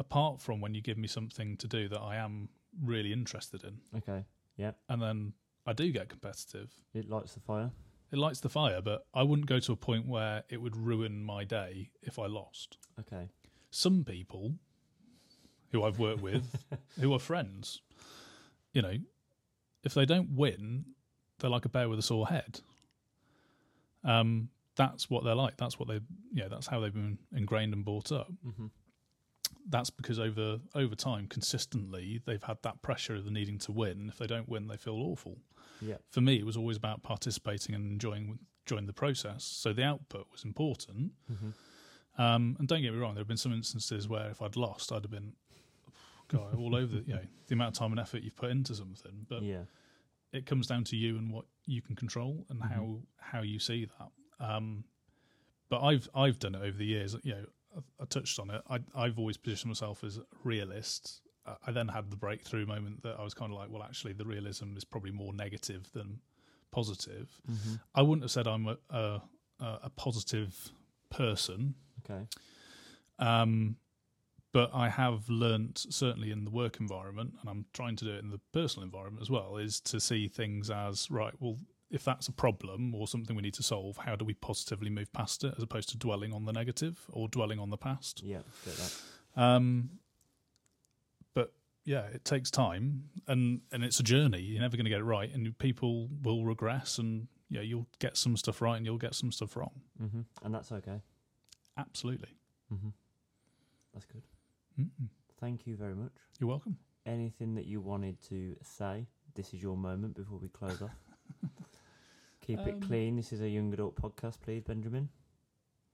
Apart 0.00 0.40
from 0.40 0.60
when 0.60 0.74
you 0.74 0.80
give 0.80 0.98
me 0.98 1.06
something 1.06 1.56
to 1.58 1.68
do 1.68 1.88
that 1.88 2.00
I 2.00 2.16
am 2.16 2.48
really 2.82 3.12
interested 3.12 3.62
in, 3.62 3.78
Okay. 3.98 4.24
Yeah. 4.56 4.72
and 4.88 5.00
then 5.00 5.34
I 5.66 5.72
do 5.74 5.92
get 5.92 6.08
competitive. 6.08 6.72
It 6.94 7.08
lights 7.08 7.34
the 7.34 7.40
fire. 7.40 7.70
It 8.10 8.18
lights 8.18 8.40
the 8.40 8.48
fire, 8.48 8.80
but 8.82 9.06
I 9.14 9.22
wouldn't 9.22 9.46
go 9.46 9.60
to 9.60 9.72
a 9.72 9.76
point 9.76 10.06
where 10.08 10.42
it 10.48 10.60
would 10.60 10.76
ruin 10.76 11.22
my 11.22 11.44
day 11.44 11.90
if 12.02 12.18
I 12.18 12.26
lost. 12.26 12.76
Okay. 12.98 13.28
Some 13.70 14.02
people 14.04 14.54
who 15.70 15.84
I've 15.84 16.00
worked 16.00 16.22
with, 16.22 16.64
who 17.00 17.12
are 17.12 17.20
friends, 17.20 17.80
you 18.72 18.82
know, 18.82 18.94
if 19.84 19.94
they 19.94 20.04
don't 20.06 20.30
win, 20.34 20.86
they're 21.38 21.50
like 21.50 21.64
a 21.66 21.68
bear 21.68 21.88
with 21.88 21.98
a 21.98 22.02
sore 22.02 22.26
head. 22.26 22.60
Um, 24.02 24.48
that's 24.76 25.10
what 25.10 25.24
they're 25.24 25.34
like. 25.34 25.56
That's 25.56 25.78
what 25.78 25.88
they, 25.88 26.00
you 26.32 26.42
know, 26.42 26.48
that's 26.48 26.66
how 26.66 26.80
they've 26.80 26.92
been 26.92 27.18
ingrained 27.32 27.72
and 27.74 27.84
brought 27.84 28.10
up. 28.12 28.28
Mm 28.46 28.54
hmm 28.56 28.66
that's 29.70 29.90
because 29.90 30.18
over 30.18 30.58
over 30.74 30.94
time, 30.94 31.26
consistently, 31.28 32.20
they've 32.26 32.42
had 32.42 32.58
that 32.62 32.82
pressure 32.82 33.14
of 33.14 33.24
the 33.24 33.30
needing 33.30 33.58
to 33.60 33.72
win. 33.72 34.08
If 34.08 34.18
they 34.18 34.26
don't 34.26 34.48
win, 34.48 34.66
they 34.66 34.76
feel 34.76 34.96
awful. 34.96 35.38
Yeah. 35.80 35.96
For 36.10 36.20
me, 36.20 36.38
it 36.38 36.44
was 36.44 36.56
always 36.56 36.76
about 36.76 37.02
participating 37.02 37.74
and 37.74 37.90
enjoying 37.90 38.38
enjoying 38.66 38.86
the 38.86 38.92
process. 38.92 39.44
So 39.44 39.72
the 39.72 39.84
output 39.84 40.26
was 40.30 40.44
important. 40.44 41.12
hmm 41.28 41.50
Um, 42.18 42.56
and 42.58 42.68
don't 42.68 42.82
get 42.82 42.92
me 42.92 42.98
wrong, 42.98 43.14
there 43.14 43.20
have 43.22 43.28
been 43.28 43.36
some 43.36 43.52
instances 43.52 44.06
where 44.08 44.28
if 44.30 44.42
I'd 44.42 44.56
lost, 44.56 44.92
I'd 44.92 45.02
have 45.04 45.10
been, 45.10 45.32
God, 46.28 46.54
all 46.54 46.74
over 46.76 46.96
the 46.98 47.02
you 47.06 47.14
know 47.14 47.24
the 47.46 47.54
amount 47.54 47.76
of 47.76 47.78
time 47.78 47.92
and 47.92 48.00
effort 48.00 48.22
you've 48.22 48.36
put 48.36 48.50
into 48.50 48.74
something. 48.74 49.26
But 49.28 49.42
Yeah. 49.42 49.64
it 50.32 50.46
comes 50.46 50.66
down 50.66 50.84
to 50.84 50.96
you 50.96 51.16
and 51.18 51.32
what 51.32 51.46
you 51.66 51.80
can 51.82 51.96
control 51.96 52.44
and 52.50 52.60
Mhm. 52.60 52.68
how 52.68 53.02
how 53.18 53.42
you 53.42 53.58
see 53.58 53.86
that. 53.86 54.10
Um, 54.44 54.84
but 55.68 55.80
I've 55.82 56.08
I've 56.14 56.38
done 56.38 56.54
it 56.56 56.62
over 56.62 56.76
the 56.76 56.86
years. 56.86 57.16
You 57.22 57.32
know, 57.34 57.46
I, 58.00 58.04
touched 58.06 58.38
on 58.38 58.50
it. 58.50 58.62
I, 58.68 58.80
I've 58.94 59.18
always 59.18 59.36
positioned 59.36 59.70
myself 59.70 60.04
as 60.04 60.18
a 60.18 60.22
realist. 60.44 61.20
I, 61.66 61.72
then 61.72 61.88
had 61.88 62.10
the 62.10 62.16
breakthrough 62.16 62.66
moment 62.66 63.02
that 63.02 63.16
I 63.18 63.24
was 63.24 63.34
kind 63.34 63.52
of 63.52 63.58
like, 63.58 63.70
well, 63.70 63.82
actually, 63.82 64.12
the 64.12 64.24
realism 64.24 64.76
is 64.76 64.84
probably 64.84 65.10
more 65.10 65.32
negative 65.32 65.90
than 65.92 66.20
positive. 66.70 67.28
hmm 67.46 67.74
I 67.94 68.02
wouldn't 68.02 68.22
have 68.22 68.30
said 68.30 68.46
I'm 68.46 68.68
a 68.68 68.76
a, 68.90 69.22
a 69.60 69.90
positive 69.96 70.70
person. 71.10 71.74
Okay. 72.04 72.26
Um, 73.18 73.76
but 74.52 74.70
I 74.74 74.88
have 74.88 75.28
learnt, 75.28 75.86
certainly 75.90 76.32
in 76.32 76.44
the 76.44 76.50
work 76.50 76.80
environment, 76.80 77.34
and 77.40 77.48
I'm 77.48 77.66
trying 77.72 77.94
to 77.96 78.04
do 78.04 78.10
it 78.12 78.22
in 78.22 78.30
the 78.30 78.40
personal 78.52 78.84
environment 78.84 79.22
as 79.22 79.30
well, 79.30 79.56
is 79.58 79.80
to 79.82 80.00
see 80.00 80.26
things 80.26 80.70
as 80.70 81.08
right. 81.10 81.34
Well, 81.38 81.56
if 81.90 82.04
that's 82.04 82.28
a 82.28 82.32
problem 82.32 82.94
or 82.94 83.08
something 83.08 83.34
we 83.34 83.42
need 83.42 83.54
to 83.54 83.62
solve, 83.62 83.96
how 83.98 84.14
do 84.16 84.24
we 84.24 84.34
positively 84.34 84.90
move 84.90 85.12
past 85.12 85.42
it 85.44 85.54
as 85.56 85.62
opposed 85.62 85.88
to 85.90 85.96
dwelling 85.98 86.32
on 86.32 86.44
the 86.44 86.52
negative 86.52 86.98
or 87.12 87.28
dwelling 87.28 87.58
on 87.58 87.70
the 87.70 87.76
past? 87.76 88.22
Yeah, 88.22 88.38
get 88.64 88.76
that. 88.76 88.96
Um, 89.36 89.90
but 91.34 91.52
yeah, 91.84 92.04
it 92.06 92.24
takes 92.24 92.50
time 92.50 93.04
and, 93.26 93.60
and 93.72 93.82
it's 93.84 93.98
a 94.00 94.02
journey. 94.04 94.40
You're 94.40 94.60
never 94.60 94.76
going 94.76 94.84
to 94.84 94.90
get 94.90 95.00
it 95.00 95.04
right, 95.04 95.32
and 95.32 95.56
people 95.58 96.08
will 96.22 96.44
regress, 96.44 96.98
and 96.98 97.26
yeah, 97.48 97.62
you'll 97.62 97.88
get 97.98 98.16
some 98.16 98.36
stuff 98.36 98.62
right 98.62 98.76
and 98.76 98.86
you'll 98.86 98.98
get 98.98 99.14
some 99.14 99.32
stuff 99.32 99.56
wrong. 99.56 99.80
hmm 99.98 100.20
And 100.44 100.54
that's 100.54 100.70
okay. 100.72 101.00
Absolutely. 101.76 102.28
hmm 102.68 102.90
That's 103.92 104.04
good. 104.06 104.22
Mm-mm. 104.78 105.08
Thank 105.40 105.66
you 105.66 105.74
very 105.76 105.94
much. 105.96 106.12
You're 106.38 106.48
welcome. 106.50 106.76
Anything 107.06 107.54
that 107.56 107.64
you 107.66 107.80
wanted 107.80 108.20
to 108.28 108.54
say? 108.62 109.06
This 109.34 109.54
is 109.54 109.62
your 109.62 109.76
moment 109.76 110.14
before 110.14 110.38
we 110.38 110.48
close 110.48 110.80
off. 110.82 110.94
Keep 112.56 112.66
it 112.66 112.74
Um, 112.74 112.80
clean. 112.80 113.16
This 113.16 113.32
is 113.32 113.40
a 113.42 113.48
young 113.48 113.72
adult 113.72 113.94
podcast, 113.94 114.40
please, 114.40 114.62
Benjamin. 114.64 115.08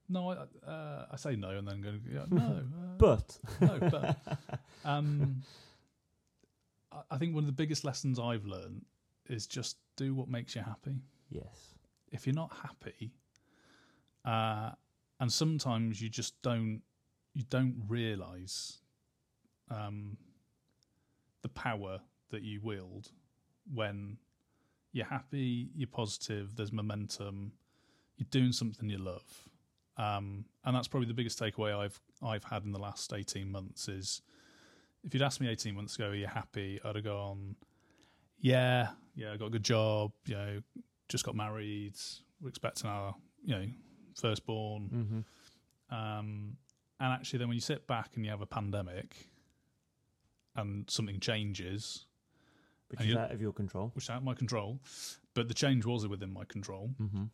No, 0.09 0.29
I, 0.31 0.67
uh, 0.67 1.05
I 1.11 1.15
say 1.17 1.35
no 1.35 1.49
and 1.51 1.67
then 1.67 1.81
go, 1.81 1.93
yeah, 2.11 2.25
no. 2.31 2.41
Uh, 2.41 2.97
But 2.97 3.37
no, 3.61 3.77
but 3.91 4.17
um, 4.85 5.43
I- 6.91 7.03
I 7.11 7.17
think 7.19 7.35
one 7.35 7.43
of 7.43 7.45
the 7.45 7.51
biggest 7.51 7.83
lessons 7.83 8.17
I've 8.19 8.45
learned 8.45 8.85
is 9.27 9.45
just 9.45 9.77
do 9.97 10.15
what 10.15 10.29
makes 10.29 10.55
you 10.55 10.61
happy. 10.61 10.95
yes, 11.29 11.75
If 12.11 12.25
you're 12.25 12.33
not 12.35 12.51
happy, 12.63 13.11
uh, 14.25 14.71
and 15.19 15.31
sometimes 15.31 16.01
you 16.01 16.09
just 16.09 16.41
don't, 16.41 16.81
you 17.35 17.43
don't 17.49 17.83
realize 17.87 18.79
um, 19.69 20.17
the 21.43 21.49
power 21.49 21.99
that 22.31 22.41
you 22.41 22.61
wield 22.61 23.11
when 23.71 24.17
you're 24.97 25.05
happy, 25.05 25.69
you're 25.75 25.87
positive, 25.87 26.55
there's 26.55 26.71
momentum, 26.71 27.53
you're 28.17 28.27
doing 28.31 28.51
something 28.51 28.89
you 28.89 28.97
love. 28.97 29.49
Um, 29.97 30.45
and 30.65 30.75
that's 30.75 30.87
probably 30.87 31.07
the 31.07 31.13
biggest 31.13 31.39
takeaway 31.39 31.75
I've 31.75 31.99
I've 32.21 32.43
had 32.43 32.63
in 32.65 32.71
the 32.71 32.79
last 32.79 33.13
eighteen 33.13 33.51
months 33.51 33.87
is 33.87 34.21
if 35.03 35.13
you'd 35.13 35.23
asked 35.23 35.39
me 35.41 35.47
eighteen 35.47 35.75
months 35.75 35.95
ago, 35.95 36.09
are 36.09 36.15
you 36.15 36.27
happy? 36.27 36.79
I'd 36.83 36.95
have 36.95 37.03
gone, 37.03 37.55
Yeah, 38.39 38.89
yeah, 39.15 39.31
I 39.33 39.37
got 39.37 39.47
a 39.47 39.49
good 39.51 39.63
job, 39.63 40.11
you 40.25 40.35
know, 40.35 40.59
just 41.09 41.25
got 41.25 41.35
married, 41.35 41.95
we're 42.41 42.49
expecting 42.49 42.89
our, 42.89 43.15
you 43.43 43.55
know, 43.55 43.65
firstborn. 44.15 45.23
hmm 45.89 45.95
Um, 45.95 46.57
and 46.99 47.13
actually 47.13 47.39
then 47.39 47.47
when 47.47 47.55
you 47.55 47.61
sit 47.61 47.87
back 47.87 48.11
and 48.15 48.25
you 48.25 48.31
have 48.31 48.41
a 48.41 48.47
pandemic 48.47 49.29
and 50.55 50.89
something 50.89 51.19
changes, 51.19 52.05
which 52.89 52.99
And 53.01 53.09
is 53.09 53.13
you- 53.15 53.19
out 53.19 53.31
of 53.31 53.41
your 53.41 53.53
control. 53.53 53.89
which 53.95 54.05
is 54.05 54.09
out 54.09 54.17
of 54.17 54.23
my 54.23 54.33
control, 54.33 54.79
but 55.33 55.47
the 55.47 55.53
change 55.53 55.85
was 55.85 56.07
within 56.07 56.31
my 56.31 56.45
control. 56.45 56.87
hmm 56.97 57.25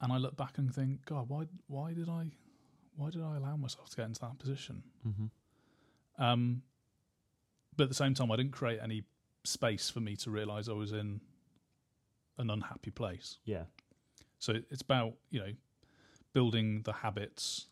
And 0.00 0.12
I 0.12 0.18
look 0.18 0.36
back 0.36 0.58
and 0.58 0.74
think, 0.74 1.04
God, 1.06 1.28
why 1.28 1.46
why 1.66 1.92
did 1.94 2.08
I 2.08 2.30
why 2.96 3.10
did 3.10 3.22
I 3.22 3.36
allow 3.36 3.56
myself 3.56 3.90
to 3.90 3.96
get 3.96 4.06
into 4.06 4.20
that 4.20 4.38
position? 4.38 4.82
hmm 5.02 5.26
Um, 6.18 6.62
but 7.76 7.84
at 7.84 7.88
the 7.90 7.94
same 7.94 8.14
time, 8.14 8.30
I 8.32 8.36
didn't 8.36 8.52
create 8.52 8.80
any 8.82 9.04
space 9.44 9.90
for 9.90 10.00
me 10.00 10.16
to 10.16 10.30
realize 10.30 10.68
I 10.68 10.72
was 10.72 10.92
in 10.92 11.20
an 12.38 12.50
unhappy 12.50 12.90
place. 12.90 13.38
Yeah, 13.44 13.64
So 14.38 14.52
it's 14.70 14.82
about 14.82 15.14
you 15.30 15.40
know 15.40 15.52
building 16.32 16.82
the 16.82 16.92
habits 16.92 17.66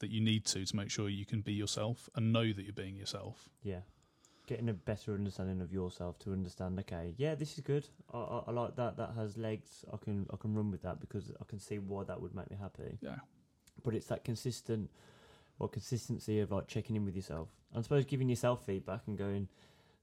that 0.00 0.10
you 0.10 0.20
need 0.20 0.44
to 0.46 0.64
to 0.64 0.76
make 0.76 0.90
sure 0.90 1.08
you 1.08 1.24
can 1.26 1.40
be 1.40 1.52
yourself 1.52 2.08
and 2.14 2.32
know 2.32 2.52
that 2.52 2.62
you're 2.62 2.72
being 2.72 2.96
yourself. 2.96 3.48
yeah. 3.62 3.80
Getting 4.46 4.68
a 4.68 4.74
better 4.74 5.14
understanding 5.14 5.60
of 5.62 5.72
yourself 5.72 6.18
to 6.20 6.32
understand. 6.32 6.78
Okay, 6.80 7.14
yeah, 7.16 7.34
this 7.34 7.54
is 7.54 7.60
good. 7.60 7.88
I, 8.12 8.18
I, 8.18 8.42
I 8.48 8.50
like 8.50 8.76
that. 8.76 8.96
That 8.98 9.12
has 9.16 9.38
legs. 9.38 9.84
I 9.92 9.96
can 9.96 10.26
I 10.32 10.36
can 10.36 10.54
run 10.54 10.70
with 10.70 10.82
that 10.82 11.00
because 11.00 11.32
I 11.40 11.44
can 11.48 11.58
see 11.58 11.78
why 11.78 12.04
that 12.04 12.20
would 12.20 12.34
make 12.34 12.50
me 12.50 12.56
happy. 12.60 12.98
Yeah, 13.00 13.16
but 13.82 13.94
it's 13.94 14.06
that 14.06 14.24
consistent 14.24 14.90
or 15.58 15.68
consistency 15.68 16.40
of 16.40 16.50
like 16.50 16.66
checking 16.66 16.96
in 16.96 17.04
with 17.04 17.16
yourself. 17.16 17.48
And 17.72 17.78
I 17.78 17.82
suppose 17.82 18.04
giving 18.04 18.28
yourself 18.28 18.66
feedback 18.66 19.02
and 19.06 19.16
going 19.16 19.48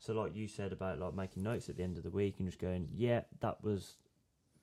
so 0.02 0.14
like 0.14 0.36
you 0.36 0.48
said 0.48 0.74
about 0.74 1.00
like 1.00 1.14
making 1.14 1.44
notes 1.44 1.70
at 1.70 1.78
the 1.78 1.84
end 1.84 1.96
of 1.98 2.04
the 2.04 2.10
week 2.10 2.36
and 2.40 2.48
just 2.48 2.60
going, 2.60 2.90
Yeah, 2.92 3.22
that 3.42 3.64
was 3.64 3.98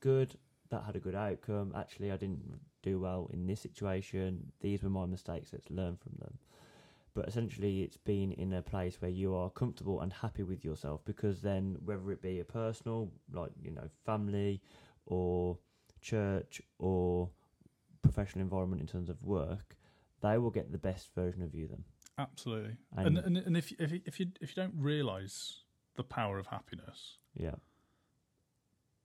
good, 0.01 0.35
that 0.71 0.83
had 0.85 0.97
a 0.97 1.01
good 1.01 1.15
outcome. 1.15 1.73
Actually 1.77 2.11
I 2.11 2.17
didn't 2.17 2.59
do 2.83 2.99
well 2.99 3.31
in 3.33 3.47
this 3.47 3.61
situation. 3.61 4.51
These 4.61 4.83
were 4.83 4.91
my 4.91 5.07
mistakes, 5.07 5.51
let's 5.53 5.71
learn 5.71 5.97
from 5.97 6.13
them. 6.19 6.39
But 7.19 7.27
essentially 7.27 7.83
it's 7.83 7.97
being 7.97 8.31
in 8.31 8.53
a 8.53 8.63
place 8.63 9.01
where 9.03 9.11
you 9.11 9.35
are 9.35 9.51
comfortable 9.51 10.03
and 10.03 10.13
happy 10.13 10.45
with 10.45 10.65
yourself 10.65 11.01
because 11.05 11.41
then 11.43 11.77
whether 11.85 12.13
it 12.13 12.23
be 12.23 12.39
a 12.39 12.45
personal, 12.45 13.11
like, 13.33 13.51
you 13.61 13.73
know, 13.73 13.89
family 14.07 14.63
or 15.07 15.59
church 16.01 16.63
or 16.79 17.29
professional 18.03 18.41
environment 18.45 18.81
in 18.81 18.87
terms 18.87 19.09
of 19.11 19.21
work, 19.21 19.77
they 20.23 20.39
will 20.39 20.51
get 20.53 20.71
the 20.71 20.79
best 20.79 21.13
version 21.13 21.43
of 21.43 21.57
you 21.57 21.67
then. 21.67 21.83
absolutely. 22.19 22.77
And- 22.97 23.19
And 23.19 23.27
and, 23.27 23.37
and 23.39 23.57
if 23.57 23.73
if 23.81 23.91
you- 23.91 24.03
if 24.07 24.21
you 24.21 24.27
if 24.41 24.51
you 24.51 24.63
don't 24.63 24.77
realize 24.81 25.65
the 25.97 26.05
power 26.05 26.39
of 26.39 26.47
happiness, 26.47 27.19
Yeah. 27.35 27.57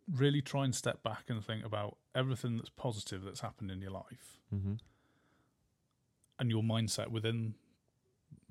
really 0.07 0.41
try 0.43 0.65
and 0.65 0.75
step 0.75 1.01
back 1.01 1.31
and 1.31 1.43
think 1.43 1.65
about 1.65 1.97
everything 2.13 2.57
that's 2.57 2.69
positive 2.69 3.23
that's 3.23 3.39
happened 3.41 3.71
in 3.71 3.81
your 3.81 3.89
life 3.91 4.39
hmm 4.51 4.75
and 6.39 6.49
your 6.49 6.63
mindset 6.63 7.07
within 7.09 7.55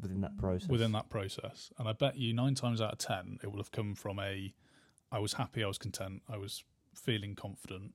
Within 0.00 0.20
that 0.22 0.36
process. 0.38 0.68
within 0.68 0.92
that 0.92 1.08
process. 1.08 1.70
And 1.78 1.88
I 1.88 1.92
bet 1.92 2.16
you 2.16 2.32
nine 2.32 2.54
times 2.54 2.80
out 2.80 2.92
of 2.92 2.98
ten, 2.98 3.38
it 3.42 3.50
will 3.50 3.58
have 3.58 3.70
come 3.72 3.94
from 3.94 4.18
a, 4.18 4.52
I 5.10 5.18
was 5.18 5.34
happy, 5.34 5.62
I 5.62 5.66
was 5.66 5.78
content, 5.78 6.22
I 6.32 6.36
was 6.36 6.64
feeling 6.94 7.34
confident, 7.34 7.92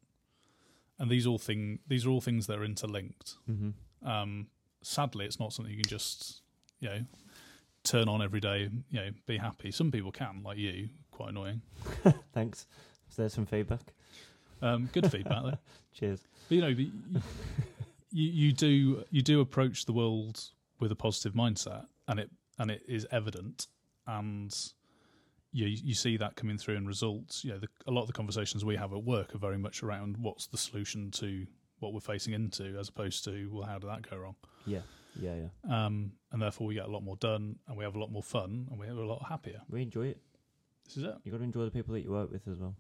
and 1.00 1.10
these 1.12 1.28
all 1.28 1.38
thing 1.38 1.80
these 1.88 2.06
are 2.06 2.10
all 2.10 2.22
things 2.22 2.48
that 2.48 2.58
are 2.58 2.66
interlinked. 2.66 3.36
hmm 3.46 3.70
Um, 4.04 4.48
sadly, 4.82 5.26
it's 5.26 5.40
not 5.40 5.54
something 5.54 5.74
you 5.74 5.82
can 5.82 5.90
just 5.90 6.42
you 6.80 6.90
know 6.90 7.06
turn 7.84 8.08
on 8.10 8.22
every 8.22 8.40
day. 8.40 8.70
You 8.92 9.00
know, 9.00 9.10
be 9.26 9.38
happy. 9.38 9.72
Some 9.72 9.92
people 9.92 10.12
can, 10.12 10.42
like 10.44 10.58
you, 10.58 10.90
quite 11.12 11.30
annoying. 11.30 11.62
Thanks. 12.34 12.66
So 13.10 13.22
there's 13.22 13.34
some 13.34 13.46
feedback. 13.46 13.94
Um, 14.62 14.90
good 14.92 15.10
feedback 15.12 15.44
there. 15.44 15.58
Cheers. 15.94 16.22
But 16.50 16.56
you 16.56 16.62
know, 16.62 16.68
you 16.68 16.92
you 18.12 18.52
do 18.54 19.04
you 19.12 19.22
do 19.22 19.40
approach 19.42 19.86
the 19.86 19.94
world 19.94 20.44
with 20.80 20.92
a 20.92 20.96
positive 20.96 21.34
mindset, 21.34 21.86
and 22.08 22.20
it 22.20 22.32
and 22.60 22.72
it 22.72 22.84
is 22.88 23.06
evident, 23.12 23.68
and 24.06 24.54
you 25.52 25.68
you 25.68 25.94
see 25.94 26.18
that 26.18 26.36
coming 26.36 26.58
through 26.58 26.76
in 26.76 26.86
results. 26.86 27.44
You 27.44 27.52
know, 27.52 27.60
the, 27.60 27.68
a 27.86 27.92
lot 27.92 28.02
of 28.02 28.08
the 28.08 28.14
conversations 28.14 28.64
we 28.66 28.76
have 28.76 28.94
at 28.94 29.04
work 29.04 29.34
are 29.36 29.40
very 29.40 29.58
much 29.58 29.84
around 29.84 30.18
what's 30.18 30.48
the 30.48 30.58
solution 30.58 31.12
to 31.12 31.46
what 31.80 31.94
we're 31.94 32.00
facing 32.00 32.34
into, 32.34 32.78
as 32.80 32.90
opposed 32.90 33.24
to 33.26 33.50
well, 33.52 33.66
how 33.68 33.80
did 33.80 33.90
that 33.90 34.10
go 34.10 34.18
wrong? 34.18 34.36
Yeah. 34.66 34.82
Yeah, 35.20 35.34
yeah. 35.36 35.86
Um, 35.86 36.12
and 36.32 36.42
therefore, 36.42 36.68
we 36.68 36.76
get 36.76 36.86
a 36.86 36.92
lot 36.92 37.02
more 37.02 37.16
done, 37.16 37.56
and 37.68 37.76
we 37.76 37.84
have 37.84 37.96
a 37.96 38.00
lot 38.00 38.12
more 38.12 38.22
fun, 38.22 38.68
and 38.70 38.80
we're 38.80 38.92
a 38.92 39.08
lot 39.08 39.26
happier. 39.28 39.62
We 39.68 39.82
enjoy 39.82 40.08
it. 40.08 40.20
This 40.86 40.98
is 40.98 41.04
it. 41.04 41.16
you 41.24 41.32
got 41.32 41.40
to 41.40 41.44
enjoy 41.44 41.66
the 41.66 41.72
people 41.72 41.94
that 41.96 42.02
you 42.02 42.12
work 42.12 42.32
with 42.32 42.48
as 42.48 42.60
well. 42.60 42.76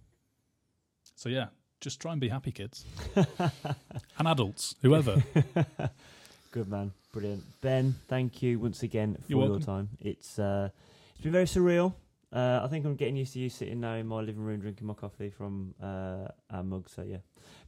So 1.15 1.29
yeah, 1.29 1.47
just 1.81 1.99
try 1.99 2.11
and 2.11 2.21
be 2.21 2.29
happy, 2.29 2.51
kids, 2.51 2.85
and 3.15 4.27
adults, 4.27 4.75
whoever. 4.81 5.23
Good 6.51 6.67
man. 6.69 6.91
Brilliant. 7.11 7.43
Ben, 7.61 7.95
thank 8.07 8.41
you 8.41 8.59
once 8.59 8.83
again 8.83 9.15
for 9.15 9.21
You're 9.31 9.39
your 9.41 9.49
welcome. 9.49 9.65
time. 9.65 9.89
It's 9.99 10.39
uh, 10.39 10.69
It's 11.13 11.21
been 11.21 11.31
very 11.31 11.45
surreal. 11.45 11.93
Uh, 12.31 12.59
I 12.63 12.67
think 12.67 12.85
I'm 12.85 12.95
getting 12.95 13.15
used 13.15 13.33
to 13.33 13.39
you 13.39 13.49
sitting 13.49 13.79
now 13.79 13.93
in 13.95 14.05
my 14.07 14.19
living 14.19 14.43
room 14.43 14.59
drinking 14.59 14.85
my 14.87 14.93
coffee 14.93 15.29
from 15.29 15.73
uh, 15.81 16.27
our 16.51 16.63
mug. 16.63 16.89
So 16.89 17.03
yeah, 17.03 17.17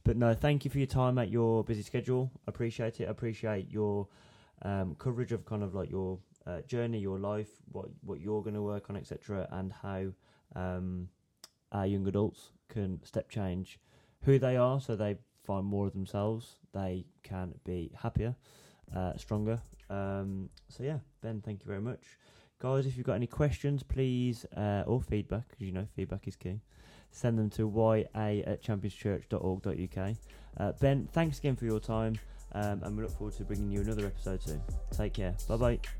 but 0.04 0.16
no, 0.16 0.34
thank 0.34 0.64
you 0.64 0.70
for 0.70 0.78
your 0.78 0.86
time 0.86 1.18
at 1.18 1.30
your 1.30 1.64
busy 1.64 1.82
schedule. 1.82 2.30
I 2.46 2.50
appreciate 2.50 3.00
it. 3.00 3.08
I 3.08 3.10
appreciate 3.10 3.70
your 3.70 4.08
um, 4.62 4.94
coverage 4.98 5.32
of 5.32 5.44
kind 5.46 5.62
of 5.62 5.74
like 5.74 5.90
your 5.90 6.18
uh, 6.46 6.60
journey, 6.62 6.98
your 6.98 7.18
life, 7.18 7.48
what 7.72 7.86
what 8.02 8.20
you're 8.20 8.42
going 8.42 8.54
to 8.54 8.62
work 8.62 8.90
on, 8.90 8.96
etc., 8.96 9.48
and 9.50 9.72
how 9.72 10.06
um, 10.54 11.08
our 11.72 11.86
young 11.86 12.06
adults 12.06 12.50
can 12.68 13.00
step 13.04 13.28
change 13.30 13.78
who 14.22 14.38
they 14.38 14.56
are, 14.56 14.80
so 14.80 14.94
they 14.96 15.16
find 15.44 15.64
more 15.64 15.86
of 15.86 15.92
themselves. 15.94 16.56
They 16.74 17.06
can 17.22 17.54
be 17.64 17.90
happier, 17.96 18.36
uh, 18.94 19.16
stronger. 19.16 19.60
Um, 19.88 20.48
so 20.68 20.82
yeah, 20.82 20.98
Ben, 21.20 21.40
thank 21.44 21.60
you 21.60 21.66
very 21.66 21.80
much. 21.80 22.02
Guys, 22.60 22.86
if 22.86 22.96
you've 22.96 23.06
got 23.06 23.14
any 23.14 23.26
questions, 23.26 23.82
please, 23.82 24.44
uh, 24.56 24.84
or 24.86 25.00
feedback, 25.00 25.48
because 25.48 25.66
you 25.66 25.72
know 25.72 25.86
feedback 25.96 26.28
is 26.28 26.36
key, 26.36 26.60
send 27.10 27.38
them 27.38 27.48
to 27.50 27.70
ya 27.74 27.92
at 28.46 28.62
championschurch.org.uk. 28.62 30.14
Uh, 30.58 30.72
ben, 30.80 31.08
thanks 31.12 31.38
again 31.38 31.56
for 31.56 31.64
your 31.64 31.80
time, 31.80 32.14
um, 32.52 32.82
and 32.82 32.96
we 32.96 33.02
look 33.02 33.12
forward 33.12 33.34
to 33.36 33.44
bringing 33.44 33.70
you 33.70 33.80
another 33.80 34.06
episode 34.06 34.42
soon. 34.42 34.60
Take 34.92 35.14
care. 35.14 35.34
Bye 35.48 35.56
bye. 35.56 35.99